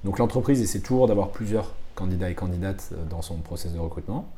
Donc 0.05 0.19
l'entreprise 0.19 0.61
essaie 0.63 0.81
toujours 0.81 1.07
d'avoir 1.07 1.29
plusieurs 1.31 1.75
candidats 1.95 2.31
et 2.31 2.35
candidates 2.35 2.93
dans 3.11 3.21
son 3.21 3.37
process 3.37 3.73
de 3.73 3.79
recrutement. 3.79 4.29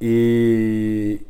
et, 0.00 1.20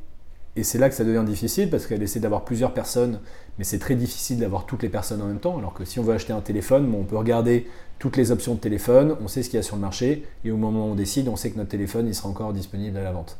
et 0.56 0.62
c'est 0.62 0.78
là 0.78 0.88
que 0.88 0.94
ça 0.94 1.04
devient 1.04 1.24
difficile 1.26 1.68
parce 1.68 1.86
qu'elle 1.86 2.02
essaie 2.02 2.20
d'avoir 2.20 2.44
plusieurs 2.44 2.72
personnes, 2.72 3.20
mais 3.58 3.64
c'est 3.64 3.78
très 3.78 3.96
difficile 3.96 4.38
d'avoir 4.38 4.66
toutes 4.66 4.82
les 4.82 4.88
personnes 4.88 5.20
en 5.20 5.26
même 5.26 5.40
temps. 5.40 5.58
Alors 5.58 5.74
que 5.74 5.84
si 5.84 5.98
on 5.98 6.02
veut 6.02 6.14
acheter 6.14 6.32
un 6.32 6.40
téléphone, 6.40 6.92
on 6.94 7.04
peut 7.04 7.16
regarder 7.16 7.66
toutes 7.98 8.16
les 8.16 8.30
options 8.30 8.54
de 8.54 8.60
téléphone, 8.60 9.16
on 9.20 9.28
sait 9.28 9.42
ce 9.42 9.50
qu'il 9.50 9.56
y 9.56 9.60
a 9.60 9.62
sur 9.62 9.76
le 9.76 9.82
marché, 9.82 10.24
et 10.44 10.50
au 10.50 10.56
moment 10.56 10.86
où 10.86 10.92
on 10.92 10.94
décide, 10.94 11.28
on 11.28 11.36
sait 11.36 11.50
que 11.50 11.56
notre 11.56 11.70
téléphone 11.70 12.06
il 12.06 12.14
sera 12.14 12.28
encore 12.28 12.52
disponible 12.52 12.96
à 12.98 13.02
la 13.02 13.12
vente. 13.12 13.36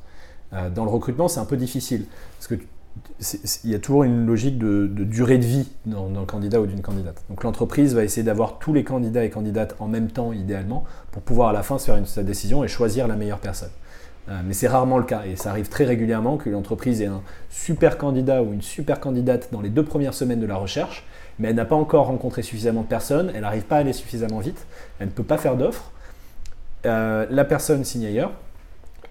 Euh, 0.53 0.71
dans 0.71 0.85
le 0.85 0.91
recrutement, 0.91 1.29
c'est 1.29 1.41
un 1.41 1.45
peu 1.45 1.57
difficile 1.57 2.07
parce 2.39 2.49
que 2.49 2.57
il 3.65 3.71
y 3.71 3.75
a 3.75 3.81
toujours 3.81 4.05
une 4.05 4.25
logique 4.25 4.57
de, 4.57 4.87
durée 4.87 5.39
de 5.39 5.45
vie 5.45 5.69
d'un 5.85 6.25
candidat 6.27 6.61
ou 6.61 6.67
d'une 6.67 6.81
candidate. 6.81 7.25
Donc 7.29 7.43
l'entreprise 7.43 7.93
va 7.93 8.05
essayer 8.05 8.23
d'avoir 8.23 8.61
tous 8.61 8.73
les 8.73 8.85
candidats 8.85 9.25
et 9.25 9.31
candidates 9.31 9.75
en 9.81 9.89
même 9.89 10.11
temps, 10.11 10.33
idéalement, 10.33 10.85
pour 11.11 11.23
pouvoir 11.23 11.49
à 11.49 11.53
la 11.53 11.65
fin 11.65 11.79
se 11.79 11.87
faire 11.87 11.97
une, 11.97 12.07
sa 12.07 12.23
décision 12.23 12.63
et 12.63 12.69
choisir 12.69 13.09
la 13.09 13.17
meilleure 13.17 13.41
personne. 13.41 13.71
Euh, 14.29 14.41
mais 14.45 14.55
c'est 14.55 14.69
rarement 14.69 14.97
le 14.97 15.05
cas 15.05 15.23
et 15.27 15.37
ça 15.37 15.51
arrive 15.51 15.69
très 15.69 15.85
régulièrement 15.85 16.39
que 16.39 16.49
l'entreprise 16.49 17.03
ait 17.03 17.07
un 17.07 17.21
super 17.51 17.99
candidat 17.99 18.43
ou 18.43 18.55
une 18.55 18.63
super 18.63 18.99
candidate 18.99 19.49
dans 19.53 19.61
les 19.61 19.69
deux 19.69 19.83
premières 19.83 20.15
semaines 20.15 20.41
de 20.41 20.47
la 20.47 20.57
recherche, 20.57 21.05
mais 21.39 21.49
elle 21.49 21.57
n'a 21.57 21.67
pas 21.67 21.77
encore 21.77 22.07
rencontré 22.07 22.43
suffisamment 22.43 22.83
de 22.83 22.87
personnes, 22.87 23.31
elle 23.35 23.43
n'arrive 23.43 23.65
pas 23.65 23.77
à 23.77 23.79
aller 23.81 23.93
suffisamment 23.93 24.39
vite, 24.39 24.67
elle 24.99 25.09
ne 25.09 25.13
peut 25.13 25.25
pas 25.25 25.37
faire 25.37 25.57
d'offre. 25.57 25.93
Euh, 26.87 27.27
la 27.31 27.45
personne 27.45 27.85
signe 27.85 28.07
ailleurs 28.07 28.33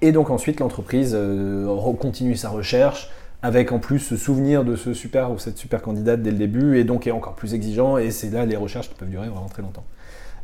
et 0.02 0.12
donc 0.12 0.30
ensuite 0.30 0.60
l'entreprise 0.60 1.14
euh, 1.16 1.94
continue 1.94 2.36
sa 2.36 2.50
recherche 2.50 3.10
avec 3.44 3.72
en 3.72 3.80
plus 3.80 4.00
ce 4.00 4.16
souvenir 4.16 4.64
de 4.64 4.76
ce 4.76 4.94
super 4.94 5.32
ou 5.32 5.38
cette 5.38 5.58
super 5.58 5.82
candidate 5.82 6.22
dès 6.22 6.32
le 6.32 6.38
début 6.38 6.78
et 6.78 6.84
donc 6.84 7.08
est 7.08 7.12
encore 7.12 7.34
plus 7.34 7.54
exigeant 7.54 7.98
et 7.98 8.10
c'est 8.10 8.30
là 8.30 8.46
les 8.46 8.56
recherches 8.56 8.90
qui 8.90 8.96
peuvent 8.96 9.10
durer 9.10 9.28
vraiment 9.28 9.50
très 9.50 9.62
longtemps. 9.62 9.84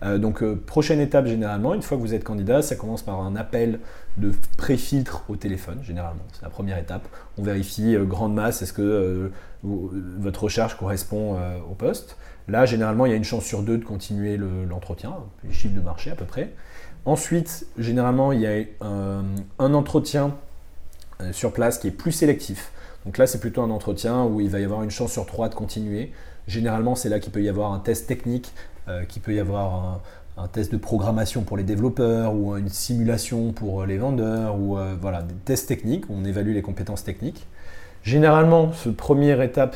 Euh, 0.03 0.17
donc, 0.17 0.41
euh, 0.41 0.55
prochaine 0.55 0.99
étape 0.99 1.25
généralement, 1.25 1.73
une 1.73 1.81
fois 1.81 1.97
que 1.97 2.01
vous 2.01 2.13
êtes 2.13 2.23
candidat, 2.23 2.61
ça 2.61 2.75
commence 2.75 3.01
par 3.01 3.21
un 3.21 3.35
appel 3.35 3.79
de 4.17 4.31
pré-filtre 4.57 5.23
au 5.29 5.35
téléphone, 5.35 5.79
généralement. 5.83 6.23
C'est 6.33 6.43
la 6.43 6.49
première 6.49 6.77
étape. 6.77 7.07
On 7.37 7.43
vérifie 7.43 7.95
euh, 7.95 8.05
grande 8.05 8.33
masse, 8.33 8.61
est-ce 8.61 8.73
que 8.73 9.31
votre 9.61 10.43
recherche 10.43 10.77
correspond 10.77 11.37
au 11.69 11.73
poste. 11.73 12.15
Là, 12.47 12.65
généralement, 12.65 13.05
il 13.05 13.09
y 13.09 13.13
a 13.13 13.17
une 13.17 13.25
chance 13.25 13.43
sur 13.43 13.61
deux 13.61 13.77
de 13.77 13.83
continuer 13.83 14.37
l'entretien, 14.37 15.15
les 15.43 15.51
chiffres 15.51 15.75
de 15.75 15.81
marché 15.81 16.11
à 16.11 16.15
peu 16.15 16.23
près. 16.23 16.53
Ensuite, 17.03 17.65
généralement, 17.77 18.31
il 18.31 18.39
y 18.39 18.47
a 18.47 18.63
un 18.79 19.73
entretien 19.73 20.33
sur 21.33 21.51
place 21.51 21.77
qui 21.77 21.87
est 21.87 21.91
plus 21.91 22.13
sélectif. 22.13 22.71
Donc 23.05 23.17
là, 23.17 23.27
c'est 23.27 23.39
plutôt 23.39 23.61
un 23.61 23.69
entretien 23.69 24.23
où 24.23 24.39
il 24.39 24.49
va 24.49 24.61
y 24.61 24.63
avoir 24.63 24.81
une 24.81 24.91
chance 24.91 25.11
sur 25.11 25.25
trois 25.25 25.49
de 25.49 25.55
continuer. 25.55 26.13
Généralement, 26.47 26.95
c'est 26.95 27.09
là 27.09 27.19
qu'il 27.19 27.33
peut 27.33 27.43
y 27.43 27.49
avoir 27.49 27.73
un 27.73 27.79
test 27.79 28.07
technique 28.07 28.53
qu'il 29.07 29.21
peut 29.21 29.33
y 29.33 29.39
avoir 29.39 30.01
un, 30.37 30.47
test 30.53 30.71
de 30.71 30.77
programmation 30.77 31.41
pour 31.41 31.57
les 31.57 31.63
développeurs 31.63 32.33
ou 32.33 32.55
une 32.55 32.69
simulation 32.69 33.51
pour 33.51 33.85
les 33.85 33.97
vendeurs 33.97 34.57
ou 34.57 34.77
euh, 34.77 34.95
voilà, 34.99 35.21
des 35.21 35.33
tests 35.33 35.67
techniques, 35.67 36.05
on 36.09 36.23
évalue 36.23 36.53
les 36.53 36.61
compétences 36.61 37.03
techniques. 37.03 37.45
Généralement, 38.03 38.71
cette 38.71 38.95
première 38.95 39.41
étape 39.41 39.73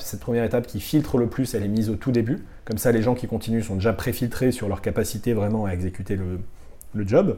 qui 0.65 0.79
filtre 0.79 1.17
le 1.17 1.27
plus, 1.27 1.53
elle 1.53 1.63
est 1.63 1.67
mise 1.67 1.89
au 1.89 1.95
tout 1.95 2.11
début. 2.11 2.45
Comme 2.63 2.77
ça, 2.77 2.93
les 2.93 3.01
gens 3.01 3.13
qui 3.13 3.27
continuent 3.27 3.61
sont 3.61 3.75
déjà 3.75 3.91
préfiltrés 3.91 4.53
sur 4.53 4.69
leur 4.69 4.81
capacité 4.81 5.33
vraiment 5.33 5.65
à 5.65 5.71
exécuter 5.71 6.15
le 6.15 7.07
job. 7.07 7.37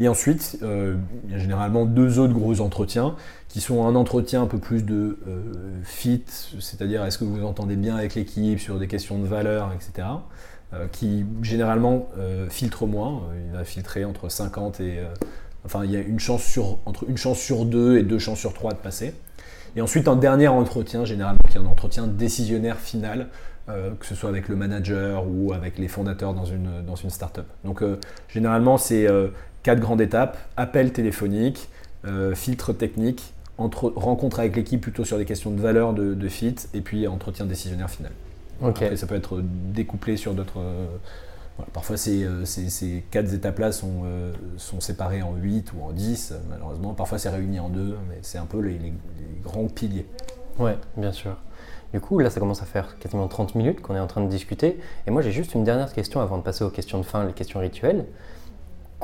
Et 0.00 0.08
ensuite, 0.08 0.58
euh, 0.62 0.96
il 1.24 1.32
y 1.32 1.34
a 1.34 1.38
généralement 1.38 1.84
deux 1.84 2.18
autres 2.18 2.32
gros 2.32 2.60
entretiens 2.60 3.14
qui 3.48 3.60
sont 3.60 3.86
un 3.86 3.94
entretien 3.94 4.42
un 4.42 4.46
peu 4.46 4.58
plus 4.58 4.84
de 4.84 5.18
euh, 5.28 5.42
fit, 5.84 6.24
c'est-à-dire 6.58 7.04
est-ce 7.04 7.18
que 7.18 7.24
vous 7.24 7.44
entendez 7.44 7.76
bien 7.76 7.96
avec 7.96 8.16
l'équipe 8.16 8.58
sur 8.58 8.78
des 8.78 8.88
questions 8.88 9.18
de 9.18 9.26
valeur, 9.26 9.72
etc. 9.72 10.08
euh, 10.72 10.86
qui 10.90 11.24
généralement 11.42 12.08
filtre 12.48 12.86
moins. 12.86 13.22
Il 13.46 13.56
va 13.56 13.64
filtrer 13.64 14.04
entre 14.04 14.28
50 14.28 14.80
et. 14.80 14.98
enfin, 15.64 15.84
il 15.84 15.92
y 15.92 15.96
a 15.96 16.00
une 16.00 16.18
chance 16.18 16.42
sur, 16.42 16.78
entre 16.86 17.08
une 17.08 17.16
chance 17.16 17.38
sur 17.38 17.64
deux 17.64 17.98
et 17.98 18.02
deux 18.02 18.18
chances 18.18 18.40
sur 18.40 18.52
trois 18.52 18.72
de 18.72 18.78
passer. 18.78 19.14
Et 19.76 19.80
ensuite, 19.80 20.06
un 20.06 20.16
dernier 20.16 20.48
entretien, 20.48 21.04
généralement, 21.04 21.40
qui 21.48 21.56
est 21.56 21.60
un 21.60 21.66
entretien 21.66 22.06
décisionnaire 22.06 22.78
final, 22.78 23.28
que 23.66 24.06
ce 24.06 24.14
soit 24.14 24.28
avec 24.28 24.48
le 24.48 24.56
manager 24.56 25.24
ou 25.28 25.52
avec 25.52 25.78
les 25.78 25.88
fondateurs 25.88 26.32
dans 26.32 26.44
une, 26.44 26.84
dans 26.86 26.94
une 26.94 27.10
startup. 27.10 27.46
Donc, 27.64 27.82
généralement, 28.28 28.78
c'est 28.78 29.08
quatre 29.64 29.80
grandes 29.80 30.00
étapes 30.00 30.38
appel 30.56 30.92
téléphonique, 30.92 31.68
euh, 32.06 32.34
filtre 32.36 32.72
technique, 32.72 33.32
entre, 33.58 33.92
rencontre 33.96 34.38
avec 34.40 34.54
l'équipe 34.54 34.80
plutôt 34.80 35.04
sur 35.04 35.18
des 35.18 35.24
questions 35.24 35.50
de 35.50 35.60
valeur, 35.60 35.92
de, 35.94 36.14
de 36.14 36.28
fit, 36.28 36.54
et 36.74 36.80
puis 36.80 37.06
entretien 37.08 37.46
décisionnaire 37.46 37.90
final. 37.90 38.12
Ok. 38.62 38.82
Après, 38.82 38.96
ça 38.96 39.06
peut 39.08 39.16
être 39.16 39.40
découplé 39.42 40.16
sur 40.16 40.34
d'autres. 40.34 40.58
euh, 40.60 40.86
voilà. 41.56 41.70
Parfois, 41.72 41.96
ces, 41.96 42.24
euh, 42.24 42.44
ces- 42.44 42.68
ces 42.68 43.04
quatre 43.10 43.32
étapes-là 43.32 43.70
sont, 43.72 44.02
euh, 44.04 44.32
sont 44.56 44.80
séparées 44.80 45.22
en 45.22 45.34
8 45.36 45.72
ou 45.72 45.82
en 45.84 45.92
10, 45.92 46.32
euh, 46.32 46.38
malheureusement. 46.50 46.94
Parfois, 46.94 47.18
c'est 47.18 47.28
réuni 47.30 47.58
en 47.60 47.68
deux, 47.68 47.96
mais 48.08 48.18
c'est 48.22 48.38
un 48.38 48.46
peu 48.46 48.58
les, 48.60 48.72
les- 48.72 48.78
les 48.90 49.40
grands 49.42 49.66
piliers. 49.68 50.06
Ouais, 50.58 50.76
bien 50.96 51.12
sûr. 51.12 51.36
Du 51.92 52.00
coup, 52.00 52.18
là, 52.18 52.28
ça 52.28 52.40
commence 52.40 52.60
à 52.60 52.64
faire 52.66 52.98
quasiment 52.98 53.28
30 53.28 53.54
minutes 53.54 53.80
qu'on 53.80 53.94
est 53.94 54.00
en 54.00 54.08
train 54.08 54.20
de 54.24 54.28
discuter. 54.28 54.80
Et 55.06 55.10
moi, 55.12 55.22
j'ai 55.22 55.30
juste 55.30 55.54
une 55.54 55.62
dernière 55.62 55.92
question 55.92 56.20
avant 56.20 56.38
de 56.38 56.42
passer 56.42 56.64
aux 56.64 56.70
questions 56.70 56.98
de 56.98 57.04
fin, 57.04 57.24
les 57.24 57.32
questions 57.32 57.60
rituelles. 57.60 58.04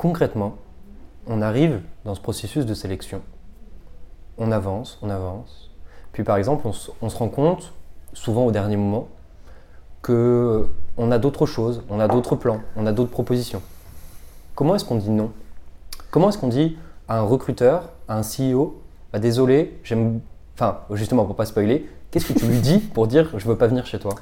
Concrètement, 0.01 0.55
on 1.27 1.43
arrive 1.43 1.79
dans 2.05 2.15
ce 2.15 2.21
processus 2.21 2.65
de 2.65 2.73
sélection. 2.73 3.21
On 4.39 4.51
avance, 4.51 4.97
on 5.03 5.11
avance. 5.11 5.69
Puis, 6.11 6.23
par 6.23 6.37
exemple, 6.37 6.65
on, 6.65 6.73
se- 6.73 7.17
rend 7.17 7.29
compte, 7.29 7.71
souvent 8.13 8.47
au 8.47 8.51
dernier 8.51 8.77
moment, 8.77 9.09
que 10.01 10.67
on 10.97 11.11
a 11.11 11.19
d'autres 11.19 11.45
choses, 11.45 11.83
on 11.87 11.99
a 11.99 12.07
d'autres 12.07 12.35
plans, 12.35 12.61
on 12.75 12.87
a 12.87 12.93
d'autres 12.93 13.11
propositions. 13.11 13.61
Comment 14.55 14.73
est-ce 14.73 14.85
qu'on 14.85 14.95
dit 14.95 15.11
non? 15.11 15.31
Comment 16.09 16.29
est-ce 16.29 16.39
qu'on 16.39 16.47
dit 16.47 16.79
à 17.07 17.19
un 17.19 17.21
recruteur, 17.21 17.91
à 18.07 18.17
un 18.17 18.21
CEO, 18.23 18.81
bah, 19.13 19.19
désolé, 19.19 19.79
j'aime, 19.83 20.19
enfin 20.55 20.79
justement 20.93 21.25
pour 21.25 21.35
pas 21.35 21.45
spoiler, 21.45 21.87
qu'est-ce 22.09 22.33
que 22.33 22.39
tu 22.39 22.47
lui 22.47 22.59
dis 22.59 22.79
pour 22.79 23.05
dire 23.05 23.29
je 23.37 23.47
veux 23.47 23.55
pas 23.55 23.67
venir 23.67 23.85
chez 23.85 23.99
toi? 23.99 24.15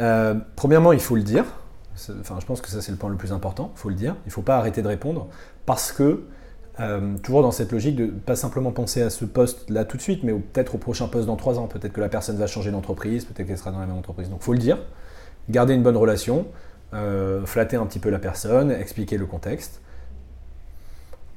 Euh, 0.00 0.34
premièrement, 0.56 0.92
il 0.92 1.00
faut 1.00 1.16
le 1.16 1.22
dire. 1.22 1.46
Enfin, 2.20 2.38
je 2.40 2.46
pense 2.46 2.60
que 2.60 2.68
ça, 2.68 2.82
c'est 2.82 2.92
le 2.92 2.98
point 2.98 3.10
le 3.10 3.16
plus 3.16 3.32
important. 3.32 3.72
Il 3.76 3.78
faut 3.78 3.88
le 3.88 3.94
dire. 3.94 4.16
Il 4.24 4.28
ne 4.28 4.32
faut 4.32 4.42
pas 4.42 4.56
arrêter 4.56 4.82
de 4.82 4.88
répondre 4.88 5.28
parce 5.66 5.92
que, 5.92 6.24
euh, 6.80 7.16
toujours 7.22 7.42
dans 7.42 7.52
cette 7.52 7.70
logique 7.70 7.96
de 7.96 8.06
pas 8.06 8.34
simplement 8.36 8.72
penser 8.72 9.00
à 9.00 9.10
ce 9.10 9.24
poste-là 9.24 9.84
tout 9.84 9.96
de 9.96 10.02
suite, 10.02 10.24
mais 10.24 10.32
peut-être 10.32 10.74
au 10.74 10.78
prochain 10.78 11.06
poste 11.06 11.26
dans 11.26 11.36
trois 11.36 11.58
ans. 11.58 11.66
Peut-être 11.68 11.92
que 11.92 12.00
la 12.00 12.08
personne 12.08 12.36
va 12.36 12.46
changer 12.46 12.70
d'entreprise, 12.70 13.24
peut-être 13.24 13.46
qu'elle 13.46 13.58
sera 13.58 13.70
dans 13.70 13.80
la 13.80 13.86
même 13.86 13.96
entreprise. 13.96 14.28
Donc, 14.28 14.40
il 14.40 14.44
faut 14.44 14.52
le 14.52 14.58
dire. 14.58 14.78
Garder 15.48 15.74
une 15.74 15.82
bonne 15.82 15.96
relation, 15.96 16.46
euh, 16.94 17.44
flatter 17.46 17.76
un 17.76 17.86
petit 17.86 17.98
peu 17.98 18.10
la 18.10 18.18
personne, 18.18 18.70
expliquer 18.70 19.18
le 19.18 19.26
contexte. 19.26 19.80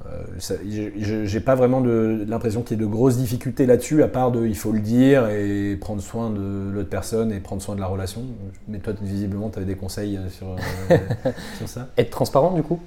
Euh, 0.09 0.59
j'ai 0.67 1.25
j'ai 1.25 1.39
pas 1.39 1.55
vraiment 1.55 1.79
l'impression 1.81 2.61
qu'il 2.61 2.77
y 2.77 2.79
ait 2.79 2.83
de 2.83 2.89
grosses 2.89 3.17
difficultés 3.17 3.65
là-dessus, 3.65 4.03
à 4.03 4.07
part 4.07 4.31
de 4.31 4.45
il 4.45 4.55
faut 4.55 4.71
le 4.71 4.79
dire 4.79 5.29
et 5.29 5.75
prendre 5.79 6.01
soin 6.01 6.29
de 6.29 6.71
l'autre 6.73 6.89
personne 6.89 7.31
et 7.31 7.39
prendre 7.39 7.61
soin 7.61 7.75
de 7.75 7.81
la 7.81 7.87
relation. 7.87 8.21
Mais 8.67 8.79
toi, 8.79 8.93
visiblement, 9.01 9.49
tu 9.49 9.57
avais 9.57 9.65
des 9.65 9.75
conseils 9.75 10.17
euh, 10.17 10.29
sur, 10.29 10.47
euh, 10.47 10.97
sur 11.57 11.67
ça 11.67 11.87
Être 11.97 12.09
transparent 12.09 12.53
du 12.53 12.63
coup? 12.63 12.79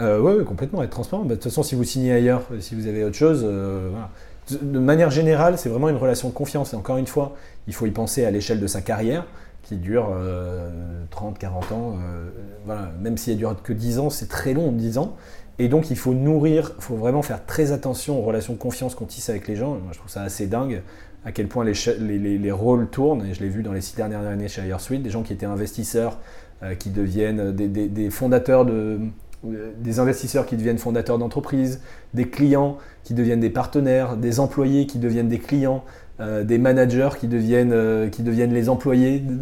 Euh, 0.00 0.20
ouais, 0.20 0.34
ouais, 0.34 0.44
complètement, 0.44 0.82
être 0.82 0.90
transparent. 0.90 1.22
Bah, 1.22 1.30
de 1.30 1.34
toute 1.34 1.44
façon, 1.44 1.62
si 1.62 1.74
vous 1.74 1.84
signez 1.84 2.12
ailleurs, 2.12 2.42
si 2.60 2.74
vous 2.74 2.86
avez 2.86 3.04
autre 3.04 3.16
chose, 3.16 3.42
euh, 3.44 3.88
voilà. 3.90 4.10
De 4.50 4.78
manière 4.78 5.10
générale, 5.10 5.58
c'est 5.58 5.68
vraiment 5.68 5.88
une 5.88 5.96
relation 5.96 6.28
de 6.28 6.34
confiance. 6.34 6.72
Encore 6.74 6.98
une 6.98 7.06
fois, 7.06 7.34
il 7.66 7.74
faut 7.74 7.86
y 7.86 7.90
penser 7.90 8.24
à 8.24 8.30
l'échelle 8.30 8.60
de 8.60 8.66
sa 8.66 8.80
carrière, 8.80 9.26
qui 9.62 9.76
dure 9.76 10.12
euh, 10.14 10.70
30, 11.10 11.38
40 11.38 11.72
ans. 11.72 11.96
euh, 11.96 12.28
voilà. 12.64 12.92
Même 13.00 13.16
si 13.16 13.32
elle 13.32 13.38
dure 13.38 13.60
que 13.62 13.72
10 13.72 13.98
ans, 13.98 14.10
c'est 14.10 14.28
très 14.28 14.54
long, 14.54 14.70
10 14.70 14.98
ans. 14.98 15.16
Et 15.58 15.68
donc, 15.68 15.90
il 15.90 15.96
faut 15.96 16.14
nourrir, 16.14 16.72
il 16.78 16.82
faut 16.82 16.96
vraiment 16.96 17.22
faire 17.22 17.44
très 17.46 17.72
attention 17.72 18.18
aux 18.18 18.22
relations 18.22 18.52
de 18.52 18.58
confiance 18.58 18.94
qu'on 18.94 19.06
tisse 19.06 19.30
avec 19.30 19.48
les 19.48 19.56
gens. 19.56 19.70
Moi, 19.70 19.92
je 19.92 19.98
trouve 19.98 20.10
ça 20.10 20.22
assez 20.22 20.46
dingue 20.46 20.82
à 21.26 21.32
quel 21.32 21.48
point 21.48 21.64
les, 21.64 22.52
rôles 22.52 22.88
tournent. 22.88 23.26
Et 23.26 23.34
je 23.34 23.40
l'ai 23.40 23.48
vu 23.48 23.64
dans 23.64 23.72
les 23.72 23.80
six 23.80 23.96
dernières 23.96 24.24
années 24.24 24.48
chez 24.48 24.62
Airsuite, 24.66 25.02
des 25.02 25.10
gens 25.10 25.24
qui 25.24 25.32
étaient 25.32 25.44
investisseurs, 25.46 26.18
euh, 26.62 26.74
qui 26.76 26.90
deviennent 26.90 27.50
des, 27.52 28.10
fondateurs 28.10 28.64
de, 28.64 28.72
euh, 28.72 28.98
des 29.44 30.00
investisseurs 30.00 30.46
qui 30.46 30.56
deviennent 30.56 30.78
fondateurs 30.78 31.18
d'entreprises, 31.18 31.80
des 32.14 32.28
clients 32.28 32.78
qui 33.04 33.14
deviennent 33.14 33.40
des 33.40 33.50
partenaires, 33.50 34.16
des 34.16 34.40
employés 34.40 34.86
qui 34.86 34.98
deviennent 34.98 35.28
des 35.28 35.38
clients, 35.38 35.84
euh, 36.20 36.42
des 36.44 36.58
managers 36.58 37.10
qui 37.20 37.28
deviennent, 37.28 37.72
euh, 37.72 38.08
qui 38.08 38.22
deviennent 38.22 38.54
les 38.54 38.68
employés, 38.68 39.22
euh, 39.28 39.34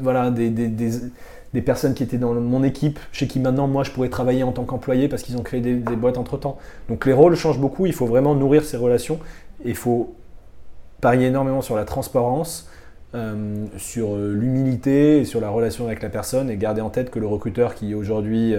voilà, 0.00 0.30
des, 0.30 0.50
des- 0.50 0.68
des- 0.68 1.62
personnes 1.62 1.94
qui 1.94 2.02
étaient 2.04 2.18
dans 2.18 2.34
mon 2.34 2.62
équipe, 2.62 3.00
chez 3.10 3.26
qui 3.26 3.40
maintenant 3.40 3.66
moi 3.66 3.82
je 3.82 3.90
pourrais 3.90 4.10
travailler 4.10 4.44
en 4.44 4.52
tant 4.52 4.64
qu'employé 4.64 5.08
parce 5.08 5.22
qu'ils 5.22 5.36
ont 5.36 5.42
créé 5.42 5.60
des, 5.60 5.74
boîtes 5.74 6.18
entre 6.18 6.36
temps. 6.36 6.58
Donc 6.88 7.04
les 7.06 7.12
rôles 7.12 7.34
changent 7.34 7.58
beaucoup, 7.58 7.86
il 7.86 7.92
faut 7.94 8.06
vraiment 8.06 8.34
nourrir 8.36 8.64
ces 8.64 8.76
relations. 8.76 9.18
Et 9.64 9.70
il 9.70 9.74
faut 9.76 10.14
parier 11.00 11.26
énormément 11.28 11.62
sur 11.62 11.74
la 11.74 11.84
transparence, 11.84 12.68
euh, 13.14 13.64
sur 13.76 14.14
euh, 14.14 14.34
l'humilité 14.34 15.18
et 15.20 15.24
sur 15.24 15.40
la 15.40 15.48
relation 15.48 15.86
avec 15.86 16.02
la 16.02 16.10
personne 16.10 16.50
et 16.50 16.56
garder 16.56 16.80
en 16.82 16.90
tête 16.90 17.10
que 17.10 17.18
le 17.18 17.26
recruteur 17.26 17.74
qui 17.74 17.94
aujourd'hui 17.94 18.54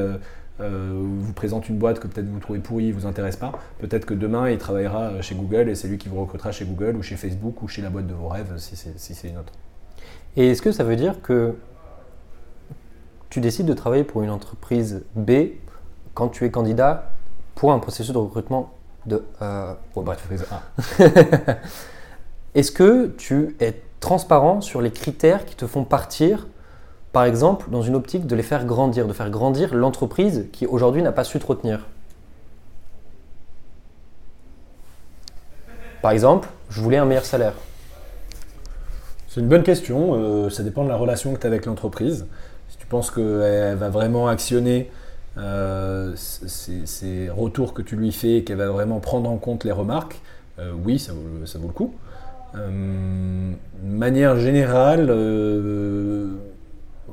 euh, 0.61 1.01
vous 1.01 1.33
présente 1.33 1.69
une 1.69 1.77
boîte 1.77 1.99
que 1.99 2.07
peut-être 2.07 2.27
vous 2.27 2.39
trouvez 2.39 2.59
pourrie, 2.59 2.91
vous 2.91 3.05
intéresse 3.05 3.35
pas, 3.35 3.53
peut-être 3.79 4.05
que 4.05 4.13
demain 4.13 4.49
il 4.49 4.57
travaillera 4.57 5.21
chez 5.21 5.35
Google 5.35 5.69
et 5.69 5.75
c'est 5.75 5.87
lui 5.87 5.97
qui 5.97 6.09
vous 6.09 6.19
recrutera 6.19 6.51
chez 6.51 6.65
Google 6.65 6.95
ou 6.97 7.01
chez 7.01 7.15
Facebook 7.15 7.61
ou 7.61 7.67
chez 7.67 7.81
la 7.81 7.89
boîte 7.89 8.07
de 8.07 8.13
vos 8.13 8.27
rêves 8.27 8.53
si 8.57 8.75
c'est 8.75 8.97
si 8.97 9.27
une 9.27 9.37
autre. 9.37 9.53
Et 10.35 10.51
est-ce 10.51 10.61
que 10.61 10.71
ça 10.71 10.83
veut 10.83 10.95
dire 10.95 11.21
que 11.21 11.55
tu 13.29 13.41
décides 13.41 13.65
de 13.65 13.73
travailler 13.73 14.03
pour 14.03 14.23
une 14.23 14.29
entreprise 14.29 15.03
B 15.15 15.31
quand 16.13 16.29
tu 16.29 16.45
es 16.45 16.51
candidat 16.51 17.11
pour 17.55 17.71
un 17.71 17.79
processus 17.79 18.13
de 18.13 18.17
recrutement 18.17 18.73
de... 19.05 19.23
euh, 19.41 19.73
bon, 19.95 20.01
bref. 20.01 20.27
Est-ce 22.55 22.71
que 22.71 23.07
tu 23.17 23.55
es 23.59 23.81
transparent 23.99 24.61
sur 24.61 24.81
les 24.81 24.91
critères 24.91 25.45
qui 25.45 25.55
te 25.55 25.67
font 25.67 25.83
partir, 25.83 26.47
par 27.11 27.23
exemple, 27.23 27.69
dans 27.71 27.81
une 27.81 27.95
optique 27.95 28.27
de 28.27 28.35
les 28.35 28.43
faire 28.43 28.65
grandir, 28.65 29.07
de 29.07 29.13
faire 29.13 29.29
grandir 29.29 29.73
l'entreprise 29.73 30.45
qui 30.51 30.67
aujourd'hui 30.67 31.01
n'a 31.01 31.11
pas 31.11 31.23
su 31.23 31.39
te 31.39 31.45
retenir 31.45 31.87
Par 36.01 36.11
exemple, 36.11 36.47
je 36.69 36.81
voulais 36.81 36.97
un 36.97 37.05
meilleur 37.05 37.25
salaire. 37.25 37.53
C'est 39.27 39.41
une 39.41 39.47
bonne 39.47 39.63
question. 39.63 40.13
euh, 40.13 40.49
ça 40.49 40.63
dépend 40.63 40.83
de 40.83 40.89
la 40.89 40.95
relation 40.95 41.33
que 41.33 41.39
tu 41.39 41.45
as 41.45 41.49
avec 41.49 41.65
l'entreprise. 41.65 42.25
Si 42.69 42.77
tu 42.77 42.85
penses 42.85 43.11
qu'elle 43.11 43.75
va 43.75 43.89
vraiment 43.89 44.27
actionner 44.27 44.89
euh, 45.37 46.13
ces, 46.15 47.29
retours 47.29 47.73
que 47.73 47.81
tu 47.81 47.95
lui 47.95 48.11
fais 48.11 48.37
et 48.37 48.43
qu'elle 48.43 48.57
va 48.57 48.69
vraiment 48.69 48.99
prendre 48.99 49.29
en 49.29 49.37
compte 49.37 49.65
les 49.65 49.71
remarques, 49.71 50.21
euh, 50.59 50.71
oui, 50.85 50.99
ça 50.99 51.11
vaut, 51.13 51.45
ça 51.45 51.59
vaut 51.59 51.67
le 51.67 51.73
coup. 51.73 51.93
De 52.53 53.51
manière 53.83 54.39
générale, 54.39 55.11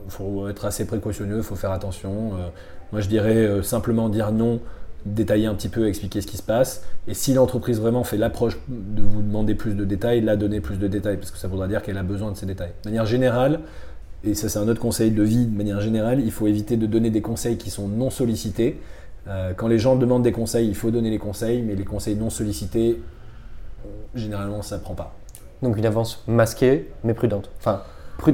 faut 0.08 0.48
être 0.48 0.64
assez 0.64 0.86
précautionneux, 0.86 1.38
il 1.38 1.42
faut 1.42 1.56
faire 1.56 1.72
attention. 1.72 2.32
Euh, 2.34 2.48
moi, 2.92 3.00
je 3.00 3.08
dirais 3.08 3.36
euh, 3.36 3.62
simplement 3.62 4.08
dire 4.08 4.32
non, 4.32 4.60
détailler 5.04 5.46
un 5.46 5.54
petit 5.54 5.68
peu, 5.68 5.88
expliquer 5.88 6.20
ce 6.20 6.26
qui 6.26 6.36
se 6.36 6.42
passe. 6.42 6.84
Et 7.08 7.14
si 7.14 7.34
l'entreprise 7.34 7.80
vraiment 7.80 8.04
fait 8.04 8.16
l'approche 8.16 8.58
de 8.68 9.02
vous 9.02 9.22
demander 9.22 9.54
plus 9.54 9.74
de 9.74 9.84
détails, 9.84 10.20
là, 10.20 10.36
donner 10.36 10.60
plus 10.60 10.78
de 10.78 10.88
détails, 10.88 11.16
parce 11.16 11.30
que 11.30 11.38
ça 11.38 11.48
voudra 11.48 11.68
dire 11.68 11.82
qu'elle 11.82 11.98
a 11.98 12.02
besoin 12.02 12.32
de 12.32 12.36
ces 12.36 12.46
détails. 12.46 12.72
De 12.84 12.90
manière 12.90 13.06
générale, 13.06 13.60
et 14.24 14.34
ça 14.34 14.48
c'est 14.48 14.58
un 14.58 14.68
autre 14.68 14.80
conseil 14.80 15.10
de 15.10 15.22
vie, 15.22 15.46
de 15.46 15.56
manière 15.56 15.80
générale, 15.80 16.20
il 16.20 16.32
faut 16.32 16.46
éviter 16.46 16.76
de 16.76 16.86
donner 16.86 17.10
des 17.10 17.22
conseils 17.22 17.56
qui 17.56 17.70
sont 17.70 17.88
non 17.88 18.10
sollicités. 18.10 18.80
Euh, 19.28 19.52
quand 19.54 19.68
les 19.68 19.78
gens 19.78 19.96
demandent 19.96 20.22
des 20.22 20.32
conseils, 20.32 20.68
il 20.68 20.74
faut 20.74 20.90
donner 20.90 21.10
les 21.10 21.18
conseils, 21.18 21.62
mais 21.62 21.74
les 21.74 21.84
conseils 21.84 22.16
non 22.16 22.30
sollicités, 22.30 23.00
généralement, 24.14 24.62
ça 24.62 24.78
prend 24.78 24.94
pas. 24.94 25.14
Donc 25.62 25.76
une 25.76 25.86
avance 25.86 26.22
masquée 26.26 26.90
mais 27.04 27.14
prudente. 27.14 27.50
Enfin, 27.58 27.82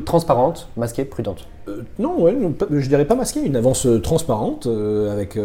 transparente, 0.05 0.69
masquée, 0.77 1.05
prudente. 1.05 1.47
Euh, 1.69 1.83
non, 1.99 2.21
ouais, 2.21 2.37
je 2.71 2.89
dirais 2.89 3.05
pas 3.05 3.15
masqué, 3.15 3.41
une 3.41 3.55
avance 3.55 3.87
euh, 3.87 4.01
transparente, 4.01 4.67
euh, 4.67 5.13
avec 5.13 5.39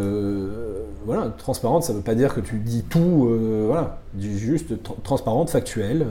voilà, 1.05 1.34
transparente, 1.38 1.84
ça 1.84 1.93
veut 1.93 2.01
pas 2.01 2.15
dire 2.15 2.34
que 2.34 2.41
tu 2.41 2.57
dis 2.57 2.84
tout, 2.84 3.30
voilà, 3.68 3.99
juste 4.20 4.72
tra- 4.84 5.01
transparente, 5.03 5.49
factuelle, 5.49 6.05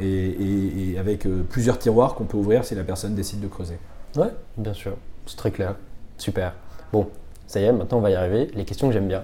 et, 0.00 0.96
avec 0.98 1.26
plusieurs 1.50 1.78
tiroirs 1.78 2.14
qu'on 2.14 2.24
peut 2.24 2.38
ouvrir 2.38 2.64
si 2.64 2.74
la 2.74 2.84
personne 2.84 3.14
décide 3.14 3.40
de 3.40 3.46
creuser. 3.48 3.78
Ouais, 4.16 4.30
bien 4.56 4.72
sûr. 4.72 4.92
C'est 5.26 5.36
très 5.36 5.50
clair. 5.50 5.74
Super. 6.16 6.54
Bon, 6.92 7.08
ça 7.46 7.60
y 7.60 7.64
est, 7.64 7.72
maintenant 7.72 7.98
on 7.98 8.00
va 8.00 8.10
y 8.10 8.14
arriver. 8.14 8.50
Les 8.54 8.64
questions 8.64 8.86
que 8.86 8.94
j'aime 8.94 9.08
bien, 9.08 9.22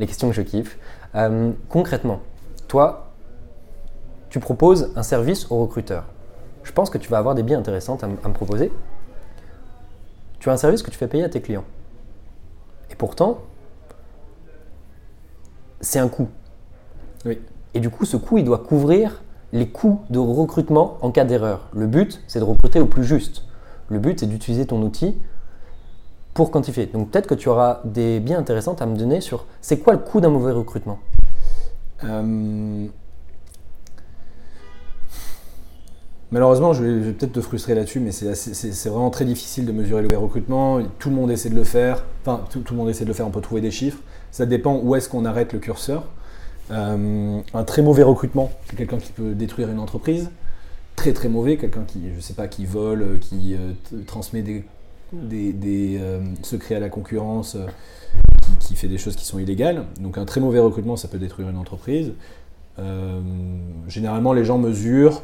les 0.00 0.06
questions 0.06 0.28
que 0.28 0.34
je 0.34 0.42
kiffe. 0.42 0.78
Concrètement, 1.68 2.20
toi, 2.66 3.12
tu 4.28 4.40
proposes 4.40 4.92
un 4.96 5.02
service 5.02 5.46
au 5.50 5.60
recruteur. 5.60 6.04
Je 6.64 6.72
pense 6.72 6.90
que 6.90 6.98
tu 6.98 7.08
vas 7.08 7.18
avoir 7.18 7.34
des 7.34 7.42
biens 7.42 7.58
intéressants 7.58 7.98
à 8.02 8.06
me 8.06 8.34
proposer. 8.34 8.72
Tu 10.40 10.48
as 10.48 10.52
un 10.52 10.56
service 10.56 10.82
que 10.82 10.90
tu 10.90 10.96
fais 10.96 11.06
payer 11.06 11.22
à 11.22 11.28
tes 11.28 11.40
clients. 11.40 11.64
Et 12.90 12.94
pourtant, 12.96 13.38
c'est 15.80 15.98
un 15.98 16.08
coût. 16.08 16.28
Oui. 17.24 17.38
Et 17.74 17.80
du 17.80 17.90
coup, 17.90 18.04
ce 18.04 18.16
coût, 18.16 18.38
il 18.38 18.44
doit 18.44 18.58
couvrir 18.58 19.22
les 19.52 19.68
coûts 19.68 20.00
de 20.10 20.18
recrutement 20.18 20.98
en 21.02 21.10
cas 21.10 21.24
d'erreur. 21.24 21.68
Le 21.72 21.86
but, 21.86 22.22
c'est 22.26 22.40
de 22.40 22.44
recruter 22.44 22.80
au 22.80 22.86
plus 22.86 23.04
juste. 23.04 23.44
Le 23.88 23.98
but, 23.98 24.20
c'est 24.20 24.26
d'utiliser 24.26 24.66
ton 24.66 24.80
outil 24.82 25.16
pour 26.34 26.50
quantifier. 26.50 26.86
Donc 26.86 27.10
peut-être 27.10 27.26
que 27.26 27.34
tu 27.34 27.48
auras 27.48 27.80
des 27.84 28.20
biens 28.20 28.38
intéressants 28.38 28.74
à 28.74 28.86
me 28.86 28.96
donner 28.96 29.20
sur 29.20 29.46
c'est 29.60 29.78
quoi 29.78 29.92
le 29.92 29.98
coût 29.98 30.20
d'un 30.20 30.30
mauvais 30.30 30.52
recrutement? 30.52 30.98
Euh, 32.04 32.86
Malheureusement, 36.32 36.72
je 36.72 36.84
vais, 36.84 37.12
peut-être 37.12 37.32
te 37.32 37.40
frustrer 37.40 37.74
là-dessus, 37.74 37.98
mais 37.98 38.12
c'est 38.12 38.88
vraiment 38.88 39.10
très 39.10 39.24
difficile 39.24 39.66
de 39.66 39.72
mesurer 39.72 40.02
le 40.02 40.16
recrutement. 40.16 40.80
Tout 41.00 41.10
le 41.10 41.16
monde 41.16 41.30
essaie 41.32 41.50
de 41.50 41.56
le 41.56 41.64
faire. 41.64 42.04
Enfin, 42.22 42.44
tout, 42.50 42.62
le 42.70 42.76
monde 42.76 42.88
essaie 42.88 43.04
de 43.04 43.08
le 43.08 43.14
faire, 43.14 43.26
on 43.26 43.30
peut 43.30 43.40
trouver 43.40 43.60
des 43.60 43.72
chiffres. 43.72 43.98
Ça 44.30 44.46
dépend 44.46 44.78
où 44.80 44.94
est-ce 44.94 45.08
qu'on 45.08 45.24
arrête 45.24 45.52
le 45.52 45.58
curseur. 45.58 46.04
Euh, 46.70 47.40
un 47.52 47.64
très 47.64 47.82
mauvais 47.82 48.04
recrutement, 48.04 48.52
c'est 48.66 48.76
quelqu'un 48.76 48.98
qui 48.98 49.10
peut 49.10 49.34
détruire 49.34 49.70
une 49.70 49.80
entreprise. 49.80 50.30
Très 50.94 51.12
très 51.12 51.28
mauvais, 51.28 51.56
quelqu'un 51.56 51.82
qui, 51.84 52.02
je 52.14 52.20
sais 52.20 52.34
pas, 52.34 52.46
qui 52.46 52.64
vole, 52.64 53.02
euh, 53.02 53.16
qui 53.18 53.56
euh, 53.56 53.72
transmet 54.06 54.42
des, 54.42 56.00
secrets 56.42 56.76
à 56.76 56.80
la 56.80 56.90
concurrence, 56.90 57.56
qui, 58.42 58.68
qui 58.68 58.76
fait 58.76 58.86
des 58.86 58.98
choses 58.98 59.16
qui 59.16 59.24
sont 59.24 59.40
illégales. 59.40 59.86
Donc 59.98 60.16
un 60.16 60.26
très 60.26 60.40
mauvais 60.40 60.60
recrutement, 60.60 60.94
ça 60.94 61.08
peut 61.08 61.18
détruire 61.18 61.48
une 61.48 61.58
entreprise. 61.58 62.12
Généralement, 63.88 64.32
les 64.32 64.44
gens 64.44 64.56
mesurent 64.56 65.22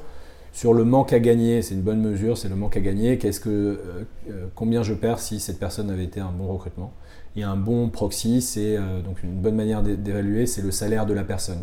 sur 0.57 0.73
le 0.73 0.85
manque 0.85 1.13
à 1.13 1.21
gagner. 1.21 1.61
C'est 1.61 1.75
une 1.75 1.83
bonne 1.83 2.01
mesure, 2.01 2.39
c'est 2.39 2.49
le 2.49 2.57
manque 2.57 2.79
à 2.79 2.81
gagner. 2.81 3.19
Qu'est-ce 3.19 3.41
que, 3.41 3.51
euh, 3.51 4.05
euh, 4.31 4.47
combien 4.55 4.83
je 4.83 4.95
perds 4.95 5.19
si 5.19 5.39
cette 5.39 5.59
personne 5.59 5.91
avait 5.91 6.05
été 6.05 6.19
un 6.19 6.33
bon 6.33 6.47
recrutement 6.47 6.95
Et 7.37 7.43
un 7.43 7.59
bon 7.59 7.91
proxy, 7.91 8.41
c'est 8.41 8.79
euh, 8.79 9.03
donc 9.03 9.23
une 9.23 9.35
bonne 9.35 9.55
manière 9.55 9.83
d'é- 9.83 9.99
d'évaluer, 9.99 10.47
c'est 10.47 10.63
le 10.63 10.71
salaire 10.71 11.05
de 11.05 11.13
la 11.13 11.25
personne. 11.25 11.63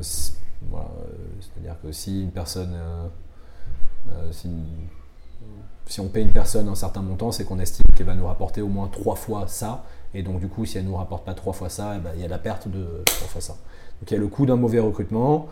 C'est-à-dire 0.00 1.76
que 1.82 1.92
si 1.92 2.22
une 2.22 2.30
personne, 2.30 2.74
si, 5.86 6.00
on 6.00 6.08
paye 6.08 6.24
une 6.24 6.32
personne 6.32 6.68
un 6.68 6.74
certain 6.74 7.02
montant, 7.02 7.32
c'est 7.32 7.44
qu'on 7.44 7.58
estime 7.58 7.84
qu'elle 7.94 8.06
va 8.06 8.14
nous 8.14 8.26
rapporter 8.26 8.62
au 8.62 8.68
moins 8.68 8.88
trois 8.88 9.14
fois 9.14 9.46
ça. 9.46 9.84
Et 10.14 10.22
donc 10.22 10.40
du 10.40 10.48
coup, 10.48 10.64
si 10.64 10.78
elle 10.78 10.84
ne 10.84 10.88
nous 10.88 10.96
rapporte 10.96 11.26
pas 11.26 11.34
trois 11.34 11.52
fois 11.52 11.68
ça, 11.68 11.96
eh 11.98 12.00
ben, 12.00 12.10
il 12.16 12.22
y 12.22 12.24
a 12.24 12.28
la 12.28 12.38
perte 12.38 12.66
de 12.66 13.02
trois 13.04 13.28
fois 13.28 13.40
ça. 13.42 13.52
Donc 14.00 14.10
il 14.10 14.14
y 14.14 14.16
a 14.16 14.20
le 14.20 14.28
coût 14.28 14.46
d'un 14.46 14.56
mauvais 14.56 14.80
recrutement, 14.80 15.48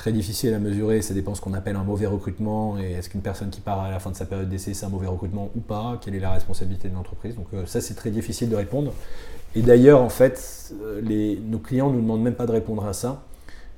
très 0.00 0.12
difficile 0.12 0.54
à 0.54 0.58
mesurer, 0.58 1.02
ça 1.02 1.12
dépend 1.12 1.34
ce 1.34 1.42
qu'on 1.42 1.52
appelle 1.52 1.76
un 1.76 1.84
mauvais 1.84 2.06
recrutement 2.06 2.78
et 2.78 2.92
est-ce 2.92 3.10
qu'une 3.10 3.20
personne 3.20 3.50
qui 3.50 3.60
part 3.60 3.80
à 3.80 3.90
la 3.90 3.98
fin 3.98 4.10
de 4.10 4.16
sa 4.16 4.24
période 4.24 4.48
d'essai 4.48 4.72
c'est 4.72 4.86
un 4.86 4.88
mauvais 4.88 5.06
recrutement 5.06 5.50
ou 5.54 5.60
pas, 5.60 6.00
quelle 6.02 6.14
est 6.14 6.20
la 6.20 6.30
responsabilité 6.30 6.88
de 6.88 6.94
l'entreprise. 6.94 7.36
Donc 7.36 7.48
euh, 7.52 7.66
ça 7.66 7.82
c'est 7.82 7.92
très 7.92 8.08
difficile 8.08 8.48
de 8.48 8.56
répondre. 8.56 8.94
Et 9.54 9.60
d'ailleurs 9.60 10.00
en 10.00 10.08
fait, 10.08 10.72
euh, 10.80 11.36
nos 11.46 11.58
clients 11.58 11.90
ne 11.90 11.96
nous 11.96 12.00
demandent 12.00 12.22
même 12.22 12.34
pas 12.34 12.46
de 12.46 12.52
répondre 12.52 12.86
à 12.86 12.94
ça. 12.94 13.24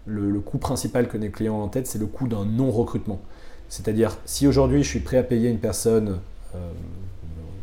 Le, 0.06 0.38
coût 0.38 0.58
principal 0.58 1.08
que 1.08 1.16
nos 1.16 1.28
clients 1.28 1.56
ont 1.56 1.64
en 1.64 1.68
tête 1.68 1.88
c'est 1.88 1.98
le 1.98 2.06
coût 2.06 2.28
d'un 2.28 2.44
non-recrutement. 2.44 3.20
C'est-à-dire 3.68 4.16
si 4.24 4.46
aujourd'hui 4.46 4.84
je 4.84 4.88
suis 4.88 5.00
prêt 5.00 5.16
à 5.16 5.24
payer 5.24 5.50
une 5.50 5.58
personne 5.58 6.20
euh, 6.54 6.70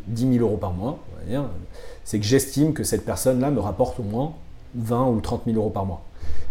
10 0.07 0.33
000 0.33 0.45
euros 0.45 0.57
par 0.57 0.73
mois, 0.73 0.99
c'est 2.03 2.19
que 2.19 2.25
j'estime 2.25 2.73
que 2.73 2.83
cette 2.83 3.05
personne-là 3.05 3.51
me 3.51 3.61
rapporte 3.61 4.01
au 4.01 4.03
moins 4.03 4.33
20 4.75 5.11
ou 5.11 5.21
30 5.21 5.43
000 5.45 5.55
euros 5.55 5.69
par 5.69 5.85
mois. 5.85 6.03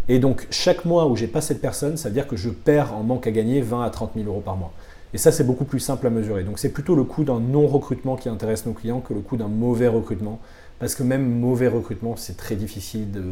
Et 0.08 0.18
donc, 0.18 0.46
chaque 0.50 0.84
mois 0.84 1.06
où 1.06 1.16
j'ai 1.16 1.26
pas 1.26 1.40
cette 1.40 1.60
personne, 1.60 1.96
ça 1.96 2.08
veut 2.08 2.14
dire 2.14 2.26
que 2.26 2.36
je 2.36 2.48
perds 2.48 2.94
en 2.94 3.02
manque 3.02 3.26
à 3.26 3.30
gagner 3.30 3.60
20 3.60 3.82
à 3.82 3.90
30 3.90 4.12
000 4.16 4.26
euros 4.26 4.40
par 4.40 4.56
mois. 4.56 4.72
Et 5.14 5.18
ça, 5.18 5.32
c'est 5.32 5.44
beaucoup 5.44 5.64
plus 5.64 5.80
simple 5.80 6.06
à 6.06 6.10
mesurer. 6.10 6.44
Donc, 6.44 6.58
c'est 6.58 6.70
plutôt 6.70 6.94
le 6.94 7.04
coût 7.04 7.24
d'un 7.24 7.40
non-recrutement 7.40 8.16
qui 8.16 8.28
intéresse 8.28 8.66
nos 8.66 8.72
clients 8.72 9.00
que 9.00 9.14
le 9.14 9.20
coût 9.20 9.36
d'un 9.36 9.48
mauvais 9.48 9.88
recrutement. 9.88 10.38
Parce 10.78 10.94
que 10.94 11.02
même 11.02 11.28
mauvais 11.28 11.68
recrutement, 11.68 12.16
c'est 12.16 12.36
très 12.36 12.56
difficile 12.56 13.10
de. 13.10 13.24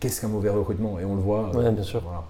Qu'est-ce 0.00 0.20
qu'un 0.20 0.28
mauvais 0.28 0.50
recrutement? 0.50 0.98
Et 0.98 1.04
on 1.04 1.14
le 1.14 1.22
voit. 1.22 1.54
Ouais, 1.56 1.70
bien 1.70 1.82
sûr. 1.82 2.00
voilà. 2.00 2.24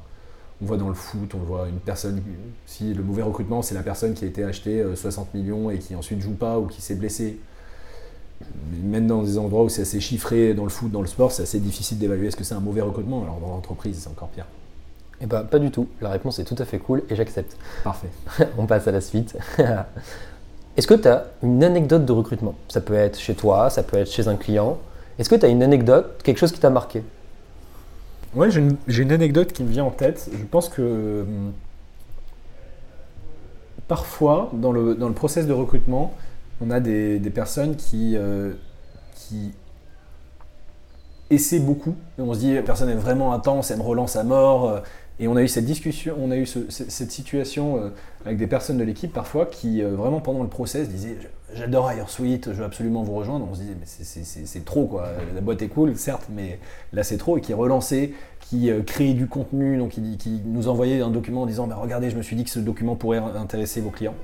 On 0.63 0.65
voit 0.65 0.79
dans 0.79 0.89
le 0.89 0.95
foot, 0.95 1.35
on 1.35 1.45
voit 1.45 1.69
une 1.69 1.81
personne. 1.81 2.23
Si 2.65 2.95
le 2.95 3.03
mauvais 3.03 3.23
recrutement, 3.23 3.61
c'est 3.61 3.75
la 3.75 3.83
personne 3.83 4.15
qui 4.15 4.25
a 4.25 4.29
été 4.29 4.43
achetée 4.43 4.81
euh, 4.81 4.97
60 4.97 5.35
millions 5.35 5.71
et 5.71 5.79
qui 5.79 5.95
ensuite 5.95 6.21
joue 6.21 6.33
pas 6.33 6.59
ou 6.59 6.67
qui 6.67 6.81
s'est 6.81 6.95
blessée. 6.95 7.39
Même 8.83 9.07
dans 9.07 9.23
des 9.23 9.39
endroits 9.39 9.63
où 9.63 9.69
c'est 9.69 9.83
assez 9.83 10.01
chiffré, 10.01 10.55
dans 10.55 10.65
le 10.65 10.71
foot, 10.71 10.91
dans 10.91 11.01
le 11.01 11.07
sport, 11.07 11.33
c'est 11.33 11.43
assez 11.43 11.61
difficile 11.61 11.99
d'évaluer 11.99 12.29
est-ce 12.29 12.37
que 12.37 12.45
c'est 12.45 12.55
un 12.55 12.61
mauvais 12.61 12.83
recrutement. 12.83 13.23
Alors 13.23 13.39
dans 13.41 13.49
l'entreprise, 13.49 13.99
c'est 14.01 14.09
encore 14.09 14.29
pire. 14.29 14.47
Eh 15.21 15.27
ben 15.27 15.45
pas 15.45 15.59
du 15.59 15.71
tout. 15.71 15.89
La 16.01 16.11
réponse 16.11 16.39
est 16.39 16.45
tout 16.45 16.57
à 16.59 16.65
fait 16.65 16.79
cool 16.79 17.03
et 17.09 17.17
j'accepte. 17.17 17.57
Parfait. 17.85 18.11
On 18.59 18.67
passe 18.67 18.87
à 18.87 18.93
la 18.93 19.01
suite. 19.01 19.37
Est-ce 20.77 20.87
que 20.87 20.95
tu 20.95 21.09
as 21.09 21.25
une 21.43 21.65
anecdote 21.65 22.05
de 22.05 22.13
recrutement? 22.13 22.55
Ça 22.69 22.83
peut 22.83 22.95
être 22.95 23.19
chez 23.19 23.35
toi, 23.35 23.71
ça 23.71 23.83
peut 23.83 23.97
être 23.97 24.11
chez 24.11 24.29
un 24.29 24.37
client. 24.37 24.79
Est-ce 25.19 25.31
que 25.31 25.35
tu 25.35 25.47
as 25.47 25.49
une 25.49 25.63
anecdote, 25.63 26.21
quelque 26.23 26.39
chose 26.39 26.53
qui 26.53 26.61
t'a 26.61 26.69
marqué? 26.69 27.03
Ouais, 28.35 28.51
j'ai 28.51 28.61
une, 28.61 28.77
une 28.87 29.13
anecdote 29.13 29.53
qui 29.55 29.63
me 29.63 29.71
vient 29.71 29.85
en 29.85 29.91
tête. 29.91 30.29
Je 30.31 30.45
pense 30.45 30.69
que 30.69 31.23
hum, 31.23 31.53
parfois, 33.89 34.51
dans 34.53 34.73
le, 34.73 34.95
dans 34.95 35.09
le 35.09 35.15
process 35.15 35.47
de 35.47 35.55
recrutement, 35.55 36.13
on 36.61 36.71
a 36.71 36.81
des, 36.81 37.19
personnes 37.35 37.77
qui, 37.77 38.17
euh, 38.17 38.53
qui 39.15 39.53
essaient 41.31 41.59
beaucoup. 41.61 41.95
Et 42.19 42.23
on 42.23 42.33
se 42.35 42.39
dit, 42.39 42.57
personne 42.65 42.89
est 42.89 42.95
vraiment 42.95 43.33
intense, 43.33 43.71
elle 43.71 43.79
me 43.79 43.83
relance 43.83 44.17
à 44.17 44.25
mort. 44.25 44.69
euh, 44.69 44.81
Et 45.19 45.29
on 45.29 45.37
a 45.37 45.43
eu 45.43 45.49
cette 45.49 45.65
discussion, 45.65 46.15
on 46.21 46.31
a 46.31 46.37
eu 46.37 46.45
ce- 46.45 46.71
ce- 46.71 46.91
cette 46.91 47.11
situation 47.11 47.79
euh, 47.79 47.89
avec 48.27 48.37
des 48.37 48.47
personnes 48.47 48.77
de 48.77 48.85
l'équipe 48.85 49.11
parfois 49.15 49.47
qui, 49.47 49.81
vraiment 49.81 50.21
pendant 50.21 50.43
le 50.43 50.49
process, 50.51 50.91
disaient 50.91 51.17
J'adore 51.55 51.91
Suite, 52.09 52.49
je 52.53 52.59
veux 52.59 52.65
absolument 52.67 53.03
vous 53.03 53.15
rejoindre. 53.15 53.47
On 53.51 53.55
se 53.55 53.61
disait 53.61 53.77
Mais 53.81 53.87
c'est- 53.87 54.65
trop 54.67 54.85
quoi. 54.87 55.09
La 55.35 55.41
boîte 55.41 55.63
est 55.63 55.69
cool, 55.69 55.97
certes, 55.97 56.27
mais 56.31 56.59
là 56.93 57.03
c'est 57.03 57.17
trop. 57.17 57.39
Et 57.39 57.41
qui 57.41 57.55
relançait, 57.55 58.13
qui 58.41 58.71
créait 58.85 59.15
du 59.15 59.27
contenu, 59.27 59.79
donc 59.79 59.93
qui, 59.93 60.19
qui 60.19 60.43
nous 60.45 60.69
envoyait 60.69 61.01
un 61.01 61.11
document 61.11 61.43
en 61.43 61.47
disant 61.47 61.67
bah, 61.67 61.79
Regardez, 61.81 62.11
je 62.11 62.17
me 62.17 62.23
suis 62.23 62.37
dit 62.37 62.45
que 62.45 62.51
ce 62.51 62.59
document 62.59 62.95
pourrait 62.95 63.19
intéresser 63.19 63.81
vos 63.81 63.91
clients. 63.91 64.15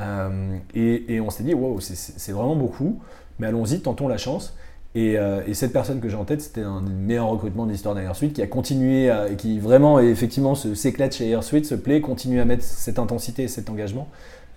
Euh, 0.00 0.56
et, 0.74 1.20
on 1.20 1.30
s'est 1.30 1.42
dit 1.42 1.54
Wow, 1.54 1.80
c'est- 1.80 2.32
vraiment 2.32 2.56
beaucoup, 2.56 3.00
mais 3.38 3.46
allons-y, 3.46 3.80
tentons 3.80 4.08
la 4.08 4.18
chance. 4.18 4.54
Et, 4.94 5.16
euh, 5.18 5.40
et 5.46 5.54
cette 5.54 5.72
personne 5.72 6.00
que 6.00 6.08
j'ai 6.08 6.16
en 6.16 6.24
tête, 6.24 6.40
c'était 6.40 6.62
un 6.62 6.80
des 6.82 6.92
meilleurs 6.92 7.28
recrutements 7.28 7.64
de 7.66 7.70
l'histoire 7.70 7.94
d'Airsuite 7.94 8.32
qui 8.32 8.42
a 8.42 8.46
continué, 8.46 9.06
et 9.30 9.36
qui 9.36 9.58
vraiment, 9.60 10.00
effectivement, 10.00 10.54
s'éclate 10.54 11.14
chez 11.14 11.30
Airsuite, 11.30 11.64
se 11.66 11.76
plaît, 11.76 12.00
continue 12.00 12.40
à 12.40 12.44
mettre 12.44 12.64
cette 12.64 12.98
intensité 12.98 13.44
et 13.44 13.48
cet 13.48 13.70
engagement. 13.70 14.08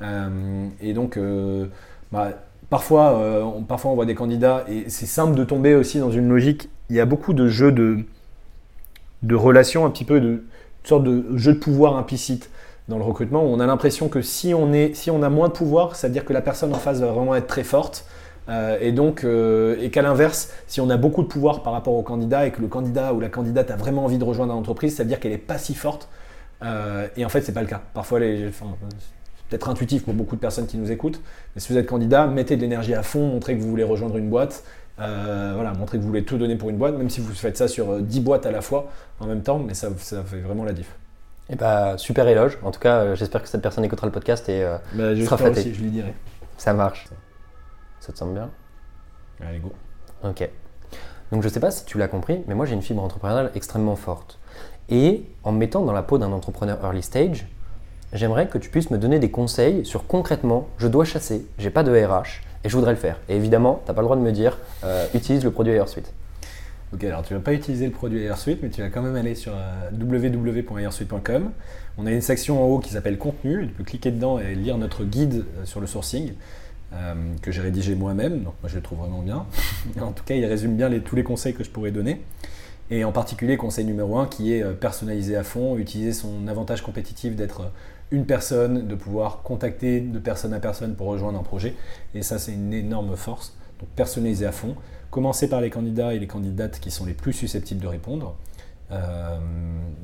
Euh, 0.02 0.68
et 0.82 0.94
donc, 0.94 1.20
bah, 2.12 2.30
parfois, 2.70 3.44
on, 3.46 3.62
parfois, 3.64 3.92
on 3.92 3.96
voit 3.96 4.06
des 4.08 4.16
candidats, 4.16 4.66
et 4.68 4.86
c'est 4.90 5.06
simple 5.06 5.36
de 5.36 5.44
tomber 5.44 5.76
aussi 5.76 6.00
dans 6.00 6.12
une 6.12 6.30
logique. 6.30 6.70
Il 6.90 6.96
y 6.96 7.00
a 7.00 7.06
beaucoup 7.06 7.34
de 7.34 7.48
jeux 7.48 7.72
de, 7.72 8.00
de 9.22 9.36
relations, 9.36 9.86
un 9.86 9.90
petit 9.92 10.06
peu 10.06 10.20
de 10.20 10.44
une 10.84 10.90
sorte 10.90 11.04
de 11.06 11.38
jeu 11.38 11.54
de 11.54 11.60
pouvoir 11.60 11.96
implicite 11.96 12.50
dans 12.90 12.98
le 12.98 13.04
recrutement, 13.04 13.44
on 13.44 13.60
a 13.60 13.66
l'impression 13.66 14.10
que 14.10 14.22
si 14.22 14.54
on, 14.54 14.74
est, 14.74 14.94
si 14.96 15.10
on 15.10 15.24
a 15.24 15.30
moins 15.30 15.48
de 15.48 15.54
pouvoir, 15.54 15.96
ça 15.96 16.08
veut 16.08 16.14
dire 16.14 16.26
que 16.26 16.34
la 16.34 16.42
personne 16.42 16.74
en 16.74 16.80
face 16.80 17.00
va 17.00 17.12
vraiment 17.12 17.36
être 17.36 17.48
très 17.48 17.64
forte. 17.64 18.06
Euh, 18.50 18.78
et 18.82 18.92
donc, 18.92 19.24
euh, 19.24 19.78
et 19.80 19.90
qu'à 19.90 20.02
l'inverse, 20.02 20.52
si 20.68 20.82
on 20.82 20.90
a 20.90 20.98
beaucoup 20.98 21.24
de 21.24 21.28
pouvoir 21.28 21.64
par 21.64 21.72
rapport 21.72 21.94
au 21.94 22.02
candidat 22.02 22.46
et 22.46 22.52
que 22.52 22.62
le 22.62 22.68
candidat 22.68 23.14
ou 23.14 23.22
la 23.22 23.30
candidate 23.30 23.72
a 23.72 23.78
vraiment 23.78 24.04
envie 24.04 24.18
de 24.18 24.24
rejoindre 24.24 24.54
l'entreprise, 24.54 24.96
ça 24.96 25.04
veut 25.04 25.10
dire 25.10 25.22
qu'elle 25.22 25.32
n'est 25.32 25.38
pas 25.38 25.58
si 25.58 25.76
forte. 25.76 26.10
Euh, 26.62 27.08
et 27.16 27.24
en 27.24 27.30
fait, 27.30 27.42
c'est 27.42 27.54
pas 27.54 27.62
le 27.62 27.68
cas. 27.68 27.82
Parfois, 27.94 28.20
les, 28.20 28.50
enfin, 28.50 28.66
c'est 28.90 29.50
peut-être 29.50 29.70
intuitif 29.70 30.04
pour 30.04 30.14
beaucoup 30.14 30.36
de 30.36 30.42
personnes 30.42 30.68
qui 30.68 30.78
nous 30.78 30.92
écoutent, 30.92 31.22
mais 31.56 31.62
si 31.62 31.72
vous 31.72 31.80
êtes 31.80 31.86
candidat, 31.86 32.28
mettez 32.28 32.58
de 32.58 32.62
l'énergie 32.62 32.94
à 32.94 33.04
fond, 33.04 33.28
montrez 33.28 33.56
que 33.56 33.62
vous 33.62 33.70
voulez 33.70 33.84
rejoindre 33.84 34.18
une 34.18 34.30
boîte. 34.30 34.64
Voilà, 34.98 35.74
montrez 35.78 35.98
que 35.98 36.04
vous 36.04 36.08
voulez 36.08 36.24
tout 36.24 36.38
donner 36.38 36.56
pour 36.56 36.70
une 36.70 36.78
boîte, 36.78 36.96
même 36.96 37.10
si 37.10 37.22
vous 37.22 37.34
faites 37.34 37.58
ça 37.58 37.68
sur 37.68 37.92
euh, 37.92 38.02
10 38.02 38.20
boîtes 38.22 38.46
à 38.46 38.52
la 38.52 38.62
fois 38.62 38.90
en 39.20 39.26
même 39.26 39.42
temps, 39.42 39.60
mais 39.60 39.74
ça, 39.74 39.90
ça 39.98 40.24
fait 40.24 40.40
vraiment 40.40 40.64
la 40.64 40.74
diff. 40.74 40.96
Eh 41.50 41.56
ben, 41.56 41.98
super 41.98 42.28
éloge. 42.28 42.58
En 42.64 42.72
tout 42.72 42.80
cas, 42.80 43.00
euh, 43.00 43.16
j'espère 43.16 43.42
que 43.44 43.50
cette 43.50 43.62
personne 43.62 43.84
écoutera 43.84 44.08
le 44.08 44.12
podcast 44.14 44.48
et 44.50 44.64
euh, 44.64 44.78
Bah, 44.94 45.04
Sera 45.04 45.14
J'espère 45.16 45.38
flatté. 45.40 45.60
aussi, 45.60 45.74
je 45.74 45.82
lui 45.82 45.90
dirai. 45.90 46.14
ça 46.58 46.74
marche. 46.74 47.08
Ça 48.00 48.14
te 48.14 48.18
semble 48.18 48.34
bien? 48.34 48.50
Allez, 49.46 49.60
go. 49.60 49.72
Ok. 50.24 50.50
Donc 51.32 51.42
je 51.44 51.50
sais 51.50 51.60
pas 51.60 51.72
si 51.72 51.84
tu 51.86 51.98
l'as 51.98 52.08
compris, 52.08 52.42
mais 52.48 52.54
moi 52.56 52.66
j'ai 52.66 52.74
une 52.76 52.82
fibre 52.82 53.02
entrepreneuriale 53.04 53.52
extrêmement 53.56 53.96
forte. 53.96 54.40
Et 54.90 55.26
en 55.44 55.52
me 55.52 55.58
mettant 55.58 55.82
dans 55.84 55.94
la 55.94 56.04
peau 56.04 56.18
d'un 56.18 56.32
entrepreneur 56.32 56.78
early 56.84 57.02
stage, 57.02 57.48
j'aimerais 58.14 58.48
que 58.48 58.58
tu 58.58 58.70
puisses 58.70 58.92
me 58.92 58.98
donner 58.98 59.20
des 59.20 59.32
conseils 59.32 59.86
sur 59.86 60.06
concrètement, 60.06 60.68
je 60.78 60.88
dois 60.88 61.06
chasser, 61.06 61.46
j'ai 61.58 61.70
pas 61.72 61.84
de 61.84 61.92
RH 61.92 62.42
et 62.64 62.70
je 62.70 62.76
voudrais 62.76 62.92
le 62.92 62.98
faire. 62.98 63.18
Et 63.30 63.36
évidemment, 63.36 63.82
tu 63.84 63.90
n'as 63.90 63.96
pas 63.96 64.02
le 64.02 64.06
droit 64.06 64.16
de 64.16 64.22
me 64.22 64.32
dire 64.32 64.60
euh, 64.84 65.08
utilise 65.16 65.44
le 65.44 65.52
produit 65.52 65.74
AirSuite. 65.74 66.14
Ok, 66.94 67.04
alors 67.06 67.24
tu 67.24 67.34
vas 67.34 67.40
pas 67.40 67.54
utiliser 67.54 67.88
le 67.88 67.92
produit 67.92 68.22
AirSuite, 68.22 68.60
mais 68.62 68.70
tu 68.70 68.82
vas 68.82 68.90
quand 68.90 69.02
même 69.02 69.16
aller 69.16 69.34
sur 69.34 69.54
euh, 69.56 69.90
www.airsuite.com. 70.00 71.52
On 71.98 72.06
a 72.06 72.12
une 72.12 72.22
section 72.22 72.64
en 72.64 72.68
haut 72.68 72.78
qui 72.78 72.92
s'appelle 72.92 73.18
Contenu. 73.18 73.68
Tu 73.68 73.74
peux 73.74 73.84
cliquer 73.84 74.12
dedans 74.12 74.38
et 74.38 74.54
lire 74.54 74.78
notre 74.78 75.04
guide 75.04 75.44
euh, 75.58 75.66
sur 75.66 75.82
le 75.82 75.88
sourcing 75.88 76.34
euh, 76.94 77.16
que 77.42 77.52
j'ai 77.52 77.62
rédigé 77.62 77.96
moi-même. 77.96 78.44
Donc 78.44 78.54
moi 78.62 78.70
je 78.70 78.76
le 78.76 78.82
trouve 78.84 79.00
vraiment 79.00 79.24
bien. 79.24 79.48
en 80.02 80.12
tout 80.12 80.24
cas, 80.24 80.36
il 80.36 80.46
résume 80.46 80.76
bien 80.76 80.92
tous 81.00 81.16
les 81.16 81.24
conseils 81.24 81.56
que 81.56 81.64
je 81.64 81.72
pourrais 81.72 81.90
donner. 81.90 82.22
Et 82.92 83.04
en 83.04 83.12
particulier, 83.12 83.58
conseil 83.58 83.86
numéro 83.86 84.20
un 84.20 84.28
qui 84.28 84.54
est 84.54 84.64
personnaliser 84.76 85.36
à 85.36 85.44
fond, 85.44 85.78
utiliser 85.78 86.14
son 86.14 86.48
avantage 86.48 86.84
compétitif 86.84 87.36
d'être 87.36 87.72
une 88.12 88.28
personne, 88.28 88.88
de 88.88 88.94
pouvoir 88.94 89.42
contacter 89.42 90.00
de 90.00 90.20
personne 90.20 90.54
à 90.54 90.60
personne 90.60 90.94
pour 90.94 91.08
rejoindre 91.08 91.40
un 91.40 91.44
projet. 91.44 91.74
Et 92.14 92.22
ça, 92.22 92.38
c'est 92.38 92.54
une 92.54 92.74
énorme 92.74 93.16
force. 93.16 93.56
Donc 93.84 93.90
personnaliser 93.98 94.46
à 94.46 94.54
fond. 94.54 94.76
Commencez 95.12 95.50
par 95.50 95.60
les 95.60 95.70
candidats 95.70 96.14
et 96.14 96.20
les 96.20 96.28
candidates 96.28 96.80
qui 96.80 96.90
sont 96.90 97.06
les 97.06 97.14
plus 97.14 97.34
susceptibles 97.34 97.82
de 97.82 97.88
répondre. 97.88 98.38
Euh, 98.92 99.38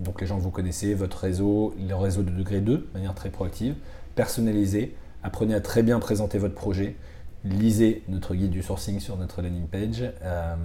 donc 0.03 0.19
les 0.19 0.27
gens 0.27 0.35
que 0.37 0.41
vous 0.41 0.51
connaissez, 0.51 0.93
votre 0.93 1.17
réseau, 1.17 1.73
le 1.79 1.95
réseau 1.95 2.21
de 2.23 2.29
degré 2.29 2.59
2, 2.59 2.73
de 2.73 2.87
manière 2.93 3.15
très 3.15 3.29
proactive. 3.29 3.75
Personnalisez, 4.15 4.97
apprenez 5.23 5.53
à 5.53 5.61
très 5.61 5.81
bien 5.81 5.97
présenter 5.99 6.39
votre 6.39 6.55
projet. 6.55 6.97
Lisez 7.45 8.03
notre 8.09 8.35
guide 8.35 8.51
du 8.51 8.61
sourcing 8.61 8.99
sur 8.99 9.15
notre 9.15 9.41
landing 9.41 9.67
page. 9.67 10.03
Euh, 10.23 10.55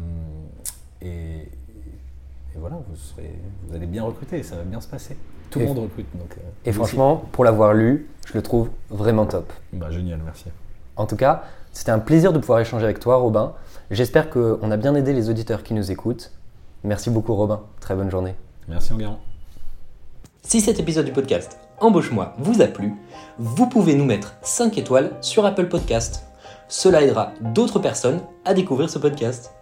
et, 1.01 1.49
voilà, 2.57 2.77
vous, 2.89 2.97
serez, 2.97 3.33
vous 3.69 3.77
allez 3.77 3.87
bien 3.87 4.03
recruter, 4.03 4.43
ça 4.43 4.57
va 4.57 4.65
bien 4.65 4.81
se 4.81 4.89
passer. 4.89 5.17
Tout 5.51 5.61
le 5.61 5.67
monde 5.67 5.79
recrute. 5.79 6.07
Donc, 6.15 6.33
euh, 6.33 6.41
et 6.65 6.73
franchement, 6.73 7.29
pour 7.31 7.45
l'avoir 7.45 7.75
lu, 7.75 8.09
je 8.27 8.35
le 8.35 8.43
trouve 8.43 8.71
vraiment 8.91 9.27
top. 9.27 9.53
Bah, 9.73 9.93
génial, 9.93 10.19
merci. 10.25 10.47
En 10.97 11.07
tout 11.07 11.17
cas, 11.17 11.45
c'était 11.75 11.91
un 11.91 11.99
plaisir 11.99 12.33
de 12.33 12.39
pouvoir 12.39 12.61
échanger 12.61 12.85
avec 12.85 13.01
toi, 13.01 13.17
Robin. 13.17 13.53
J'espère 13.91 14.31
qu'on 14.31 14.71
a 14.71 14.77
bien 14.77 14.95
aidé 14.95 15.13
les 15.13 15.29
auditeurs 15.29 15.63
qui 15.63 15.75
nous 15.75 15.91
écoutent. 15.91 16.33
Merci 16.85 17.11
beaucoup, 17.11 17.35
Robin. 17.35 17.61
Très 17.81 17.95
bonne 17.95 18.11
journée. 18.11 18.35
Merci, 18.69 18.93
Enguerrand. 18.93 19.19
Si 20.43 20.61
cet 20.61 20.79
épisode 20.79 21.05
du 21.05 21.13
podcast 21.13 21.59
Embauche-moi 21.81 22.35
vous 22.39 22.63
a 22.63 22.67
plu, 22.67 22.95
vous 23.39 23.67
pouvez 23.67 23.95
nous 23.95 24.05
mettre 24.05 24.37
5 24.43 24.79
étoiles 24.79 25.11
sur 25.21 25.45
Apple 25.45 25.67
Podcast. 25.67 26.25
Cela 26.69 27.03
aidera 27.03 27.33
d'autres 27.41 27.81
personnes 27.81 28.21
à 28.45 28.55
découvrir 28.55 28.89
ce 28.89 28.99
podcast. 28.99 29.53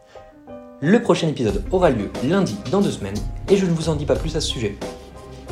Le 0.80 1.00
prochain 1.00 1.28
épisode 1.28 1.64
aura 1.70 1.90
lieu 1.90 2.10
lundi 2.24 2.56
dans 2.70 2.82
deux 2.82 2.90
semaines 2.90 3.16
et 3.48 3.56
je 3.56 3.64
ne 3.64 3.70
vous 3.70 3.88
en 3.88 3.94
dis 3.94 4.04
pas 4.04 4.16
plus 4.16 4.36
à 4.36 4.40
ce 4.40 4.48
sujet. 4.48 4.76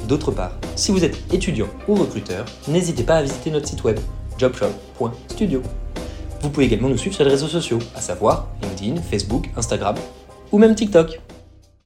D'autre 0.06 0.30
part, 0.30 0.52
si 0.76 0.92
vous 0.92 1.04
êtes 1.04 1.32
étudiant 1.32 1.68
ou 1.88 1.94
recruteur, 1.94 2.44
n'hésitez 2.68 3.04
pas 3.04 3.16
à 3.16 3.22
visiter 3.22 3.50
notre 3.50 3.66
site 3.66 3.82
web 3.82 3.98
jobshop.studio. 4.36 5.62
Vous 6.42 6.48
pouvez 6.48 6.66
également 6.66 6.88
nous 6.88 6.96
suivre 6.96 7.14
sur 7.14 7.24
les 7.24 7.30
réseaux 7.30 7.48
sociaux, 7.48 7.78
à 7.94 8.00
savoir 8.00 8.48
LinkedIn, 8.62 9.02
Facebook, 9.02 9.50
Instagram 9.56 9.96
ou 10.52 10.58
même 10.58 10.74
TikTok. 10.74 11.20